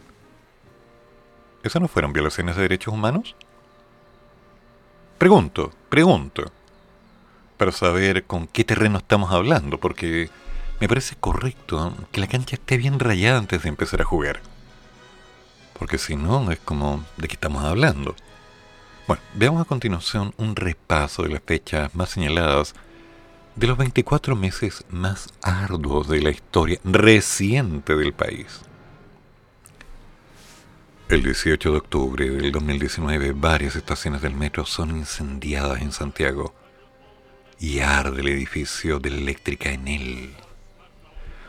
¿Esas 1.61 1.79
no 1.79 1.87
fueron 1.87 2.11
violaciones 2.11 2.55
de 2.55 2.63
derechos 2.63 2.91
humanos? 2.91 3.35
Pregunto, 5.19 5.71
pregunto, 5.89 6.51
para 7.57 7.71
saber 7.71 8.23
con 8.23 8.47
qué 8.47 8.63
terreno 8.63 8.97
estamos 8.97 9.31
hablando, 9.31 9.79
porque 9.79 10.31
me 10.79 10.87
parece 10.87 11.15
correcto 11.17 11.93
que 12.11 12.19
la 12.19 12.25
cancha 12.25 12.55
esté 12.55 12.77
bien 12.77 12.97
rayada 12.97 13.37
antes 13.37 13.61
de 13.61 13.69
empezar 13.69 14.01
a 14.01 14.05
jugar. 14.05 14.41
Porque 15.79 15.97
si 15.97 16.15
no, 16.15 16.51
es 16.51 16.59
como, 16.59 17.03
¿de 17.17 17.27
qué 17.27 17.33
estamos 17.33 17.63
hablando? 17.63 18.15
Bueno, 19.07 19.23
veamos 19.33 19.61
a 19.61 19.65
continuación 19.65 20.33
un 20.37 20.55
repaso 20.55 21.23
de 21.23 21.29
las 21.29 21.41
fechas 21.41 21.95
más 21.95 22.09
señaladas 22.09 22.75
de 23.55 23.67
los 23.67 23.77
24 23.77 24.35
meses 24.35 24.85
más 24.89 25.29
arduos 25.41 26.07
de 26.07 26.21
la 26.21 26.29
historia 26.29 26.79
reciente 26.83 27.95
del 27.95 28.13
país. 28.13 28.61
El 31.07 31.23
18 31.23 31.71
de 31.71 31.77
octubre 31.77 32.29
del 32.29 32.51
2019, 32.51 33.31
varias 33.31 33.75
estaciones 33.75 34.21
del 34.21 34.35
metro 34.35 34.65
son 34.65 34.91
incendiadas 34.91 35.81
en 35.81 35.91
Santiago 35.91 36.53
y 37.59 37.79
arde 37.79 38.21
el 38.21 38.27
edificio 38.27 38.99
de 38.99 39.09
la 39.09 39.17
eléctrica 39.17 39.71
en 39.71 39.87
él. 39.87 40.35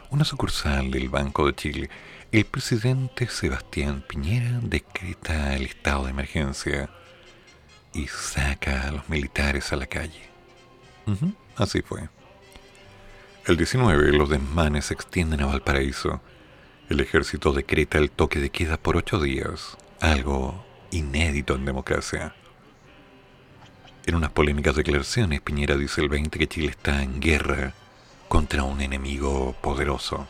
Una 0.09 0.24
sucursal 0.24 0.91
del 0.91 1.11
Banco 1.11 1.47
de 1.47 1.55
Chile, 1.55 1.91
el 2.33 2.45
presidente 2.45 3.26
Sebastián 3.26 4.05
Piñera 4.07 4.61
decreta 4.62 5.57
el 5.57 5.66
estado 5.66 6.05
de 6.05 6.11
emergencia 6.11 6.89
y 7.93 8.07
saca 8.07 8.87
a 8.87 8.93
los 8.93 9.09
militares 9.09 9.72
a 9.72 9.76
la 9.76 9.87
calle. 9.87 10.31
Así 11.57 11.83
fue. 11.83 12.09
El 13.47 13.57
19, 13.57 14.12
los 14.12 14.28
desmanes 14.28 14.87
se 14.87 14.95
extienden 14.95 15.41
a 15.41 15.47
Valparaíso. 15.47 16.20
El 16.89 17.01
ejército 17.01 17.53
decreta 17.53 17.99
el 17.99 18.12
toque 18.12 18.39
de 18.39 18.51
queda 18.51 18.76
por 18.76 18.97
ocho 18.97 19.20
días, 19.20 19.76
algo 20.01 20.64
inédito 20.93 21.57
en 21.57 21.64
democracia. 21.64 22.37
En 24.07 24.14
unas 24.14 24.31
polémicas 24.31 24.76
declaraciones, 24.76 25.41
Piñera 25.41 25.76
dice 25.76 26.01
el 26.01 26.09
20 26.09 26.39
que 26.39 26.47
Chile 26.47 26.68
está 26.68 27.03
en 27.03 27.20
guerra 27.20 27.74
contra 28.28 28.62
un 28.62 28.81
enemigo 28.81 29.57
poderoso. 29.61 30.28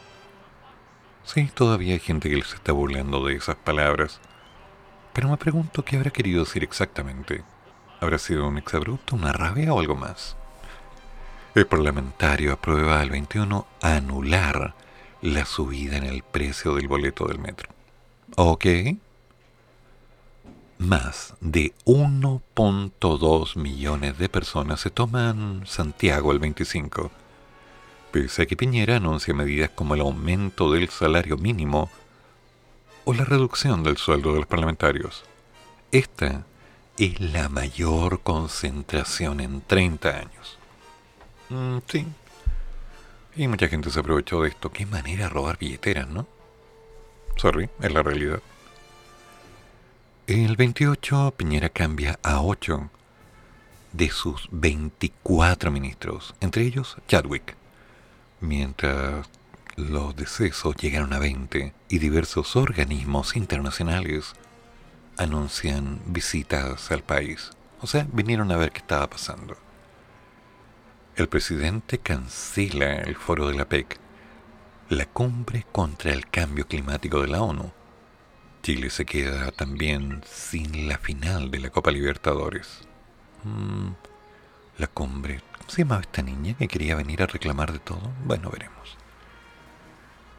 Sí, 1.33 1.49
todavía 1.55 1.93
hay 1.93 2.01
gente 2.01 2.29
que 2.29 2.43
se 2.43 2.57
está 2.57 2.73
burlando 2.73 3.25
de 3.25 3.37
esas 3.37 3.55
palabras, 3.55 4.19
pero 5.13 5.29
me 5.29 5.37
pregunto 5.37 5.85
qué 5.85 5.95
habrá 5.95 6.11
querido 6.11 6.45
decir 6.45 6.65
exactamente. 6.65 7.45
¿Habrá 8.01 8.19
sido 8.19 8.49
un 8.49 8.59
exabrupto, 8.59 9.15
una 9.15 9.33
rabia 9.33 9.73
o 9.73 9.79
algo 9.79 9.95
más? 9.95 10.37
El 11.55 11.69
parlamentario 11.69 12.53
aprueba 12.53 13.01
el 13.01 13.11
21 13.11 13.65
anular 13.81 14.75
la 15.23 15.45
subida 15.45 15.99
en 15.99 16.05
el 16.05 16.25
precio 16.25 16.75
del 16.75 16.89
boleto 16.89 17.27
del 17.27 17.39
metro. 17.39 17.69
Ok. 18.35 18.67
Más 20.79 21.35
de 21.41 21.73
1.2 21.85 23.55
millones 23.55 24.19
de 24.19 24.29
personas 24.29 24.81
se 24.81 24.91
toman 24.91 25.63
Santiago 25.65 26.33
el 26.33 26.41
25, 26.41 27.13
pese 28.13 28.43
a 28.43 28.47
que 28.47 28.57
Piñera 28.57 28.97
anuncia 28.97 29.35
medidas 29.35 29.71
como 29.71 29.95
el 29.95 30.01
aumento 30.01 30.73
del 30.73 30.89
salario 30.89 31.37
mínimo 31.37 31.91
o 33.05 33.15
la 33.15 33.25
reducción 33.25 33.83
del 33.83 33.97
sueldo 33.97 34.33
de 34.33 34.41
los 34.41 34.47
parlamentarios. 34.47 35.25
Esta 35.93 36.45
es 36.99 37.21
la 37.21 37.49
mayor 37.49 38.21
concentración 38.21 39.41
en 39.41 39.63
30 39.63 40.09
años. 40.09 40.59
Mm, 41.49 41.79
sí. 41.89 42.07
Y 43.37 43.49
mucha 43.49 43.69
gente 43.69 43.91
se 43.91 44.01
aprovechó 44.01 44.43
de 44.43 44.51
esto. 44.51 44.71
Qué 44.71 44.87
manera 44.87 45.29
robar 45.29 45.59
billeteras, 45.59 46.09
¿no? 46.09 46.27
Sorry, 47.37 47.71
es 47.81 47.93
la 47.93 48.03
realidad. 48.03 48.43
El 50.27 50.57
28 50.57 51.35
Piñera 51.37 51.71
cambia 51.71 52.19
a 52.23 52.43
8 52.43 52.91
de 53.93 54.11
sus 54.11 54.49
24 54.53 55.71
ministros, 55.71 56.35
entre 56.41 56.63
ellos 56.63 56.97
Chadwick, 57.09 57.57
mientras 58.41 59.29
los 59.77 60.17
decesos 60.17 60.77
llegaron 60.77 61.13
a 61.13 61.19
20 61.19 61.73
y 61.89 61.99
diversos 61.99 62.57
organismos 62.57 63.37
internacionales 63.37 64.35
anuncian 65.17 66.01
visitas 66.07 66.91
al 66.91 67.03
país. 67.03 67.51
O 67.81 67.87
sea, 67.87 68.07
vinieron 68.13 68.51
a 68.53 68.57
ver 68.57 68.73
qué 68.73 68.79
estaba 68.79 69.09
pasando. 69.09 69.57
El 71.17 71.29
presidente 71.29 71.99
cancela 71.99 72.97
el 72.97 73.17
foro 73.17 73.49
de 73.49 73.55
la 73.55 73.69
PEC, 73.69 73.99
la 74.89 75.07
cumbre 75.07 75.67
contra 75.73 76.13
el 76.13 76.29
cambio 76.29 76.67
climático 76.67 77.21
de 77.21 77.29
la 77.29 77.43
ONU. 77.43 77.73
Chile 78.63 78.91
se 78.91 79.05
queda 79.07 79.51
también 79.53 80.23
sin 80.27 80.89
la 80.89 80.99
final 80.99 81.51
de 81.51 81.61
la 81.61 81.71
Copa 81.71 81.91
Libertadores. 81.91 82.81
Mm, 83.45 83.91
la 84.79 84.87
cumbre. 84.87 85.41
¿Cómo 85.61 85.71
se 85.71 85.83
llamaba 85.83 86.01
esta 86.01 86.23
niña 86.23 86.55
que 86.55 86.67
quería 86.67 86.97
venir 86.97 87.23
a 87.23 87.27
reclamar 87.27 87.73
de 87.73 87.79
todo? 87.79 88.03
Bueno, 88.25 88.51
veremos. 88.51 88.97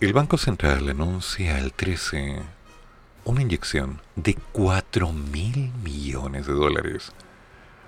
El 0.02 0.14
Banco 0.14 0.38
Central 0.38 0.90
anuncia 0.90 1.58
el 1.58 1.72
13 1.72 2.42
una 3.24 3.42
inyección 3.42 4.02
de 4.16 4.36
4 4.52 5.14
mil 5.14 5.72
millones 5.84 6.48
de 6.48 6.54
dólares, 6.54 7.12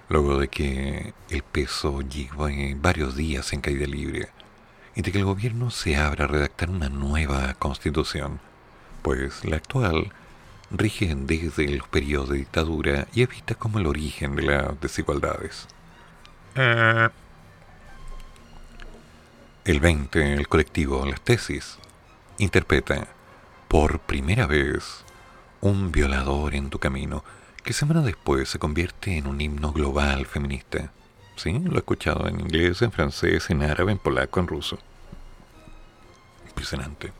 luego 0.09 0.37
de 0.37 0.47
que 0.47 1.13
el 1.29 1.43
peso 1.43 2.01
en 2.01 2.81
varios 2.81 3.15
días 3.15 3.51
en 3.53 3.61
caída 3.61 3.87
libre 3.87 4.29
y 4.95 5.01
de 5.01 5.11
que 5.11 5.19
el 5.19 5.25
gobierno 5.25 5.71
se 5.71 5.97
abra 5.97 6.25
a 6.25 6.27
redactar 6.27 6.69
una 6.69 6.89
nueva 6.89 7.55
constitución, 7.55 8.39
pues 9.01 9.43
la 9.43 9.57
actual 9.57 10.11
rige 10.69 11.15
desde 11.15 11.67
los 11.77 11.87
periodos 11.87 12.29
de 12.29 12.37
dictadura 12.37 13.07
y 13.13 13.23
es 13.23 13.29
como 13.57 13.79
el 13.79 13.87
origen 13.87 14.35
de 14.35 14.43
las 14.43 14.79
desigualdades. 14.79 15.67
El 19.65 19.79
20, 19.79 20.33
el 20.33 20.49
colectivo 20.49 21.05
Las 21.05 21.21
Tesis, 21.21 21.77
interpreta 22.37 23.07
por 23.69 23.99
primera 23.99 24.45
vez 24.45 25.05
un 25.61 25.89
violador 25.89 26.53
en 26.53 26.69
tu 26.69 26.79
camino, 26.79 27.23
que 27.63 27.71
semana 27.71 28.01
después 28.01 28.49
se 28.49 28.59
convierte 28.59 29.15
en 29.15 29.25
un 29.25 29.39
himno 29.39 29.71
global 29.71 30.25
feminista. 30.25 30.91
Sí, 31.37 31.57
lo 31.59 31.75
he 31.75 31.77
escuchado 31.77 32.27
en 32.27 32.41
inglés, 32.41 32.81
en 32.81 32.91
francés, 32.91 33.49
en 33.51 33.63
árabe, 33.63 33.93
en 33.93 33.99
polaco, 33.99 34.41
en 34.41 34.47
ruso. 34.47 34.79
Impresionante. 36.49 37.13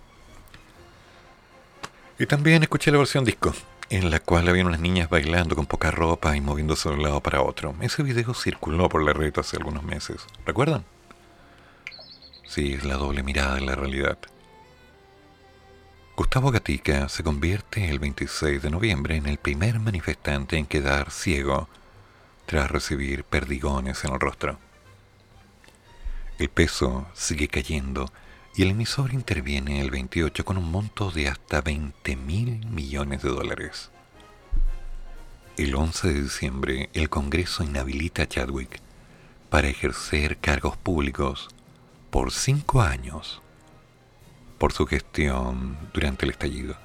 Y 2.20 2.26
también 2.26 2.62
escuché 2.62 2.91
la 2.91 2.98
versión 2.98 3.24
disco, 3.24 3.54
en 3.89 4.12
la 4.12 4.20
cual 4.20 4.50
había 4.50 4.66
unas 4.66 4.82
niñas 4.82 5.10
bailando 5.10 5.56
con 5.56 5.66
poca 5.66 5.91
ropa 5.91 6.36
y 6.36 6.41
moviéndose 6.41 6.89
de 6.89 6.96
un 6.96 7.04
lado 7.04 7.22
para 7.22 7.41
otro. 7.41 7.74
Ese 7.80 8.04
video 8.04 8.34
circuló 8.34 8.89
por 8.89 9.02
la 9.02 9.14
red 9.14 9.34
hace 9.39 9.56
algunos 9.56 9.84
meses. 9.84 10.26
¿Recuerdan? 10.46 10.84
Sí, 12.46 12.74
es 12.74 12.84
la 12.84 12.96
doble 12.96 13.24
mirada 13.24 13.56
de 13.56 13.62
la 13.62 13.76
realidad. 13.76 14.18
Gustavo 16.16 16.52
Gatica 16.52 17.10
se 17.10 17.24
convierte 17.24 17.89
el 17.89 18.00
26 18.00 18.62
de 18.62 18.70
noviembre 18.70 19.16
en 19.16 19.26
el 19.26 19.38
primer 19.38 19.80
manifestante 19.80 20.58
en 20.58 20.68
quedar 20.68 21.10
ciego 21.10 21.68
tras 22.46 22.70
recibir 22.70 23.24
perdigones 23.24 24.04
en 24.04 24.14
el 24.14 24.20
rostro. 24.20 24.60
El 26.38 26.50
peso 26.50 27.08
sigue 27.14 27.48
cayendo 27.48 28.12
y 28.56 28.62
el 28.62 28.72
emisor 28.72 29.14
interviene 29.14 29.82
el 29.82 29.89
28 29.89 30.46
con 30.46 30.58
un 30.58 30.70
monto 30.70 31.10
de 31.10 31.30
hasta 31.30 31.62
20 31.62 32.16
mil 32.18 32.66
millones 32.68 33.24
de 33.24 33.30
dólares. 33.30 33.89
El 35.58 35.74
11 35.74 36.14
de 36.14 36.22
diciembre, 36.22 36.89
el 36.94 37.10
Congreso 37.10 37.64
inhabilita 37.64 38.24
a 38.24 38.28
Chadwick 38.28 38.82
para 39.50 39.70
ejercer 39.70 40.38
cargos 40.38 40.78
públicos 40.78 41.50
por 42.14 42.32
cinco 42.32 42.84
años 42.84 43.41
por 44.59 44.72
su 44.72 44.86
gestión 44.86 45.80
durante 45.95 46.26
el 46.26 46.32
estallido. 46.32 46.78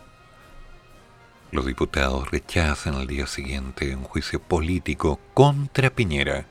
Los 1.52 1.66
diputados 1.66 2.30
rechazan 2.30 2.94
al 2.94 3.06
día 3.06 3.26
siguiente 3.26 3.94
un 3.94 4.04
juicio 4.04 4.40
político 4.40 5.20
contra 5.34 5.90
Piñera 5.90 6.46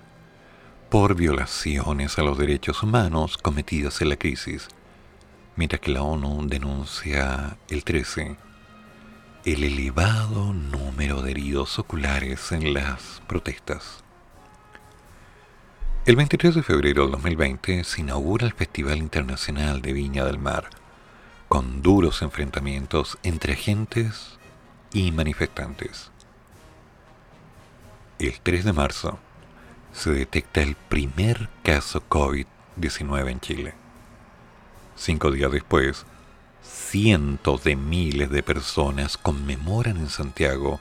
por 0.91 1.15
violaciones 1.15 2.19
a 2.19 2.21
los 2.21 2.37
derechos 2.37 2.83
humanos 2.83 3.39
cometidas 3.39 3.99
en 4.03 4.09
la 4.09 4.15
crisis, 4.15 4.67
mientras 5.55 5.81
que 5.81 5.89
la 5.89 6.03
ONU 6.03 6.47
denuncia 6.47 7.57
el 7.69 7.83
13 7.83 8.37
el 9.43 9.63
elevado 9.63 10.53
número 10.53 11.23
de 11.23 11.31
heridos 11.31 11.79
oculares 11.79 12.51
en 12.51 12.75
las 12.75 13.23
protestas. 13.27 14.03
El 16.07 16.15
23 16.15 16.55
de 16.55 16.63
febrero 16.63 17.01
del 17.01 17.11
2020 17.11 17.83
se 17.83 17.99
inaugura 17.99 18.45
el 18.45 18.53
Festival 18.53 18.99
Internacional 18.99 19.81
de 19.81 19.91
Viña 19.91 20.23
del 20.23 20.39
Mar, 20.39 20.69
con 21.49 21.81
duros 21.81 22.21
enfrentamientos 22.21 23.17
entre 23.23 23.51
agentes 23.51 24.39
y 24.93 25.11
manifestantes. 25.11 26.09
El 28.19 28.39
3 28.39 28.63
de 28.63 28.71
marzo 28.71 29.19
se 29.91 30.11
detecta 30.11 30.61
el 30.61 30.75
primer 30.75 31.49
caso 31.61 31.99
COVID 31.99 32.45
19 32.77 33.29
en 33.29 33.39
Chile. 33.41 33.73
Cinco 34.95 35.29
días 35.29 35.51
después, 35.51 36.05
cientos 36.63 37.65
de 37.65 37.75
miles 37.75 38.29
de 38.29 38.43
personas 38.43 39.17
conmemoran 39.17 39.97
en 39.97 40.07
Santiago 40.07 40.79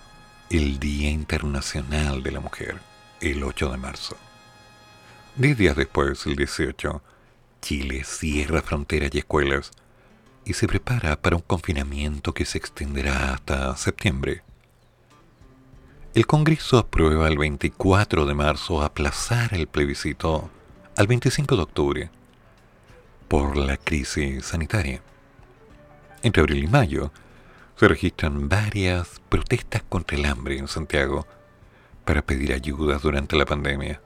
el 0.50 0.78
Día 0.78 1.10
Internacional 1.10 2.22
de 2.22 2.30
la 2.30 2.38
Mujer, 2.38 2.76
el 3.20 3.42
8 3.42 3.72
de 3.72 3.76
marzo. 3.76 4.16
Diez 5.38 5.58
días 5.58 5.76
después, 5.76 6.24
el 6.24 6.34
18, 6.34 7.02
Chile 7.60 8.04
cierra 8.04 8.62
fronteras 8.62 9.10
y 9.12 9.18
escuelas 9.18 9.70
y 10.46 10.54
se 10.54 10.66
prepara 10.66 11.20
para 11.20 11.36
un 11.36 11.42
confinamiento 11.42 12.32
que 12.32 12.46
se 12.46 12.56
extenderá 12.56 13.34
hasta 13.34 13.76
septiembre. 13.76 14.42
El 16.14 16.26
Congreso 16.26 16.78
aprueba 16.78 17.28
el 17.28 17.36
24 17.36 18.24
de 18.24 18.32
marzo 18.32 18.80
aplazar 18.80 19.52
el 19.52 19.66
plebiscito 19.66 20.48
al 20.96 21.06
25 21.06 21.56
de 21.56 21.62
octubre 21.62 22.10
por 23.28 23.58
la 23.58 23.76
crisis 23.76 24.46
sanitaria. 24.46 25.02
Entre 26.22 26.40
abril 26.40 26.64
y 26.64 26.66
mayo 26.66 27.12
se 27.78 27.88
registran 27.88 28.48
varias 28.48 29.20
protestas 29.28 29.82
contra 29.86 30.16
el 30.16 30.24
hambre 30.24 30.56
en 30.56 30.66
Santiago 30.66 31.26
para 32.06 32.22
pedir 32.22 32.54
ayuda 32.54 32.96
durante 32.96 33.36
la 33.36 33.44
pandemia. 33.44 34.00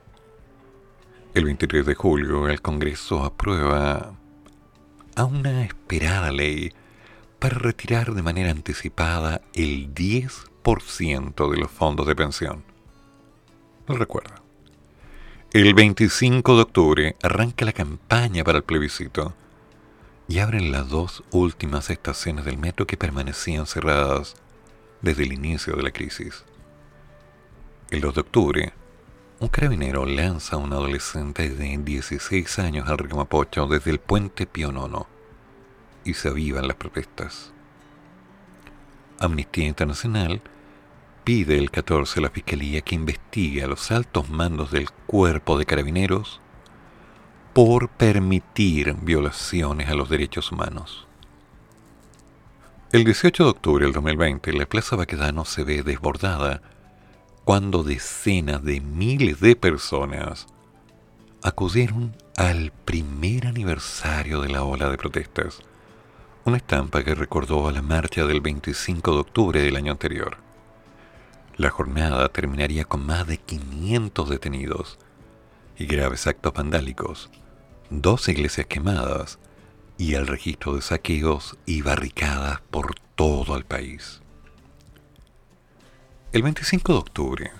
El 1.33 1.45
23 1.45 1.85
de 1.85 1.95
julio 1.95 2.49
el 2.49 2.61
Congreso 2.61 3.23
aprueba 3.23 4.15
a 5.15 5.23
una 5.23 5.63
esperada 5.63 6.29
ley 6.29 6.73
para 7.39 7.57
retirar 7.57 8.13
de 8.13 8.21
manera 8.21 8.51
anticipada 8.51 9.39
el 9.53 9.95
10% 9.95 11.49
de 11.49 11.57
los 11.57 11.71
fondos 11.71 12.05
de 12.05 12.17
pensión. 12.17 12.65
Lo 13.87 13.95
recuerdo. 13.95 14.35
El 15.53 15.73
25 15.73 16.57
de 16.57 16.61
octubre 16.61 17.15
arranca 17.23 17.63
la 17.63 17.71
campaña 17.71 18.43
para 18.43 18.57
el 18.57 18.65
plebiscito 18.65 19.33
y 20.27 20.39
abren 20.39 20.69
las 20.69 20.89
dos 20.89 21.23
últimas 21.31 21.89
estaciones 21.89 22.43
del 22.43 22.57
metro 22.57 22.85
que 22.85 22.97
permanecían 22.97 23.67
cerradas 23.67 24.35
desde 25.01 25.23
el 25.23 25.31
inicio 25.31 25.77
de 25.77 25.83
la 25.83 25.91
crisis. 25.91 26.43
El 27.89 28.01
2 28.01 28.15
de 28.15 28.21
octubre, 28.21 28.73
un 29.41 29.47
carabinero 29.47 30.05
lanza 30.05 30.55
a 30.55 30.59
un 30.59 30.71
adolescente 30.71 31.49
de 31.49 31.75
16 31.75 32.59
años 32.59 32.87
al 32.87 32.99
río 32.99 33.15
Mapocho 33.15 33.65
desde 33.65 33.89
el 33.89 33.99
puente 33.99 34.45
Pío 34.45 34.71
Nono 34.71 35.07
y 36.05 36.13
se 36.13 36.27
avivan 36.27 36.67
las 36.67 36.77
protestas. 36.77 37.51
Amnistía 39.19 39.65
Internacional 39.65 40.41
pide 41.23 41.57
el 41.57 41.71
14 41.71 42.19
a 42.19 42.23
la 42.23 42.29
Fiscalía 42.29 42.81
que 42.81 42.93
investigue 42.93 43.63
a 43.63 43.67
los 43.67 43.89
altos 43.89 44.29
mandos 44.29 44.69
del 44.69 44.91
cuerpo 45.07 45.57
de 45.57 45.65
carabineros 45.65 46.39
por 47.53 47.89
permitir 47.89 48.93
violaciones 49.01 49.89
a 49.89 49.95
los 49.95 50.07
derechos 50.07 50.51
humanos. 50.51 51.07
El 52.91 53.05
18 53.05 53.43
de 53.43 53.49
octubre 53.49 53.85
del 53.85 53.93
2020, 53.93 54.53
la 54.53 54.67
Plaza 54.67 54.95
Baquedano 54.95 55.45
se 55.45 55.63
ve 55.63 55.81
desbordada 55.81 56.61
cuando 57.43 57.83
decenas 57.83 58.63
de 58.63 58.81
miles 58.81 59.39
de 59.39 59.55
personas 59.55 60.47
acudieron 61.41 62.15
al 62.37 62.71
primer 62.85 63.47
aniversario 63.47 64.41
de 64.41 64.49
la 64.49 64.63
ola 64.63 64.89
de 64.89 64.97
protestas, 64.97 65.59
una 66.45 66.57
estampa 66.57 67.03
que 67.03 67.15
recordó 67.15 67.67
a 67.67 67.71
la 67.71 67.81
marcha 67.81 68.25
del 68.25 68.41
25 68.41 69.13
de 69.13 69.19
octubre 69.19 69.61
del 69.61 69.75
año 69.75 69.91
anterior. 69.91 70.37
La 71.57 71.71
jornada 71.71 72.29
terminaría 72.29 72.85
con 72.85 73.05
más 73.05 73.25
de 73.25 73.37
500 73.37 74.29
detenidos 74.29 74.99
y 75.77 75.85
graves 75.85 76.27
actos 76.27 76.53
vandálicos, 76.53 77.29
dos 77.89 78.29
iglesias 78.29 78.67
quemadas 78.67 79.39
y 79.97 80.13
el 80.13 80.27
registro 80.27 80.75
de 80.75 80.81
saqueos 80.81 81.57
y 81.65 81.81
barricadas 81.81 82.61
por 82.69 82.95
todo 83.15 83.57
el 83.57 83.65
país. 83.65 84.20
El 86.33 86.43
25 86.43 86.93
de 86.93 86.97
octubre 86.97 87.51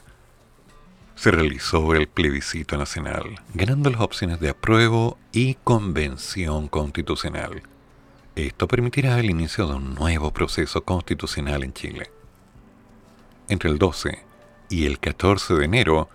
se 1.16 1.30
realizó 1.30 1.94
el 1.94 2.08
plebiscito 2.08 2.78
nacional, 2.78 3.42
ganando 3.54 3.90
las 3.90 4.00
opciones 4.00 4.40
de 4.40 4.48
apruebo 4.48 5.18
y 5.34 5.56
convención 5.56 6.70
constitucional. 6.70 7.64
Esto 8.38 8.70
permitirá 8.70 9.20
el 9.20 9.30
inicio 9.30 9.68
de 9.68 9.74
un 9.74 9.94
nuevo 9.94 10.32
proceso 10.32 10.86
constitucional 10.86 11.64
en 11.64 11.74
Chile. 11.74 12.12
Entre 13.50 13.70
el 13.70 13.78
12 13.78 14.24
y 14.70 14.86
el 14.86 15.00
14 15.00 15.54
de 15.56 15.66
enero 15.66 16.08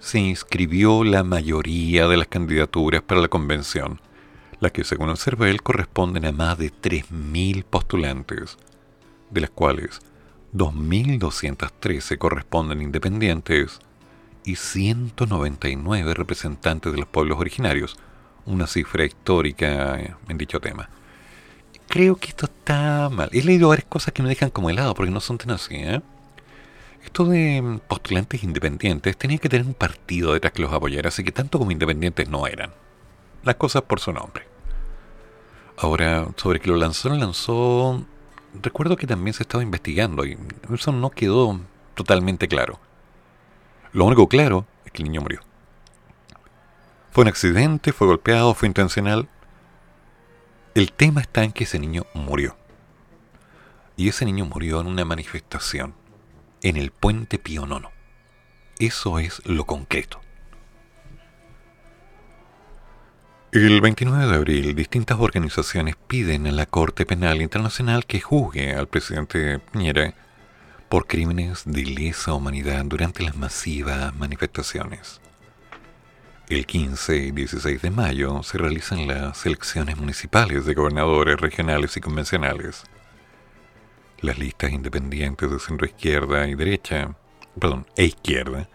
se 0.00 0.18
inscribió 0.18 1.04
la 1.04 1.22
mayoría 1.22 2.08
de 2.08 2.16
las 2.16 2.26
candidaturas 2.26 3.02
para 3.02 3.20
la 3.20 3.28
convención, 3.28 4.00
las 4.58 4.72
que 4.72 4.82
según 4.82 5.10
el 5.10 5.16
CERVEL 5.16 5.62
corresponden 5.62 6.24
a 6.26 6.32
más 6.32 6.58
de 6.58 6.72
3.000 6.72 7.62
postulantes, 7.62 8.58
de 9.30 9.42
las 9.42 9.50
cuales 9.50 10.00
2.213 10.52 12.18
corresponden 12.18 12.82
independientes 12.82 13.80
y 14.44 14.56
199 14.56 16.14
representantes 16.14 16.92
de 16.92 16.98
los 16.98 17.08
pueblos 17.08 17.38
originarios, 17.38 17.96
una 18.46 18.66
cifra 18.66 19.04
histórica 19.04 20.16
en 20.28 20.38
dicho 20.38 20.60
tema. 20.60 20.88
Creo 21.88 22.16
que 22.16 22.28
esto 22.28 22.46
está 22.46 23.08
mal. 23.10 23.28
He 23.32 23.42
leído 23.42 23.68
varias 23.68 23.86
cosas 23.88 24.14
que 24.14 24.22
me 24.22 24.28
dejan 24.28 24.50
como 24.50 24.70
helado 24.70 24.94
porque 24.94 25.10
no 25.10 25.20
son 25.20 25.38
tan 25.38 25.50
así, 25.50 25.74
¿eh? 25.74 26.00
Esto 27.04 27.24
de 27.24 27.80
postulantes 27.88 28.44
independientes 28.44 29.16
tenía 29.16 29.38
que 29.38 29.48
tener 29.48 29.66
un 29.66 29.74
partido 29.74 30.34
detrás 30.34 30.52
que 30.52 30.62
los 30.62 30.72
apoyara, 30.72 31.08
así 31.08 31.24
que 31.24 31.32
tanto 31.32 31.58
como 31.58 31.70
independientes 31.70 32.28
no 32.28 32.46
eran. 32.46 32.72
Las 33.42 33.56
cosas 33.56 33.82
por 33.82 34.00
su 34.00 34.12
nombre. 34.12 34.46
Ahora, 35.78 36.28
sobre 36.36 36.60
que 36.60 36.68
lo 36.68 36.76
lanzó, 36.76 37.08
lo 37.08 37.16
lanzó. 37.16 38.04
Recuerdo 38.54 38.96
que 38.96 39.06
también 39.06 39.34
se 39.34 39.42
estaba 39.42 39.62
investigando 39.62 40.24
y 40.24 40.36
eso 40.72 40.92
no 40.92 41.10
quedó 41.10 41.60
totalmente 41.94 42.48
claro. 42.48 42.80
Lo 43.92 44.04
único 44.04 44.28
claro 44.28 44.66
es 44.84 44.92
que 44.92 45.02
el 45.02 45.08
niño 45.08 45.20
murió. 45.20 45.40
Fue 47.12 47.22
un 47.22 47.28
accidente, 47.28 47.92
fue 47.92 48.06
golpeado, 48.06 48.54
fue 48.54 48.68
intencional. 48.68 49.28
El 50.74 50.92
tema 50.92 51.20
está 51.20 51.42
en 51.42 51.52
que 51.52 51.64
ese 51.64 51.78
niño 51.78 52.06
murió. 52.14 52.56
Y 53.96 54.08
ese 54.08 54.24
niño 54.24 54.46
murió 54.46 54.80
en 54.80 54.86
una 54.86 55.04
manifestación 55.04 55.94
en 56.62 56.76
el 56.76 56.90
puente 56.90 57.38
Pío 57.38 57.66
Nono. 57.66 57.90
Eso 58.78 59.18
es 59.18 59.42
lo 59.44 59.66
concreto. 59.66 60.20
El 63.52 63.80
29 63.80 64.28
de 64.28 64.36
abril, 64.36 64.76
distintas 64.76 65.18
organizaciones 65.18 65.96
piden 65.96 66.46
a 66.46 66.52
la 66.52 66.66
Corte 66.66 67.04
Penal 67.04 67.42
Internacional 67.42 68.06
que 68.06 68.20
juzgue 68.20 68.76
al 68.76 68.86
presidente 68.86 69.58
Piñera 69.58 70.14
por 70.88 71.08
crímenes 71.08 71.64
de 71.66 71.82
lesa 71.84 72.32
humanidad 72.32 72.84
durante 72.84 73.24
las 73.24 73.34
masivas 73.34 74.14
manifestaciones. 74.14 75.20
El 76.48 76.64
15 76.64 77.16
y 77.16 77.30
16 77.32 77.82
de 77.82 77.90
mayo 77.90 78.40
se 78.44 78.56
realizan 78.56 79.08
las 79.08 79.44
elecciones 79.44 79.96
municipales 79.96 80.64
de 80.64 80.74
gobernadores 80.74 81.40
regionales 81.40 81.96
y 81.96 82.00
convencionales. 82.00 82.84
Las 84.20 84.38
listas 84.38 84.70
independientes 84.70 85.50
de 85.50 85.58
centro 85.58 85.88
izquierda 85.88 86.46
y 86.46 86.54
derecha, 86.54 87.16
perdón, 87.58 87.84
e 87.96 88.04
izquierda, 88.04 88.68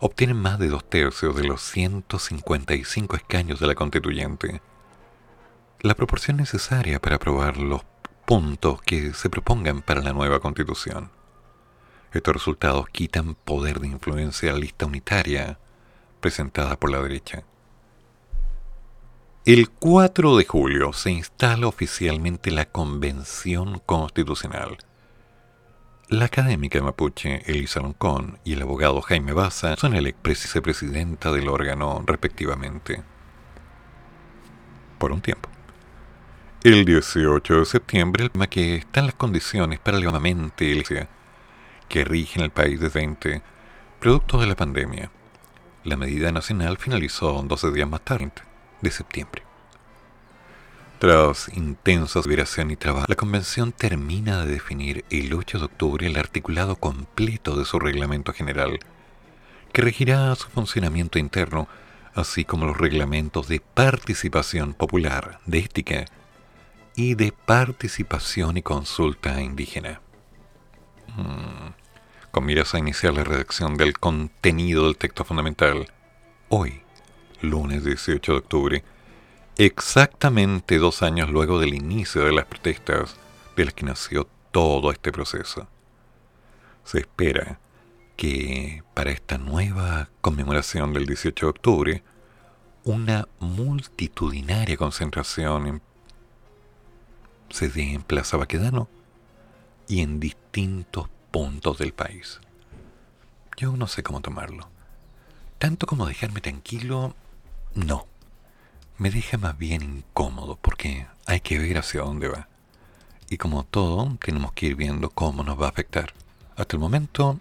obtienen 0.00 0.36
más 0.36 0.58
de 0.58 0.68
dos 0.68 0.88
tercios 0.88 1.36
de 1.36 1.44
los 1.44 1.62
155 1.62 3.16
escaños 3.16 3.60
de 3.60 3.66
la 3.66 3.74
constituyente. 3.74 4.60
La 5.80 5.94
proporción 5.94 6.36
necesaria 6.36 7.00
para 7.00 7.16
aprobar 7.16 7.56
los 7.56 7.82
puntos 8.24 8.82
que 8.82 9.14
se 9.14 9.30
propongan 9.30 9.82
para 9.82 10.02
la 10.02 10.12
nueva 10.12 10.40
constitución. 10.40 11.10
Estos 12.12 12.34
resultados 12.34 12.88
quitan 12.90 13.34
poder 13.34 13.80
de 13.80 13.88
influencia 13.88 14.50
a 14.50 14.54
la 14.54 14.60
lista 14.60 14.86
unitaria 14.86 15.58
presentada 16.20 16.76
por 16.76 16.90
la 16.90 17.02
derecha. 17.02 17.44
El 19.44 19.70
4 19.70 20.36
de 20.36 20.44
julio 20.44 20.92
se 20.92 21.12
instala 21.12 21.68
oficialmente 21.68 22.50
la 22.50 22.64
Convención 22.64 23.80
Constitucional. 23.86 24.78
La 26.08 26.26
académica 26.26 26.80
mapuche 26.80 27.42
Elisa 27.46 27.80
Loncón 27.80 28.38
y 28.44 28.52
el 28.52 28.62
abogado 28.62 29.00
Jaime 29.02 29.32
Baza 29.32 29.74
son 29.76 29.92
el 29.96 30.06
ex 30.06 30.16
vicepresidenta 30.22 31.32
del 31.32 31.48
órgano 31.48 32.00
respectivamente. 32.06 33.02
Por 34.98 35.10
un 35.10 35.20
tiempo. 35.20 35.48
El 36.62 36.84
18 36.84 37.58
de 37.58 37.64
septiembre, 37.64 38.22
el 38.22 38.30
tema 38.30 38.46
que 38.46 38.76
están 38.76 39.06
las 39.06 39.16
condiciones 39.16 39.80
para 39.80 39.96
el 39.96 40.04
llamamiento 40.04 40.64
que 41.88 42.04
rigen 42.04 42.44
el 42.44 42.50
país 42.50 42.78
desde 42.78 43.00
20, 43.00 43.42
producto 43.98 44.38
de 44.38 44.46
la 44.46 44.54
pandemia. 44.54 45.10
La 45.82 45.96
medida 45.96 46.30
nacional 46.30 46.78
finalizó 46.78 47.42
12 47.42 47.72
días 47.72 47.88
más 47.88 48.02
tarde 48.02 48.30
de 48.80 48.90
septiembre. 48.92 49.45
Tras 50.98 51.50
intensa 51.54 52.20
deliberación 52.22 52.70
y 52.70 52.76
trabajo, 52.76 53.06
la 53.06 53.16
convención 53.16 53.72
termina 53.72 54.44
de 54.44 54.52
definir 54.52 55.04
el 55.10 55.34
8 55.34 55.58
de 55.58 55.64
octubre 55.66 56.06
el 56.06 56.16
articulado 56.16 56.76
completo 56.76 57.54
de 57.54 57.66
su 57.66 57.78
reglamento 57.78 58.32
general, 58.32 58.78
que 59.74 59.82
regirá 59.82 60.34
su 60.36 60.48
funcionamiento 60.48 61.18
interno 61.18 61.68
así 62.14 62.46
como 62.46 62.64
los 62.64 62.78
reglamentos 62.78 63.46
de 63.46 63.60
participación 63.60 64.72
popular, 64.72 65.38
de 65.44 65.58
ética 65.58 66.06
y 66.94 67.14
de 67.14 67.30
participación 67.30 68.56
y 68.56 68.62
consulta 68.62 69.42
indígena. 69.42 70.00
Mm, 71.14 71.74
Con 72.30 72.46
miras 72.46 72.74
a 72.74 72.78
iniciar 72.78 73.12
la 73.12 73.24
redacción 73.24 73.76
del 73.76 73.98
contenido 73.98 74.84
del 74.84 74.96
texto 74.96 75.24
fundamental, 75.24 75.92
hoy, 76.48 76.82
lunes 77.42 77.84
18 77.84 78.32
de 78.32 78.38
octubre, 78.38 78.84
exactamente 79.56 80.78
dos 80.78 81.02
años 81.02 81.30
luego 81.30 81.58
del 81.58 81.74
inicio 81.74 82.24
de 82.24 82.32
las 82.32 82.46
protestas 82.46 83.16
de 83.56 83.64
las 83.64 83.74
que 83.74 83.86
nació 83.86 84.28
todo 84.50 84.90
este 84.90 85.12
proceso. 85.12 85.66
Se 86.84 86.98
espera 86.98 87.58
que 88.16 88.82
para 88.94 89.10
esta 89.10 89.38
nueva 89.38 90.08
conmemoración 90.20 90.92
del 90.92 91.06
18 91.06 91.46
de 91.46 91.50
octubre, 91.50 92.02
una 92.84 93.28
multitudinaria 93.40 94.76
concentración 94.76 95.66
en- 95.66 95.82
se 97.50 97.68
dé 97.68 97.92
en 97.94 98.02
Plaza 98.02 98.36
Baquedano 98.36 98.88
y 99.88 100.00
en 100.00 100.20
distintos 100.20 101.08
puntos 101.30 101.78
del 101.78 101.92
país. 101.92 102.40
Yo 103.56 103.76
no 103.76 103.86
sé 103.86 104.02
cómo 104.02 104.20
tomarlo. 104.20 104.68
Tanto 105.58 105.86
como 105.86 106.06
dejarme 106.06 106.40
tranquilo, 106.40 107.14
no. 107.74 108.06
Me 108.98 109.10
deja 109.10 109.36
más 109.36 109.58
bien 109.58 109.82
incómodo 109.82 110.58
porque 110.60 111.06
hay 111.26 111.40
que 111.40 111.58
ver 111.58 111.78
hacia 111.78 112.02
dónde 112.02 112.28
va. 112.28 112.48
Y 113.28 113.36
como 113.36 113.64
todo, 113.64 114.16
tenemos 114.24 114.52
que 114.52 114.66
ir 114.66 114.76
viendo 114.76 115.10
cómo 115.10 115.42
nos 115.42 115.60
va 115.60 115.66
a 115.66 115.70
afectar. 115.70 116.14
Hasta 116.56 116.76
el 116.76 116.80
momento, 116.80 117.38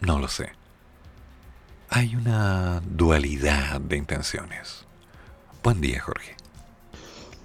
no 0.00 0.18
lo 0.18 0.28
sé. 0.28 0.52
Hay 1.90 2.14
una 2.14 2.80
dualidad 2.80 3.80
de 3.80 3.96
intenciones. 3.96 4.86
Buen 5.62 5.80
día, 5.80 6.00
Jorge. 6.00 6.36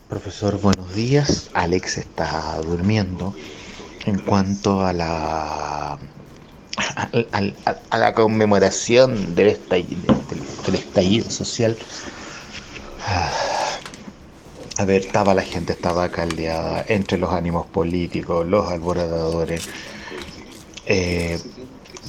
Profesor, 0.08 0.62
buenos 0.62 0.94
días. 0.94 1.50
Alex 1.54 1.98
está 1.98 2.62
durmiendo. 2.62 3.36
En 4.06 4.20
cuanto 4.20 4.86
a 4.86 4.94
la 4.94 6.00
a, 6.78 7.98
la 7.98 8.14
conmemoración 8.14 9.36
del 9.36 9.48
estallido, 9.48 10.14
del, 10.66 10.76
estallido 10.76 11.30
social, 11.30 11.78
a 14.78 14.86
ver, 14.86 15.02
estaba 15.06 15.34
la 15.34 15.42
gente, 15.42 15.74
estaba 15.74 16.10
caldeada 16.10 16.84
entre 16.88 17.18
los 17.18 17.32
ánimos 17.32 17.66
políticos, 17.68 18.46
los 18.48 18.70
alborotadores, 18.70 19.68
eh, 20.86 21.40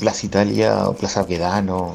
Plaza 0.00 0.26
Italia 0.26 0.88
o 0.88 0.94
Plaza 0.94 1.22
Baquedano, 1.22 1.94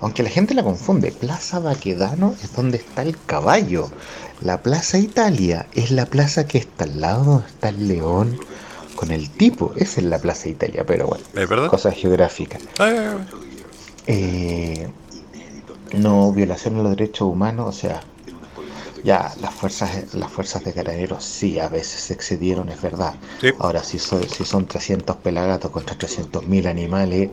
aunque 0.00 0.22
la 0.22 0.30
gente 0.30 0.54
la 0.54 0.62
confunde, 0.62 1.12
Plaza 1.12 1.58
Baquedano 1.58 2.34
es 2.42 2.54
donde 2.54 2.78
está 2.78 3.02
el 3.02 3.16
caballo. 3.26 3.90
La 4.40 4.62
Plaza 4.62 4.98
Italia 4.98 5.66
es 5.74 5.90
la 5.90 6.06
plaza 6.06 6.46
que 6.46 6.58
está 6.58 6.84
al 6.84 7.00
lado 7.00 7.24
donde 7.24 7.48
está 7.48 7.68
el 7.68 7.88
león 7.88 8.38
con 8.96 9.10
el 9.10 9.30
tipo. 9.30 9.72
Esa 9.76 10.00
es 10.00 10.06
la 10.06 10.18
Plaza 10.18 10.48
Italia, 10.48 10.84
pero 10.86 11.06
bueno, 11.06 11.24
¿Es 11.34 11.48
verdad? 11.48 11.68
cosas 11.68 11.94
geográficas. 11.94 12.62
Ah, 12.78 13.16
Eh, 14.06 14.88
no 15.92 16.32
violación 16.32 16.76
de 16.76 16.82
los 16.82 16.96
derechos 16.96 17.28
humanos, 17.28 17.68
o 17.68 17.78
sea, 17.78 18.00
ya 19.04 19.32
las 19.40 19.54
fuerzas 19.54 20.14
las 20.14 20.30
fuerzas 20.30 20.64
de 20.64 20.72
carabineros 20.72 21.24
sí 21.24 21.58
a 21.58 21.68
veces 21.68 22.00
se 22.02 22.14
excedieron, 22.14 22.68
es 22.68 22.80
verdad. 22.80 23.14
Sí. 23.40 23.50
Ahora 23.58 23.82
si 23.82 23.98
son, 23.98 24.22
si 24.28 24.44
son 24.44 24.66
300 24.66 25.16
pelagatos 25.16 25.70
contra 25.70 25.96
300.000 25.96 26.66
animales, 26.66 27.30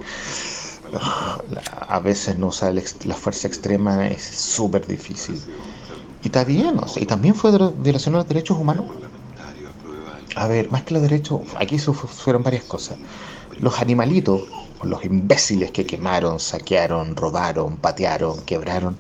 a 1.88 2.00
veces 2.00 2.38
no 2.38 2.48
usar 2.48 2.74
la 2.74 3.16
fuerza 3.16 3.48
extrema 3.48 4.08
es 4.08 4.24
súper 4.24 4.86
difícil. 4.88 5.42
Y 6.24 6.28
está 6.28 6.44
bien, 6.44 6.78
o 6.80 6.88
sea, 6.88 7.02
y 7.02 7.06
también 7.06 7.36
fue 7.36 7.52
de- 7.52 7.72
violación 7.78 8.14
de 8.14 8.20
los 8.20 8.28
derechos 8.28 8.58
humanos. 8.58 8.86
A 10.36 10.48
ver, 10.48 10.70
más 10.72 10.84
que 10.84 10.94
los 10.94 11.04
derechos, 11.04 11.42
aquí 11.58 11.78
fueron 11.78 12.44
varias 12.44 12.64
cosas. 12.64 12.98
Los 13.60 13.80
animalitos, 13.80 14.44
los 14.84 15.04
imbéciles 15.04 15.72
que 15.72 15.86
quemaron, 15.86 16.40
saquearon, 16.40 17.16
robaron, 17.16 17.78
patearon, 17.78 18.42
quebraron, 18.42 18.98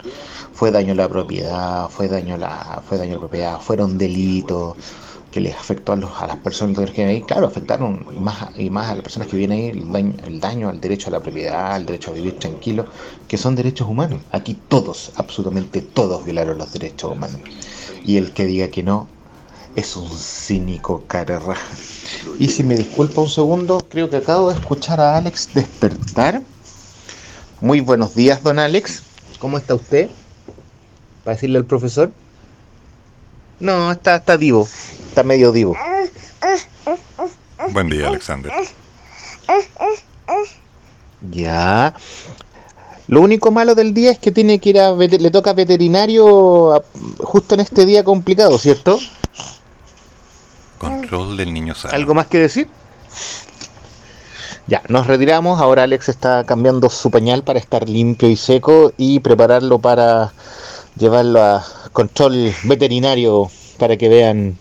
fue 0.60 0.72
daño 0.72 0.92
a 0.92 0.96
la 0.98 1.08
propiedad, 1.08 1.88
fue 1.88 2.10
daño 2.10 2.36
a 2.36 2.38
la, 2.38 2.84
fue 2.86 2.98
daño 2.98 3.12
a 3.12 3.14
la 3.14 3.20
propiedad, 3.22 3.62
fueron 3.62 3.98
delitos 3.98 4.76
que 5.32 5.40
les 5.40 5.56
afectó 5.56 5.94
a, 5.94 5.96
los, 5.96 6.12
a 6.22 6.28
las 6.28 6.36
personas 6.36 6.76
que 6.76 7.02
viven 7.02 7.08
ahí. 7.08 7.22
Claro, 7.22 7.48
afectaron 7.48 8.06
más, 8.20 8.50
y 8.58 8.70
más 8.70 8.90
a 8.90 8.96
las 8.96 9.04
personas 9.04 9.30
que 9.30 9.38
viven 9.38 9.54
ahí 9.54 9.70
el 9.70 9.90
daño, 9.90 10.16
el 10.28 10.40
daño 10.42 10.68
al 10.68 10.82
derecho 10.82 11.08
a 11.08 11.12
la 11.12 11.22
propiedad, 11.22 11.76
al 11.76 11.86
derecho 11.86 12.12
a 12.12 12.14
vivir 12.14 12.40
tranquilo, 12.40 12.88
que 13.30 13.38
son 13.38 13.56
derechos 13.56 13.88
humanos. 13.88 14.22
Aquí 14.34 14.54
todos, 14.68 15.14
absolutamente 15.16 15.82
todos 15.82 16.26
violaron 16.26 16.58
los 16.58 16.74
derechos 16.74 17.10
humanos. 17.14 17.40
Y 18.04 18.18
el 18.18 18.34
que 18.34 18.46
diga 18.46 18.68
que 18.68 18.84
no, 18.84 19.08
es 19.78 19.96
un 19.96 20.10
cínico 20.10 21.06
cara 21.08 21.40
raja. 21.40 21.70
Y 22.38 22.50
si 22.50 22.64
me 22.64 22.76
disculpa 22.76 23.22
un 23.22 23.30
segundo, 23.30 23.80
creo 23.90 24.10
que 24.10 24.18
acabo 24.18 24.50
de 24.50 24.60
escuchar 24.60 25.00
a 25.00 25.16
Alex 25.16 25.52
despertar. 25.54 26.42
Muy 27.62 27.80
buenos 27.80 28.14
días, 28.14 28.44
don 28.44 28.60
Alex. 28.60 29.04
¿Cómo 29.40 29.58
está 29.58 29.74
usted? 29.74 30.10
Para 31.30 31.36
decirle 31.36 31.60
al 31.60 31.66
profesor. 31.66 32.12
No, 33.60 33.92
está, 33.92 34.16
está 34.16 34.36
vivo. 34.36 34.68
Está 35.10 35.22
medio 35.22 35.52
vivo. 35.52 35.76
Buen 37.72 37.88
día, 37.88 38.08
Alexander. 38.08 38.52
Ya. 41.30 41.94
Lo 43.08 43.22
único 43.22 43.52
malo 43.52 43.76
del 43.76 43.94
día 43.94 44.10
es 44.10 44.18
que 44.18 44.32
tiene 44.32 44.58
que 44.58 44.70
ir 44.72 44.80
a 44.80 44.92
le 44.94 45.30
toca 45.30 45.54
veterinario 45.54 46.74
a- 46.74 46.84
justo 47.20 47.54
en 47.54 47.62
este 47.62 47.86
día 47.86 48.04
complicado, 48.04 48.58
¿cierto? 48.58 48.98
Control 50.80 51.38
del 51.38 51.54
niño 51.54 51.76
sano. 51.76 51.94
¿Algo 51.94 52.16
más 52.16 52.26
que 52.26 52.40
decir? 52.40 52.68
Ya, 54.66 54.82
nos 54.88 55.06
retiramos. 55.06 55.62
Ahora 55.62 55.84
Alex 55.84 56.10
está 56.10 56.44
cambiando 56.44 56.90
su 56.90 57.12
pañal 57.12 57.44
para 57.44 57.60
estar 57.60 57.88
limpio 57.88 58.28
y 58.30 58.36
seco 58.36 58.94
y 58.98 59.20
prepararlo 59.20 59.78
para 59.78 60.34
llevarlo 61.00 61.42
a 61.42 61.66
control 61.94 62.54
veterinario 62.64 63.50
para 63.78 63.98
que 63.98 64.10
vean 64.10 64.58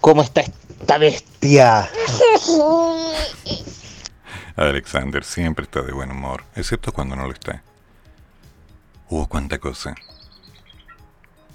cómo 0.00 0.22
está 0.22 0.42
esta 0.42 0.98
bestia. 0.98 1.90
Alexander 4.56 5.24
siempre 5.24 5.64
está 5.64 5.82
de 5.82 5.92
buen 5.92 6.10
humor, 6.10 6.44
excepto 6.54 6.92
cuando 6.92 7.16
no 7.16 7.26
lo 7.26 7.32
está. 7.32 7.62
Hubo 9.08 9.26
cuánta 9.26 9.58
cosa. 9.58 9.94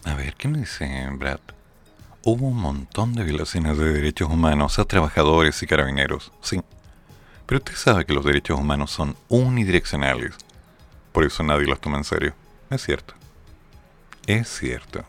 A 0.04 0.14
ver, 0.16 0.34
¿qué 0.36 0.48
me 0.48 0.60
dice 0.60 1.08
Brad? 1.14 1.40
Hubo 2.24 2.48
un 2.48 2.58
montón 2.58 3.14
de 3.14 3.24
violaciones 3.24 3.78
de 3.78 3.94
derechos 3.94 4.30
humanos 4.30 4.80
a 4.80 4.86
trabajadores 4.86 5.62
y 5.64 5.68
carabineros, 5.68 6.32
sí. 6.42 6.62
Pero 7.46 7.60
usted 7.60 7.76
sabe 7.76 8.06
que 8.06 8.14
los 8.14 8.26
derechos 8.26 8.60
humanos 8.60 8.92
son 8.92 9.16
unidireccionales. 9.30 10.36
Por 11.12 11.24
eso 11.24 11.44
nadie 11.44 11.66
los 11.66 11.80
toma 11.80 11.98
en 11.98 12.04
serio. 12.04 12.34
Es 12.70 12.84
cierto. 12.84 13.19
Es 14.30 14.48
cierto. 14.60 15.04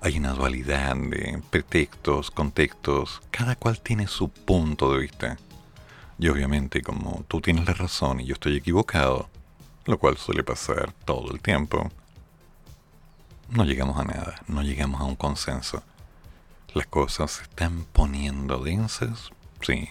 Hay 0.00 0.18
una 0.18 0.32
dualidad 0.32 0.96
de 0.96 1.40
pretextos, 1.50 2.32
contextos. 2.32 3.22
Cada 3.30 3.54
cual 3.54 3.80
tiene 3.80 4.08
su 4.08 4.30
punto 4.30 4.92
de 4.92 4.98
vista. 4.98 5.36
Y 6.18 6.26
obviamente 6.26 6.82
como 6.82 7.24
tú 7.28 7.40
tienes 7.40 7.66
la 7.66 7.74
razón 7.74 8.18
y 8.18 8.24
yo 8.24 8.32
estoy 8.32 8.56
equivocado, 8.56 9.30
lo 9.84 9.96
cual 9.96 10.16
suele 10.16 10.42
pasar 10.42 10.92
todo 11.04 11.32
el 11.32 11.40
tiempo, 11.40 11.88
no 13.48 13.64
llegamos 13.64 13.96
a 13.96 14.02
nada, 14.02 14.42
no 14.48 14.62
llegamos 14.64 15.00
a 15.00 15.04
un 15.04 15.14
consenso. 15.14 15.84
Las 16.74 16.88
cosas 16.88 17.30
se 17.30 17.42
están 17.44 17.84
poniendo 17.92 18.58
densas, 18.58 19.30
sí. 19.60 19.88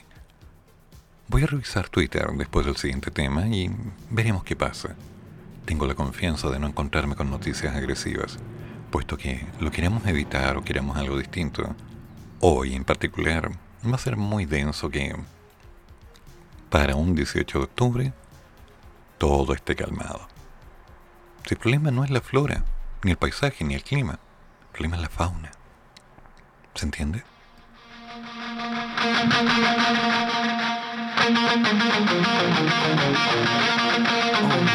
Voy 1.30 1.44
a 1.44 1.48
revisar 1.48 1.88
Twitter 1.88 2.28
después 2.34 2.65
del 2.65 2.76
siguiente 2.76 3.11
tema 3.11 3.48
y 3.48 3.72
veremos 4.10 4.44
qué 4.44 4.57
pasa. 4.57 4.98
Tengo 5.72 5.88
la 5.88 5.95
confianza 5.95 6.49
de 6.49 6.60
no 6.60 6.68
encontrarme 6.68 7.15
con 7.15 7.31
noticias 7.31 7.73
agresivas, 7.73 8.38
puesto 8.91 9.15
que 9.15 9.48
lo 9.61 9.72
queremos 9.72 10.06
evitar 10.06 10.57
o 10.57 10.65
queremos 10.65 10.98
algo 10.98 11.18
distinto. 11.18 11.73
Hoy 12.41 12.76
en 12.76 12.84
particular 12.84 13.49
va 13.89 13.95
a 13.95 13.98
ser 13.98 14.18
muy 14.18 14.43
denso 14.43 14.89
que 14.89 15.15
para 16.69 16.98
un 16.98 17.15
18 17.15 17.57
de 17.57 17.64
octubre 17.64 18.14
todo 19.18 19.53
esté 19.53 19.77
calmado. 19.77 20.27
Si 21.45 21.53
el 21.53 21.57
problema 21.57 21.89
no 21.89 22.03
es 22.03 22.10
la 22.10 22.19
flora, 22.19 22.65
ni 23.06 23.11
el 23.11 23.18
paisaje, 23.18 23.64
ni 23.64 23.73
el 23.73 23.84
clima, 23.84 24.19
el 24.64 24.68
problema 24.73 24.98
es 24.98 25.03
la 25.03 25.10
fauna. 25.10 25.52
¿Se 26.76 26.84
entiende? 26.84 27.23
Yeah. 34.41 34.72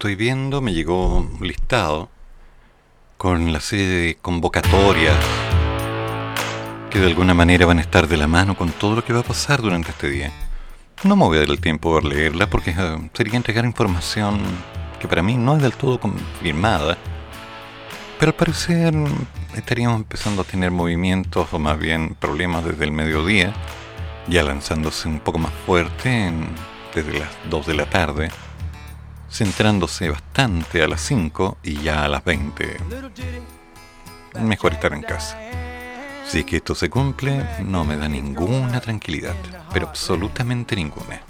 Estoy 0.00 0.14
viendo, 0.14 0.62
me 0.62 0.72
llegó 0.72 1.28
listado 1.42 2.08
con 3.18 3.52
la 3.52 3.60
serie 3.60 3.86
de 3.86 4.14
convocatorias 4.14 5.14
que 6.88 7.00
de 7.00 7.06
alguna 7.06 7.34
manera 7.34 7.66
van 7.66 7.76
a 7.76 7.82
estar 7.82 8.08
de 8.08 8.16
la 8.16 8.26
mano 8.26 8.56
con 8.56 8.72
todo 8.72 8.96
lo 8.96 9.04
que 9.04 9.12
va 9.12 9.20
a 9.20 9.24
pasar 9.24 9.60
durante 9.60 9.90
este 9.90 10.08
día. 10.08 10.32
No 11.04 11.16
me 11.16 11.24
voy 11.24 11.36
a 11.36 11.40
dar 11.40 11.50
el 11.50 11.60
tiempo 11.60 12.00
de 12.00 12.08
leerla 12.08 12.48
porque 12.48 12.70
eh, 12.70 13.10
sería 13.12 13.36
entregar 13.36 13.66
información 13.66 14.40
que 14.98 15.06
para 15.06 15.22
mí 15.22 15.36
no 15.36 15.56
es 15.56 15.62
del 15.62 15.74
todo 15.74 16.00
confirmada, 16.00 16.96
pero 18.18 18.30
al 18.30 18.36
parecer 18.36 18.94
estaríamos 19.54 19.98
empezando 19.98 20.40
a 20.40 20.46
tener 20.46 20.70
movimientos 20.70 21.52
o 21.52 21.58
más 21.58 21.78
bien 21.78 22.14
problemas 22.18 22.64
desde 22.64 22.86
el 22.86 22.92
mediodía, 22.92 23.52
ya 24.28 24.44
lanzándose 24.44 25.08
un 25.08 25.20
poco 25.20 25.36
más 25.36 25.52
fuerte 25.66 26.32
desde 26.94 27.18
las 27.18 27.28
2 27.50 27.66
de 27.66 27.74
la 27.74 27.84
tarde, 27.84 28.30
centrándose 29.30 30.08
bastante 30.08 30.82
a 30.82 30.88
las 30.88 31.00
5 31.02 31.58
y 31.62 31.82
ya 31.82 32.04
a 32.04 32.08
las 32.08 32.24
20. 32.24 32.76
Mejor 34.40 34.72
estar 34.72 34.92
en 34.92 35.02
casa. 35.02 35.38
Si 36.26 36.40
es 36.40 36.44
que 36.44 36.56
esto 36.56 36.74
se 36.74 36.88
cumple, 36.90 37.44
no 37.64 37.84
me 37.84 37.96
da 37.96 38.08
ninguna 38.08 38.80
tranquilidad, 38.80 39.34
pero 39.72 39.88
absolutamente 39.88 40.76
ninguna. 40.76 41.20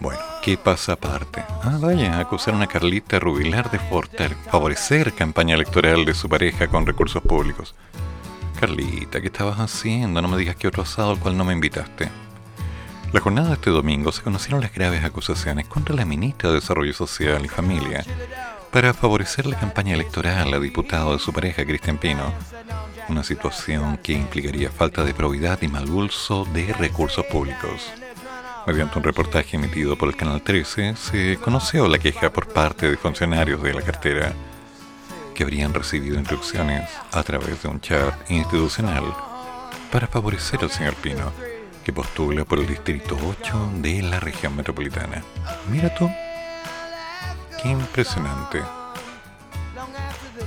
Bueno, 0.00 0.20
¿qué 0.42 0.56
pasa 0.58 0.92
aparte? 0.92 1.44
Ah, 1.62 1.78
vaya, 1.80 2.18
acusaron 2.18 2.62
a 2.62 2.66
Carlita 2.66 3.18
Rubilar 3.18 3.70
de 3.70 3.78
favorecer 4.50 5.12
campaña 5.14 5.54
electoral 5.54 6.04
de 6.04 6.14
su 6.14 6.28
pareja 6.28 6.68
con 6.68 6.86
recursos 6.86 7.22
públicos. 7.22 7.74
Carlita, 8.60 9.20
¿qué 9.20 9.26
estabas 9.28 9.58
haciendo? 9.58 10.20
No 10.22 10.28
me 10.28 10.38
digas 10.38 10.56
que 10.56 10.68
otro 10.68 10.82
asado 10.82 11.10
al 11.12 11.18
cual 11.18 11.36
no 11.36 11.44
me 11.44 11.52
invitaste. 11.52 12.08
La 13.12 13.20
jornada 13.20 13.48
de 13.48 13.54
este 13.54 13.70
domingo 13.70 14.12
se 14.12 14.22
conocieron 14.22 14.60
las 14.60 14.74
graves 14.74 15.04
acusaciones 15.04 15.66
contra 15.66 15.94
la 15.94 16.04
ministra 16.04 16.50
de 16.50 16.56
Desarrollo 16.56 16.92
Social 16.92 17.44
y 17.44 17.48
Familia 17.48 18.04
para 18.70 18.92
favorecer 18.92 19.46
la 19.46 19.58
campaña 19.58 19.94
electoral 19.94 20.52
a 20.52 20.60
diputado 20.60 21.12
de 21.12 21.18
su 21.18 21.32
pareja, 21.32 21.64
Cristian 21.64 21.98
Pino. 21.98 22.32
Una 23.08 23.22
situación 23.22 23.98
que 24.02 24.12
implicaría 24.12 24.70
falta 24.70 25.04
de 25.04 25.14
probidad 25.14 25.62
y 25.62 25.68
mal 25.68 25.88
uso 25.88 26.44
de 26.52 26.72
recursos 26.72 27.24
públicos. 27.26 27.90
Mediante 28.66 28.98
un 28.98 29.04
reportaje 29.04 29.56
emitido 29.56 29.96
por 29.96 30.08
el 30.08 30.16
Canal 30.16 30.42
13, 30.42 30.96
se 30.96 31.38
conoció 31.38 31.86
la 31.88 31.98
queja 31.98 32.32
por 32.32 32.48
parte 32.48 32.90
de 32.90 32.96
funcionarios 32.96 33.62
de 33.62 33.72
la 33.72 33.82
cartera 33.82 34.32
que 35.34 35.44
habrían 35.44 35.72
recibido 35.72 36.18
instrucciones 36.18 36.90
a 37.12 37.22
través 37.22 37.62
de 37.62 37.68
un 37.68 37.80
chat 37.80 38.14
institucional 38.30 39.04
para 39.92 40.08
favorecer 40.08 40.60
al 40.62 40.70
señor 40.70 40.94
Pino, 40.96 41.30
que 41.86 41.92
postula 41.92 42.44
por 42.44 42.58
el 42.58 42.66
Distrito 42.66 43.16
8 43.40 43.74
de 43.76 44.02
la 44.02 44.18
región 44.18 44.56
metropolitana. 44.56 45.22
Mira 45.70 45.94
tú, 45.94 46.10
qué 47.62 47.68
impresionante. 47.68 48.60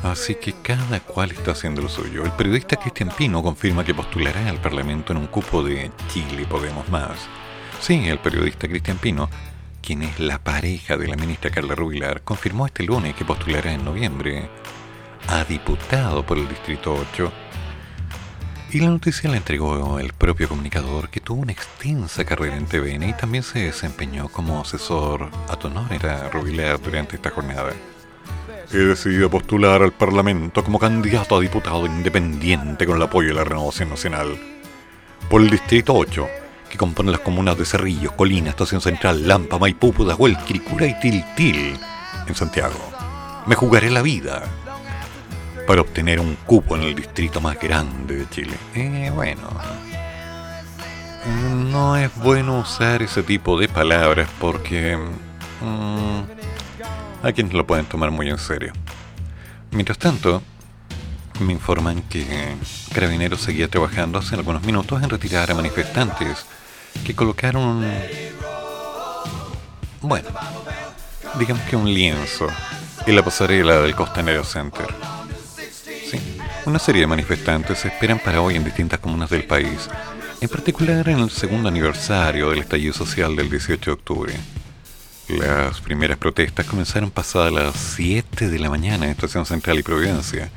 Así 0.03 0.36
que 0.36 0.52
cada 0.52 0.99
cual 0.99 1.32
está 1.32 1.52
haciendo 1.52 1.82
lo 1.82 1.88
suyo. 1.88 2.26
El 2.26 2.34
periodista 2.34 2.76
Cristian 2.76 3.10
Pino 3.18 3.41
confirma 3.41 3.86
que 3.86 3.95
postulará 3.95 4.49
al 4.49 4.60
Parlamento 4.60 5.14
en 5.14 5.20
un 5.20 5.28
cupo 5.28 5.64
de 5.64 5.90
Chile 6.11 6.45
Podemos 6.45 6.90
Más. 6.90 7.18
Sí, 7.80 8.10
el 8.10 8.20
periodista 8.20 8.68
Cristian 8.68 8.98
Pino, 8.98 9.30
quien 9.82 10.03
es 10.03 10.20
la 10.20 10.40
pareja 10.40 10.98
de 10.98 11.07
la 11.07 11.16
ministra 11.16 11.52
Carla 11.52 11.74
Rubilar, 11.74 12.22
confirmó 12.24 12.66
este 12.66 12.84
lunes 12.84 13.16
que 13.16 13.24
postulará 13.24 13.72
en 13.72 13.86
noviembre 13.86 14.49
a 15.30 15.45
diputado 15.45 16.26
por 16.26 16.38
el 16.38 16.49
Distrito 16.49 16.94
8. 16.94 17.32
Y 18.72 18.80
la 18.82 18.90
noticia 18.90 19.28
la 19.32 19.38
entregó 19.38 19.98
el 19.98 20.14
propio 20.14 20.48
comunicador 20.48 21.10
que 21.10 21.20
tuvo 21.20 21.41
una 21.41 21.52
extensa 21.52 22.24
carrera 22.24 22.56
en 22.56 22.68
TVN 22.68 23.10
y 23.10 23.14
también 23.14 23.44
se 23.44 23.60
desempeñó 23.60 24.30
como 24.30 24.62
asesor 24.62 25.32
a 25.48 25.56
Tonora 25.56 26.30
Rubilar 26.30 26.80
durante 26.80 27.16
esta 27.16 27.32
jornada. 27.32 27.74
He 28.72 28.78
decidido 28.78 29.28
postular 29.32 29.82
al 29.82 29.91
Parlamento 29.91 30.64
como 30.64 30.78
candidato 30.78 31.38
a 31.38 31.41
diputado 31.41 31.88
independiente 31.88 32.86
con 32.86 32.98
el 32.98 33.02
apoyo 33.02 33.30
de 33.30 33.34
la 33.34 33.44
Renovación 33.44 33.90
Nacional. 33.90 34.38
Por 35.32 35.41
el 35.41 35.50
Distrito 35.50 35.96
8, 35.96 36.28
que 36.70 36.78
compone 36.78 37.10
las 37.12 37.22
comunas 37.22 37.58
de 37.58 37.66
Cerrillos, 37.66 38.12
Colina, 38.12 38.52
Estación 38.52 38.82
Central, 38.82 39.28
Lampa, 39.28 39.58
Maipú, 39.58 39.94
Pudahuel, 39.94 40.38
Quiricura 40.46 40.86
y 40.86 41.00
Tiltil, 41.00 41.76
en 42.28 42.36
Santiago. 42.36 42.80
Me 43.48 43.56
jugaré 43.56 43.90
la 43.90 44.04
vida 44.04 44.44
para 45.70 45.82
obtener 45.82 46.20
un 46.20 46.34
cupo 46.48 46.76
en 46.76 46.82
el 46.82 46.96
distrito 46.96 47.40
más 47.41 47.60
grande 47.60 48.16
de 48.16 48.30
Chile. 48.32 48.56
Eh, 48.74 49.12
bueno. 49.14 49.48
No 51.70 51.96
es 51.96 52.10
bueno 52.16 52.58
usar 52.58 53.04
ese 53.04 53.22
tipo 53.22 53.60
de 53.60 53.70
palabras 53.70 54.28
porque 54.40 54.98
mm, 54.98 56.22
hay 57.22 57.34
quienes 57.34 57.54
lo 57.54 57.68
pueden 57.68 57.86
tomar 57.86 58.10
muy 58.10 58.32
en 58.32 58.40
serio. 58.40 58.74
Mientras 59.70 60.00
tanto, 60.00 60.41
me 61.40 61.54
informan 61.54 62.02
que 62.02 62.26
Carabineros 62.91 63.40
seguía 63.40 63.68
trabajando 63.68 64.18
hace 64.18 64.34
algunos 64.34 64.64
minutos 64.64 65.04
en 65.04 65.10
retirar 65.12 65.52
a 65.52 65.54
manifestantes 65.54 66.48
que 67.06 67.14
colocaron, 67.14 67.86
bueno, 70.02 70.30
digamos 71.38 71.62
que 71.66 71.76
un 71.76 71.94
lienzo 71.94 72.48
en 73.06 73.16
la 73.16 73.22
pasarela 73.22 73.82
del 73.82 73.94
Costanero 73.94 74.44
Center. 74.44 75.19
Una 76.65 76.77
serie 76.77 77.02
de 77.02 77.07
manifestantes 77.07 77.80
se 77.80 77.88
esperan 77.88 78.19
para 78.19 78.41
hoy 78.41 78.56
en 78.56 78.64
distintas 78.64 78.99
comunas 78.99 79.30
del 79.30 79.45
país, 79.45 79.90
en 80.41 80.49
particular 80.49 81.07
en 81.07 81.19
el 81.19 81.30
segundo 81.30 81.69
aniversario 81.69 82.49
del 82.49 82.60
estallido 82.60 82.94
social 82.94 83.36
del 83.36 83.49
18 83.49 83.90
de 83.90 83.94
octubre. 83.94 84.34
Las 85.30 85.80
primeras 85.81 86.18
protestas 86.18 86.65
comenzaron 86.65 87.11
pasadas 87.11 87.53
las 87.53 87.76
7 87.76 88.49
de 88.49 88.60
la 88.60 88.69
mañana 88.69 89.06
en 89.06 89.11
Estación 89.11 89.45
Central 89.45 89.80
y 89.80 89.84
Providencia. 89.84 90.52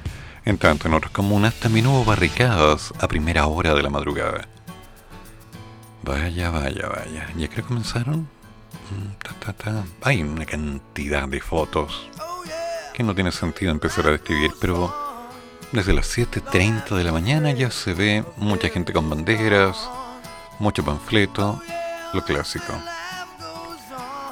En 0.44 0.58
tanto, 0.58 0.88
en 0.88 0.94
otras 0.94 1.12
comunas 1.12 1.54
también 1.54 1.86
hubo 1.86 2.04
barricadas 2.04 2.92
a 2.98 3.06
primera 3.06 3.46
hora 3.46 3.74
de 3.74 3.82
la 3.82 3.90
madrugada. 3.90 4.48
Vaya, 6.02 6.50
vaya, 6.50 6.88
vaya. 6.88 7.28
¿Ya 7.36 7.48
creo 7.48 7.62
que 7.64 7.68
comenzaron? 7.68 8.28
Mm, 8.90 9.22
ta, 9.22 9.34
ta, 9.38 9.52
ta. 9.52 9.84
Hay 10.02 10.22
una 10.22 10.46
cantidad 10.46 11.28
de 11.28 11.40
fotos 11.40 12.08
que 12.92 13.02
no 13.02 13.14
tiene 13.14 13.30
sentido 13.30 13.70
empezar 13.70 14.06
a 14.08 14.10
describir, 14.10 14.50
pero 14.60 15.11
desde 15.72 15.92
las 15.94 16.16
7.30 16.16 16.94
de 16.96 17.04
la 17.04 17.12
mañana 17.12 17.50
ya 17.52 17.70
se 17.70 17.94
ve 17.94 18.24
mucha 18.36 18.68
gente 18.68 18.92
con 18.92 19.08
banderas, 19.08 19.88
mucho 20.58 20.84
panfleto, 20.84 21.60
lo 22.12 22.22
clásico. 22.24 22.72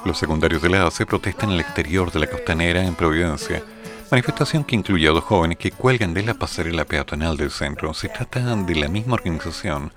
Los 0.04 0.18
secundarios 0.18 0.62
de 0.62 0.70
la 0.70 0.86
ACE 0.86 1.06
protestan 1.06 1.50
en 1.50 1.54
el 1.56 1.60
exterior 1.60 2.10
de 2.12 2.20
la 2.20 2.26
costanera 2.26 2.82
en 2.84 2.94
Providencia, 2.94 3.62
manifestación 4.10 4.64
que 4.64 4.74
incluye 4.76 5.06
a 5.08 5.12
dos 5.12 5.24
jóvenes 5.24 5.58
que 5.58 5.70
cuelgan 5.70 6.14
de 6.14 6.22
la 6.22 6.34
pasarela 6.34 6.84
peatonal 6.84 7.36
del 7.36 7.50
centro. 7.50 7.92
Se 7.94 8.08
trata 8.08 8.40
de 8.56 8.74
la 8.76 8.88
misma 8.88 9.14
organización 9.14 9.92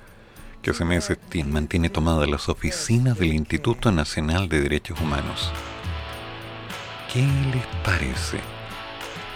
que 0.62 0.72
hace 0.72 0.86
meses 0.86 1.18
tien- 1.30 1.48
mantiene 1.52 1.90
tomadas 1.90 2.30
las 2.30 2.48
oficinas 2.48 3.18
del 3.18 3.34
Instituto 3.34 3.92
Nacional 3.92 4.48
de 4.50 4.62
Derechos 4.62 5.00
Humanos. 5.02 5.52
¿Qué 7.12 7.22
les 7.22 7.66
parece? 7.84 8.40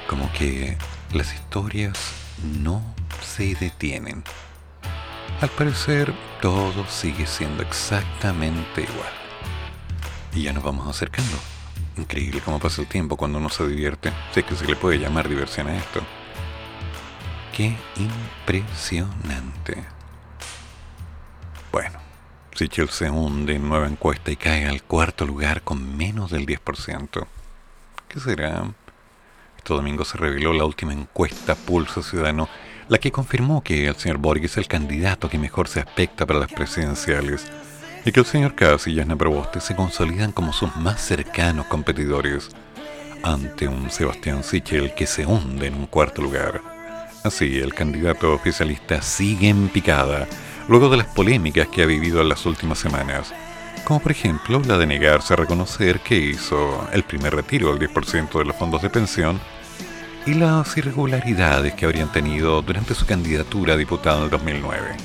Como 0.07 0.31
que 0.31 0.77
las 1.13 1.33
historias 1.33 1.97
no 2.61 2.81
se 3.21 3.55
detienen. 3.55 4.23
Al 5.41 5.49
parecer, 5.49 6.13
todo 6.41 6.85
sigue 6.87 7.25
siendo 7.25 7.63
exactamente 7.63 8.81
igual. 8.81 9.13
Y 10.33 10.43
ya 10.43 10.53
nos 10.53 10.63
vamos 10.63 10.87
acercando. 10.87 11.37
Increíble 11.97 12.41
cómo 12.43 12.59
pasa 12.59 12.81
el 12.81 12.87
tiempo 12.87 13.17
cuando 13.17 13.37
uno 13.37 13.49
se 13.49 13.67
divierte. 13.67 14.11
Si 14.33 14.41
es 14.41 14.45
que 14.45 14.55
se 14.55 14.65
le 14.65 14.75
puede 14.75 14.99
llamar 14.99 15.29
diversión 15.29 15.67
a 15.67 15.77
esto. 15.77 16.01
Qué 17.55 17.75
impresionante. 17.95 19.83
Bueno, 21.71 21.99
Sichel 22.53 22.89
se 22.89 23.09
hunde 23.09 23.55
en 23.55 23.67
nueva 23.67 23.87
encuesta 23.87 24.31
y 24.31 24.35
cae 24.35 24.67
al 24.67 24.83
cuarto 24.83 25.25
lugar 25.25 25.63
con 25.63 25.97
menos 25.97 26.31
del 26.31 26.45
10%. 26.45 27.27
¿Qué 28.07 28.19
será? 28.19 28.73
Domingo 29.75 30.05
se 30.05 30.17
reveló 30.17 30.53
la 30.53 30.65
última 30.65 30.93
encuesta 30.93 31.55
Pulso 31.55 32.01
Ciudadano, 32.01 32.47
la 32.89 32.97
que 32.97 33.11
confirmó 33.11 33.63
que 33.63 33.87
el 33.87 33.95
señor 33.95 34.17
Boric 34.17 34.45
es 34.45 34.57
el 34.57 34.67
candidato 34.67 35.29
que 35.29 35.37
mejor 35.37 35.67
se 35.67 35.79
aspecta 35.79 36.25
para 36.25 36.39
las 36.39 36.51
presidenciales 36.51 37.45
y 38.05 38.11
que 38.11 38.21
el 38.21 38.25
señor 38.25 38.55
Kass 38.55 38.87
y 38.87 38.93
Yasna 38.93 39.15
Proboste 39.15 39.59
se 39.59 39.75
consolidan 39.75 40.31
como 40.31 40.53
sus 40.53 40.75
más 40.77 41.01
cercanos 41.01 41.65
competidores 41.65 42.49
ante 43.23 43.67
un 43.67 43.89
Sebastián 43.89 44.43
Sichel 44.43 44.93
que 44.93 45.05
se 45.05 45.25
hunde 45.25 45.67
en 45.67 45.73
un 45.73 45.87
cuarto 45.87 46.21
lugar. 46.21 46.61
Así, 47.23 47.57
el 47.57 47.73
candidato 47.73 48.33
oficialista 48.33 49.01
sigue 49.01 49.49
en 49.49 49.67
picada 49.67 50.27
luego 50.69 50.89
de 50.89 50.97
las 50.97 51.07
polémicas 51.07 51.67
que 51.67 51.83
ha 51.83 51.85
vivido 51.85 52.21
en 52.21 52.29
las 52.29 52.45
últimas 52.45 52.79
semanas, 52.79 53.33
como 53.83 53.99
por 53.99 54.11
ejemplo 54.11 54.61
la 54.65 54.77
de 54.77 54.85
negarse 54.85 55.33
a 55.33 55.37
reconocer 55.37 55.99
que 55.99 56.15
hizo 56.15 56.87
el 56.93 57.03
primer 57.03 57.35
retiro 57.35 57.73
del 57.73 57.89
10% 57.89 58.37
de 58.37 58.45
los 58.45 58.55
fondos 58.55 58.81
de 58.81 58.89
pensión 58.89 59.39
y 60.27 60.33
las 60.33 60.75
irregularidades 60.75 61.73
que 61.73 61.85
habrían 61.85 62.11
tenido 62.11 62.61
durante 62.61 62.93
su 62.93 63.05
candidatura 63.05 63.75
a 63.75 63.77
diputado 63.77 64.17
en 64.17 64.23
el 64.25 64.29
2009. 64.29 64.97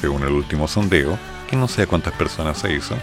Según 0.00 0.22
el 0.22 0.30
último 0.30 0.68
sondeo, 0.68 1.18
que 1.50 1.56
no 1.56 1.66
sé 1.66 1.82
a 1.82 1.86
cuántas 1.88 2.14
personas 2.14 2.58
se 2.58 2.72
hizo, 2.72 2.96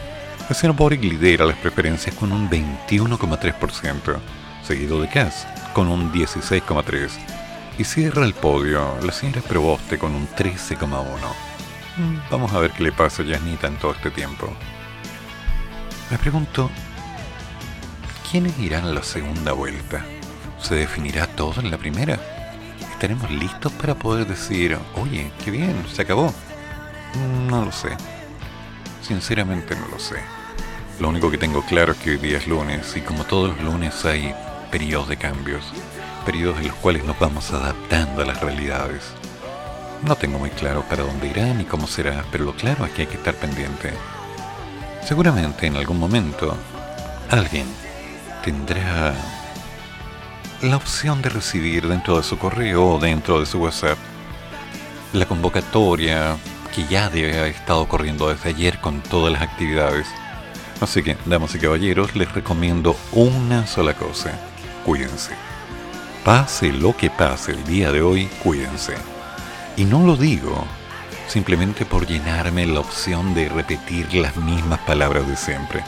El 0.48 0.56
señor 0.56 0.76
Boric 0.76 1.03
lidera 1.03 1.44
las 1.44 1.57
preferencias 1.57 2.16
con 2.16 2.32
un 2.32 2.49
21,3%, 2.49 4.18
seguido 4.64 5.02
de 5.02 5.10
Kass 5.10 5.45
con 5.74 5.88
un 5.90 6.14
16,3%. 6.14 7.10
Y 7.78 7.84
cierra 7.84 8.24
el 8.24 8.34
podio 8.34 8.98
la 9.03 9.12
señora 9.12 9.41
Proboste 9.41 9.98
con 9.98 10.16
un 10.16 10.30
13,1%. 10.30 10.78
Mm, 11.98 12.18
Vamos 12.30 12.53
a 12.53 12.60
ver 12.60 12.72
qué 12.72 12.84
le 12.84 12.91
pasa 12.94 13.24
a 13.24 13.26
Yasnita 13.26 13.68
en 13.68 13.76
todo 13.76 13.91
este 13.91 14.12
tiempo. 14.12 14.48
Me 16.12 16.18
pregunto, 16.18 16.70
¿quiénes 18.30 18.57
irán 18.60 18.86
a 18.86 18.94
la 18.94 19.03
segunda 19.03 19.52
vuelta? 19.52 20.06
¿Se 20.68 20.74
definirá 20.74 21.28
todo 21.28 21.62
en 21.62 21.70
la 21.70 21.78
primera? 21.78 22.18
¿Estaremos 22.92 23.30
listos 23.30 23.72
para 23.74 23.94
poder 23.94 24.26
decir, 24.26 24.76
oye, 24.96 25.32
qué 25.44 25.52
bien, 25.52 25.86
se 25.94 26.02
acabó? 26.02 26.34
No 27.48 27.66
lo 27.66 27.72
sé. 27.72 27.90
Sinceramente 29.04 29.76
no 29.76 29.88
lo 29.90 30.00
sé. 30.00 30.16
Lo 31.00 31.10
único 31.10 31.30
que 31.30 31.38
tengo 31.38 31.64
claro 31.68 31.92
es 31.92 32.00
que 32.00 32.10
hoy 32.10 32.18
día 32.18 32.40
es 32.40 32.48
lunes 32.48 32.98
y 32.98 33.02
como 33.02 33.26
todos 33.26 33.50
los 33.50 33.62
lunes 33.64 34.06
hay 34.06 34.34
periodos 34.72 35.08
de 35.08 35.18
cambios, 35.18 35.64
periodos 36.26 36.58
en 36.58 36.70
los 36.70 36.78
cuales 36.78 37.04
nos 37.04 37.20
vamos 37.20 37.52
adaptando 37.52 38.24
a 38.24 38.26
las 38.26 38.42
realidades. 38.42 39.04
No 40.02 40.16
tengo 40.16 40.40
muy 40.40 40.50
claro 40.50 40.84
para 40.90 41.04
dónde 41.04 41.28
irá 41.28 41.46
ni 41.54 41.66
cómo 41.66 41.86
será, 41.86 42.26
pero 42.32 42.44
lo 42.44 42.56
claro 42.56 42.88
es 42.88 42.92
que 42.94 43.04
hay 43.04 43.08
que 43.08 43.18
estar 43.18 43.36
pendiente. 43.36 43.94
Seguramente 45.06 45.68
en 45.68 45.76
algún 45.76 46.00
momento 46.00 46.58
alguien 47.30 47.68
tendrá 48.44 49.14
la 50.61 50.77
opción 50.77 51.22
de 51.22 51.30
recibir 51.30 51.88
dentro 51.88 52.18
de 52.18 52.23
su 52.23 52.38
correo 52.38 52.94
o 52.94 52.99
dentro 52.99 53.40
de 53.40 53.45
su 53.45 53.60
WhatsApp 53.60 53.98
la 55.14 55.26
convocatoria 55.26 56.38
que 56.73 56.86
ya 56.88 57.10
debe 57.10 57.38
haber 57.38 57.52
estado 57.52 57.88
corriendo 57.88 58.30
desde 58.30 58.49
ayer 58.49 58.80
con 58.80 59.02
todas 59.02 59.32
las 59.32 59.41
actividades. 59.41 60.07
Así 60.82 61.03
que, 61.03 61.18
damas 61.26 61.56
y 61.56 61.60
caballeros, 61.60 62.15
les 62.15 62.32
recomiendo 62.34 62.98
una 63.14 63.65
sola 63.65 63.94
cosa. 63.94 64.32
Cuídense. 64.84 65.34
Pase 66.26 66.73
lo 66.73 66.95
que 66.98 67.10
pase 67.10 67.53
el 67.53 67.64
día 67.65 67.91
de 67.91 68.02
hoy, 68.02 68.26
cuídense. 68.44 68.95
Y 69.77 69.86
no 69.86 70.06
lo 70.06 70.18
digo 70.18 70.65
simplemente 71.27 71.86
por 71.86 72.06
llenarme 72.06 72.68
la 72.68 72.82
opción 72.82 73.34
de 73.34 73.49
repetir 73.49 74.14
las 74.14 74.36
mismas 74.36 74.80
palabras 74.82 75.27
de 75.27 75.38
siempre. 75.38 75.84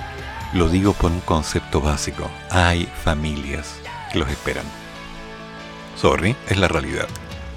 Lo 0.54 0.70
digo 0.70 0.94
por 0.94 1.12
un 1.12 1.20
concepto 1.20 1.82
básico. 1.82 2.30
Hay 2.50 2.88
familias 3.04 3.76
que 4.12 4.20
los 4.20 4.30
esperan. 4.30 4.66
Sorry, 5.96 6.36
es 6.48 6.58
la 6.58 6.68
realidad. 6.68 7.08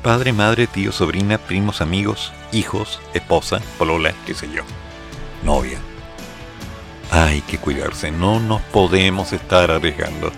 Padre, 0.03 0.33
madre, 0.33 0.67
tío, 0.67 0.93
sobrina, 0.93 1.37
primos, 1.39 1.81
amigos, 1.81 2.33
hijos, 2.53 3.01
esposa, 3.13 3.61
polola, 3.79 4.15
qué 4.27 4.35
sé 4.35 4.51
yo. 4.51 4.63
Novia. 5.45 5.79
Hay 7.11 7.43
que 7.43 7.59
cuidarse, 7.59 8.11
no 8.11 8.41
nos 8.41 8.63
podemos 8.63 9.33
estar 9.33 9.71
arriesgando. 9.71 10.33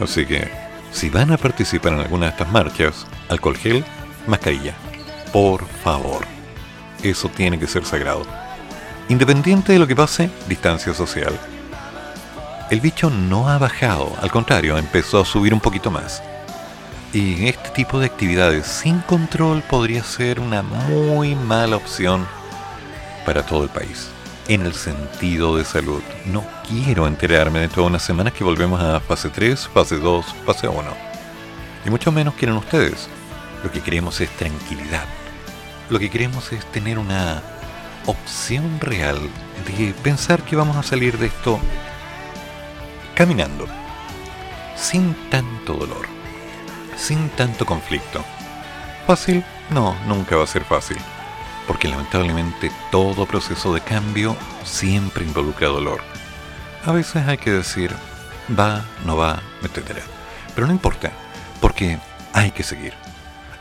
Así 0.00 0.26
que, 0.26 0.50
si 0.92 1.08
van 1.08 1.32
a 1.32 1.38
participar 1.38 1.94
en 1.94 2.00
alguna 2.00 2.26
de 2.26 2.32
estas 2.32 2.50
marchas, 2.50 3.06
alcohol 3.28 3.56
gel, 3.56 3.84
mascarilla. 4.26 4.74
Por 5.32 5.66
favor. 5.66 6.24
Eso 7.02 7.28
tiene 7.28 7.58
que 7.58 7.66
ser 7.66 7.84
sagrado. 7.84 8.26
Independiente 9.08 9.72
de 9.72 9.78
lo 9.78 9.86
que 9.86 9.96
pase, 9.96 10.30
distancia 10.48 10.92
social. 10.92 11.38
El 12.68 12.80
bicho 12.80 13.10
no 13.10 13.48
ha 13.48 13.58
bajado, 13.58 14.12
al 14.20 14.32
contrario, 14.32 14.76
empezó 14.76 15.20
a 15.20 15.24
subir 15.24 15.54
un 15.54 15.60
poquito 15.60 15.92
más. 15.92 16.20
Y 17.12 17.46
este 17.46 17.70
tipo 17.70 18.00
de 18.00 18.06
actividades 18.06 18.66
sin 18.66 18.98
control 19.02 19.62
podría 19.62 20.02
ser 20.02 20.40
una 20.40 20.62
muy 20.62 21.36
mala 21.36 21.76
opción 21.76 22.26
para 23.24 23.46
todo 23.46 23.62
el 23.62 23.68
país. 23.68 24.08
En 24.48 24.66
el 24.66 24.74
sentido 24.74 25.56
de 25.56 25.64
salud. 25.64 26.02
No 26.24 26.44
quiero 26.68 27.06
enterarme 27.06 27.68
de 27.68 27.80
unas 27.80 28.02
semanas 28.02 28.32
que 28.32 28.42
volvemos 28.42 28.80
a 28.80 28.98
fase 28.98 29.28
3, 29.28 29.68
fase 29.68 29.98
2, 30.00 30.26
fase 30.44 30.66
1. 30.66 30.82
Y 31.84 31.90
mucho 31.90 32.10
menos 32.10 32.34
quieren 32.34 32.56
ustedes. 32.56 33.08
Lo 33.62 33.70
que 33.70 33.80
queremos 33.80 34.20
es 34.20 34.30
tranquilidad. 34.30 35.04
Lo 35.88 36.00
que 36.00 36.10
queremos 36.10 36.52
es 36.52 36.66
tener 36.72 36.98
una 36.98 37.44
opción 38.06 38.80
real 38.80 39.20
de 39.68 39.94
pensar 40.02 40.42
que 40.42 40.56
vamos 40.56 40.76
a 40.76 40.82
salir 40.82 41.16
de 41.16 41.26
esto 41.26 41.60
caminando. 43.16 43.66
Sin 44.76 45.14
tanto 45.30 45.74
dolor 45.74 46.16
sin 46.96 47.28
tanto 47.30 47.66
conflicto. 47.66 48.24
¿Fácil? 49.06 49.44
No, 49.70 49.96
nunca 50.06 50.36
va 50.36 50.44
a 50.44 50.48
ser 50.48 50.64
fácil, 50.64 50.96
porque 51.66 51.88
lamentablemente 51.88 52.72
todo 52.90 53.26
proceso 53.26 53.72
de 53.72 53.80
cambio 53.80 54.36
siempre 54.64 55.24
involucra 55.24 55.68
dolor. 55.68 56.00
A 56.84 56.92
veces 56.92 57.26
hay 57.26 57.38
que 57.38 57.50
decir, 57.52 57.94
va, 58.58 58.84
no 59.04 59.16
va, 59.16 59.42
etc. 59.62 60.00
Pero 60.54 60.66
no 60.66 60.72
importa, 60.72 61.12
porque 61.60 61.98
hay 62.32 62.50
que 62.50 62.62
seguir. 62.62 62.94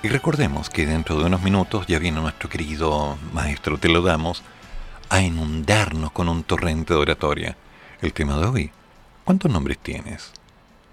Y 0.02 0.08
recordemos 0.08 0.70
que 0.70 0.86
dentro 0.86 1.18
de 1.18 1.26
unos 1.26 1.42
minutos 1.42 1.88
ya 1.88 2.00
viene 2.00 2.22
nuestro 2.22 2.50
querido 2.50 3.18
maestro, 3.34 3.78
te 3.78 3.90
lo 3.90 4.02
damos, 4.02 4.44
a 5.10 5.22
inundarnos 5.22 6.12
con 6.12 6.30
un 6.30 6.44
torrente 6.44 6.94
de 6.94 7.00
oratoria. 7.00 7.58
El 8.02 8.14
tema 8.14 8.38
de 8.38 8.46
hoy, 8.46 8.72
¿cuántos 9.26 9.52
nombres 9.52 9.78
tienes? 9.80 10.32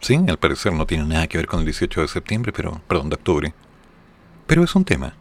Sí, 0.00 0.18
al 0.26 0.38
parecer 0.38 0.72
no 0.72 0.86
tiene 0.86 1.04
nada 1.04 1.28
que 1.28 1.38
ver 1.38 1.46
con 1.46 1.60
el 1.60 1.66
18 1.66 2.00
de 2.00 2.08
septiembre, 2.08 2.52
pero, 2.52 2.80
perdón, 2.88 3.10
de 3.10 3.14
octubre. 3.14 3.54
Pero 4.48 4.64
es 4.64 4.74
un 4.74 4.84
tema. 4.84 5.14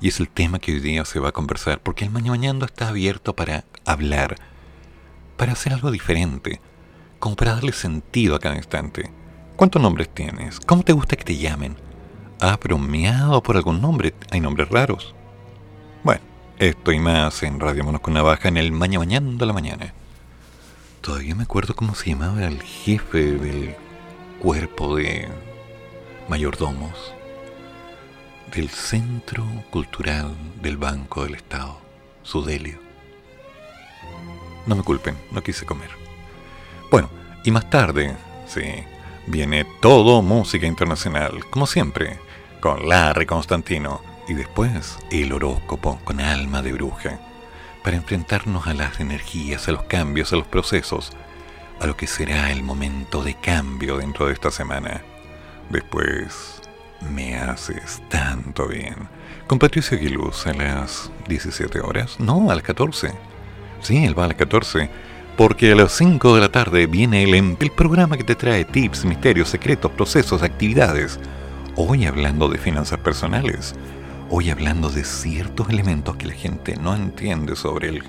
Y 0.00 0.08
es 0.08 0.18
el 0.20 0.28
tema 0.28 0.58
que 0.58 0.72
hoy 0.72 0.80
día 0.80 1.04
se 1.04 1.20
va 1.20 1.28
a 1.28 1.32
conversar, 1.32 1.80
porque 1.80 2.06
el 2.06 2.10
Mañana 2.10 2.64
está 2.64 2.88
abierto 2.88 3.36
para 3.36 3.64
hablar, 3.84 4.36
para 5.36 5.52
hacer 5.52 5.74
algo 5.74 5.90
diferente, 5.90 6.60
como 7.18 7.36
para 7.36 7.54
darle 7.54 7.72
sentido 7.72 8.34
a 8.34 8.40
cada 8.40 8.56
instante. 8.56 9.12
¿Cuántos 9.56 9.82
nombres 9.82 10.08
tienes? 10.08 10.58
¿Cómo 10.60 10.82
te 10.82 10.94
gusta 10.94 11.14
que 11.14 11.24
te 11.24 11.36
llamen? 11.36 11.76
¿Has 12.40 12.58
bromeado 12.58 13.42
por 13.42 13.56
algún 13.56 13.80
nombre? 13.80 14.14
¿Hay 14.30 14.40
nombres 14.40 14.70
raros? 14.70 15.14
Bueno, 16.02 16.22
esto 16.58 16.90
y 16.90 16.98
más 16.98 17.42
en 17.42 17.60
Radio 17.60 17.84
Monos 17.84 18.00
con 18.00 18.14
Navaja 18.14 18.48
en 18.48 18.56
el 18.56 18.72
Maña 18.72 18.98
Mañando 18.98 19.44
a 19.44 19.46
la 19.46 19.52
mañana. 19.52 19.94
Todavía 21.02 21.34
me 21.34 21.42
acuerdo 21.42 21.74
cómo 21.74 21.96
se 21.96 22.10
llamaba 22.10 22.44
el 22.44 22.62
jefe 22.62 23.32
del 23.32 23.74
cuerpo 24.40 24.94
de 24.94 25.28
mayordomos 26.28 27.12
del 28.54 28.68
Centro 28.68 29.44
Cultural 29.70 30.32
del 30.62 30.76
Banco 30.76 31.24
del 31.24 31.34
Estado, 31.34 31.76
Sudelio. 32.22 32.78
No 34.64 34.76
me 34.76 34.84
culpen, 34.84 35.16
no 35.32 35.42
quise 35.42 35.66
comer. 35.66 35.90
Bueno, 36.88 37.10
y 37.44 37.50
más 37.50 37.68
tarde, 37.68 38.16
sí, 38.46 38.62
viene 39.26 39.66
todo 39.80 40.22
música 40.22 40.68
internacional, 40.68 41.44
como 41.50 41.66
siempre, 41.66 42.20
con 42.60 42.88
Larry 42.88 43.26
Constantino, 43.26 44.02
y 44.28 44.34
después 44.34 44.98
el 45.10 45.32
horóscopo 45.32 45.98
con 46.04 46.20
alma 46.20 46.62
de 46.62 46.72
bruja, 46.72 47.18
para 47.82 47.96
enfrentarnos 47.96 48.66
a 48.66 48.74
las 48.74 49.00
energías, 49.00 49.68
a 49.68 49.72
los 49.72 49.84
cambios, 49.84 50.32
a 50.32 50.36
los 50.36 50.46
procesos, 50.46 51.12
a 51.80 51.86
lo 51.86 51.96
que 51.96 52.06
será 52.06 52.52
el 52.52 52.62
momento 52.62 53.22
de 53.22 53.34
cambio 53.34 53.98
dentro 53.98 54.26
de 54.26 54.32
esta 54.32 54.50
semana. 54.50 55.02
Después, 55.70 56.60
me 57.10 57.36
haces 57.36 58.02
tanto 58.08 58.68
bien. 58.68 59.08
Con 59.46 59.58
Patricio 59.58 59.96
Aguiluz 59.96 60.46
a 60.46 60.54
las 60.54 61.10
17 61.28 61.80
horas. 61.80 62.18
No, 62.20 62.50
a 62.50 62.54
las 62.54 62.64
14. 62.64 63.12
Sí, 63.80 64.04
él 64.04 64.18
va 64.18 64.24
a 64.24 64.28
las 64.28 64.36
14. 64.36 64.88
Porque 65.36 65.72
a 65.72 65.74
las 65.74 65.92
5 65.92 66.34
de 66.34 66.40
la 66.40 66.50
tarde 66.50 66.86
viene 66.86 67.24
el, 67.24 67.34
el 67.34 67.70
programa 67.70 68.16
que 68.16 68.24
te 68.24 68.34
trae 68.34 68.64
tips, 68.64 69.04
misterios, 69.04 69.48
secretos, 69.48 69.90
procesos, 69.92 70.42
actividades. 70.42 71.18
Hoy 71.74 72.06
hablando 72.06 72.48
de 72.48 72.58
finanzas 72.58 72.98
personales. 73.00 73.74
Hoy 74.34 74.48
hablando 74.48 74.88
de 74.88 75.04
ciertos 75.04 75.68
elementos 75.68 76.16
que 76.16 76.24
la 76.24 76.32
gente 76.32 76.74
no 76.76 76.96
entiende 76.96 77.54
sobre 77.54 77.90
el 77.90 78.02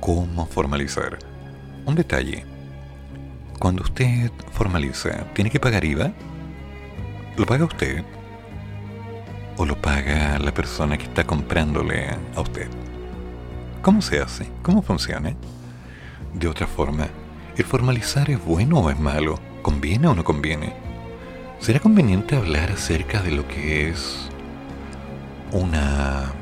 cómo 0.00 0.44
formalizar. 0.44 1.20
Un 1.86 1.94
detalle. 1.94 2.44
Cuando 3.60 3.84
usted 3.84 4.32
formaliza, 4.50 5.24
¿tiene 5.34 5.50
que 5.50 5.60
pagar 5.60 5.84
IVA? 5.84 6.10
¿Lo 7.36 7.46
paga 7.46 7.64
usted? 7.64 8.02
¿O 9.56 9.64
lo 9.64 9.80
paga 9.80 10.36
la 10.40 10.52
persona 10.52 10.98
que 10.98 11.04
está 11.04 11.22
comprándole 11.22 12.08
a 12.34 12.40
usted? 12.40 12.66
¿Cómo 13.82 14.02
se 14.02 14.18
hace? 14.18 14.50
¿Cómo 14.62 14.82
funciona? 14.82 15.32
De 16.34 16.48
otra 16.48 16.66
forma, 16.66 17.06
¿el 17.56 17.64
formalizar 17.64 18.30
es 18.30 18.44
bueno 18.44 18.80
o 18.80 18.90
es 18.90 18.98
malo? 18.98 19.38
¿Conviene 19.62 20.08
o 20.08 20.14
no 20.16 20.24
conviene? 20.24 20.72
¿Será 21.60 21.78
conveniente 21.78 22.34
hablar 22.34 22.72
acerca 22.72 23.22
de 23.22 23.30
lo 23.30 23.46
que 23.46 23.90
es 23.90 24.31
una 25.52 26.32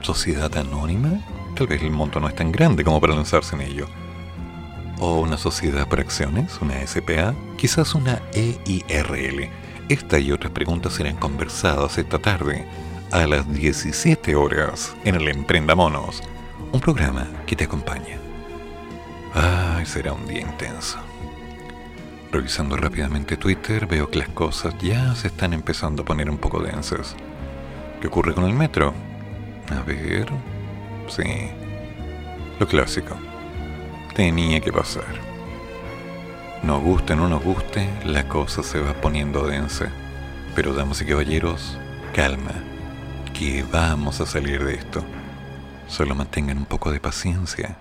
sociedad 0.00 0.54
anónima? 0.56 1.20
Tal 1.54 1.66
vez 1.66 1.82
el 1.82 1.90
monto 1.90 2.20
no 2.20 2.28
es 2.28 2.34
tan 2.34 2.50
grande 2.50 2.84
como 2.84 3.00
para 3.00 3.14
lanzarse 3.14 3.54
en 3.54 3.62
ello. 3.62 3.86
¿O 4.98 5.20
una 5.20 5.36
sociedad 5.36 5.86
por 5.86 6.00
acciones? 6.00 6.58
¿Una 6.60 6.84
SPA? 6.86 7.34
Quizás 7.56 7.94
una 7.94 8.20
EIRL. 8.32 9.50
Esta 9.88 10.18
y 10.18 10.32
otras 10.32 10.52
preguntas 10.52 10.94
serán 10.94 11.16
conversadas 11.16 11.98
esta 11.98 12.18
tarde 12.18 12.66
a 13.10 13.26
las 13.26 13.52
17 13.52 14.34
horas 14.34 14.94
en 15.04 15.14
el 15.14 15.28
Emprenda 15.28 15.74
Monos, 15.74 16.22
un 16.72 16.80
programa 16.80 17.28
que 17.46 17.54
te 17.54 17.64
acompaña. 17.64 18.18
Ay, 19.34 19.84
será 19.84 20.12
un 20.12 20.26
día 20.26 20.40
intenso. 20.40 20.98
Revisando 22.32 22.76
rápidamente 22.76 23.36
Twitter, 23.36 23.86
veo 23.86 24.10
que 24.10 24.18
las 24.18 24.28
cosas 24.30 24.74
ya 24.80 25.14
se 25.14 25.28
están 25.28 25.52
empezando 25.52 26.02
a 26.02 26.04
poner 26.04 26.30
un 26.30 26.38
poco 26.38 26.60
densas. 26.60 27.14
¿Qué 28.04 28.08
ocurre 28.08 28.34
con 28.34 28.44
el 28.44 28.52
metro? 28.52 28.92
A 29.70 29.80
ver. 29.80 30.28
Sí. 31.08 31.22
Lo 32.60 32.68
clásico. 32.68 33.16
Tenía 34.14 34.60
que 34.60 34.70
pasar. 34.70 35.06
Nos 36.62 36.82
guste 36.82 37.14
o 37.14 37.16
no 37.16 37.28
nos 37.30 37.42
guste, 37.42 37.88
la 38.04 38.28
cosa 38.28 38.62
se 38.62 38.78
va 38.78 38.92
poniendo 38.92 39.46
densa. 39.46 39.90
Pero 40.54 40.74
damas 40.74 41.00
y 41.00 41.06
caballeros, 41.06 41.78
calma, 42.14 42.52
que 43.32 43.62
vamos 43.62 44.20
a 44.20 44.26
salir 44.26 44.62
de 44.62 44.74
esto. 44.74 45.02
Solo 45.88 46.14
mantengan 46.14 46.58
un 46.58 46.66
poco 46.66 46.92
de 46.92 47.00
paciencia 47.00 47.78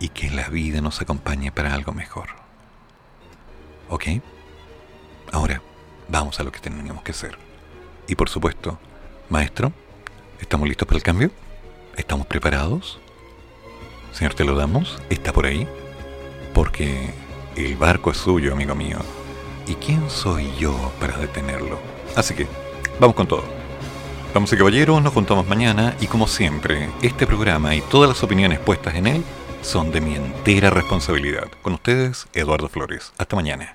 y 0.00 0.10
que 0.10 0.28
la 0.28 0.50
vida 0.50 0.82
nos 0.82 1.00
acompañe 1.00 1.50
para 1.50 1.72
algo 1.72 1.94
mejor. 1.94 2.28
¿Ok? 3.88 4.04
Ahora, 5.32 5.62
vamos 6.10 6.38
a 6.40 6.42
lo 6.42 6.52
que 6.52 6.60
tenemos 6.60 7.02
que 7.02 7.12
hacer. 7.12 7.38
Y 8.06 8.16
por 8.16 8.28
supuesto, 8.28 8.78
maestro, 9.30 9.72
¿estamos 10.40 10.68
listos 10.68 10.86
para 10.86 10.98
el 10.98 11.02
cambio? 11.02 11.30
¿Estamos 11.96 12.26
preparados? 12.26 12.98
Señor, 14.12 14.34
te 14.34 14.44
lo 14.44 14.56
damos. 14.56 15.00
¿Está 15.08 15.32
por 15.32 15.46
ahí? 15.46 15.66
Porque 16.52 17.10
el 17.56 17.76
barco 17.76 18.10
es 18.10 18.18
suyo, 18.18 18.52
amigo 18.52 18.74
mío. 18.74 18.98
¿Y 19.66 19.74
quién 19.74 20.10
soy 20.10 20.50
yo 20.58 20.92
para 21.00 21.16
detenerlo? 21.16 21.78
Así 22.16 22.34
que, 22.34 22.46
vamos 22.98 23.14
con 23.14 23.26
todo. 23.26 23.44
Vamos 24.34 24.52
y 24.52 24.56
caballeros, 24.56 25.02
nos 25.02 25.12
juntamos 25.12 25.46
mañana 25.46 25.96
y 26.00 26.06
como 26.06 26.28
siempre, 26.28 26.88
este 27.02 27.26
programa 27.26 27.74
y 27.74 27.80
todas 27.80 28.08
las 28.08 28.22
opiniones 28.22 28.58
puestas 28.58 28.94
en 28.94 29.06
él 29.06 29.24
son 29.62 29.90
de 29.90 30.00
mi 30.00 30.14
entera 30.14 30.70
responsabilidad. 30.70 31.48
Con 31.62 31.74
ustedes, 31.74 32.26
Eduardo 32.32 32.68
Flores. 32.68 33.12
Hasta 33.18 33.36
mañana. 33.36 33.74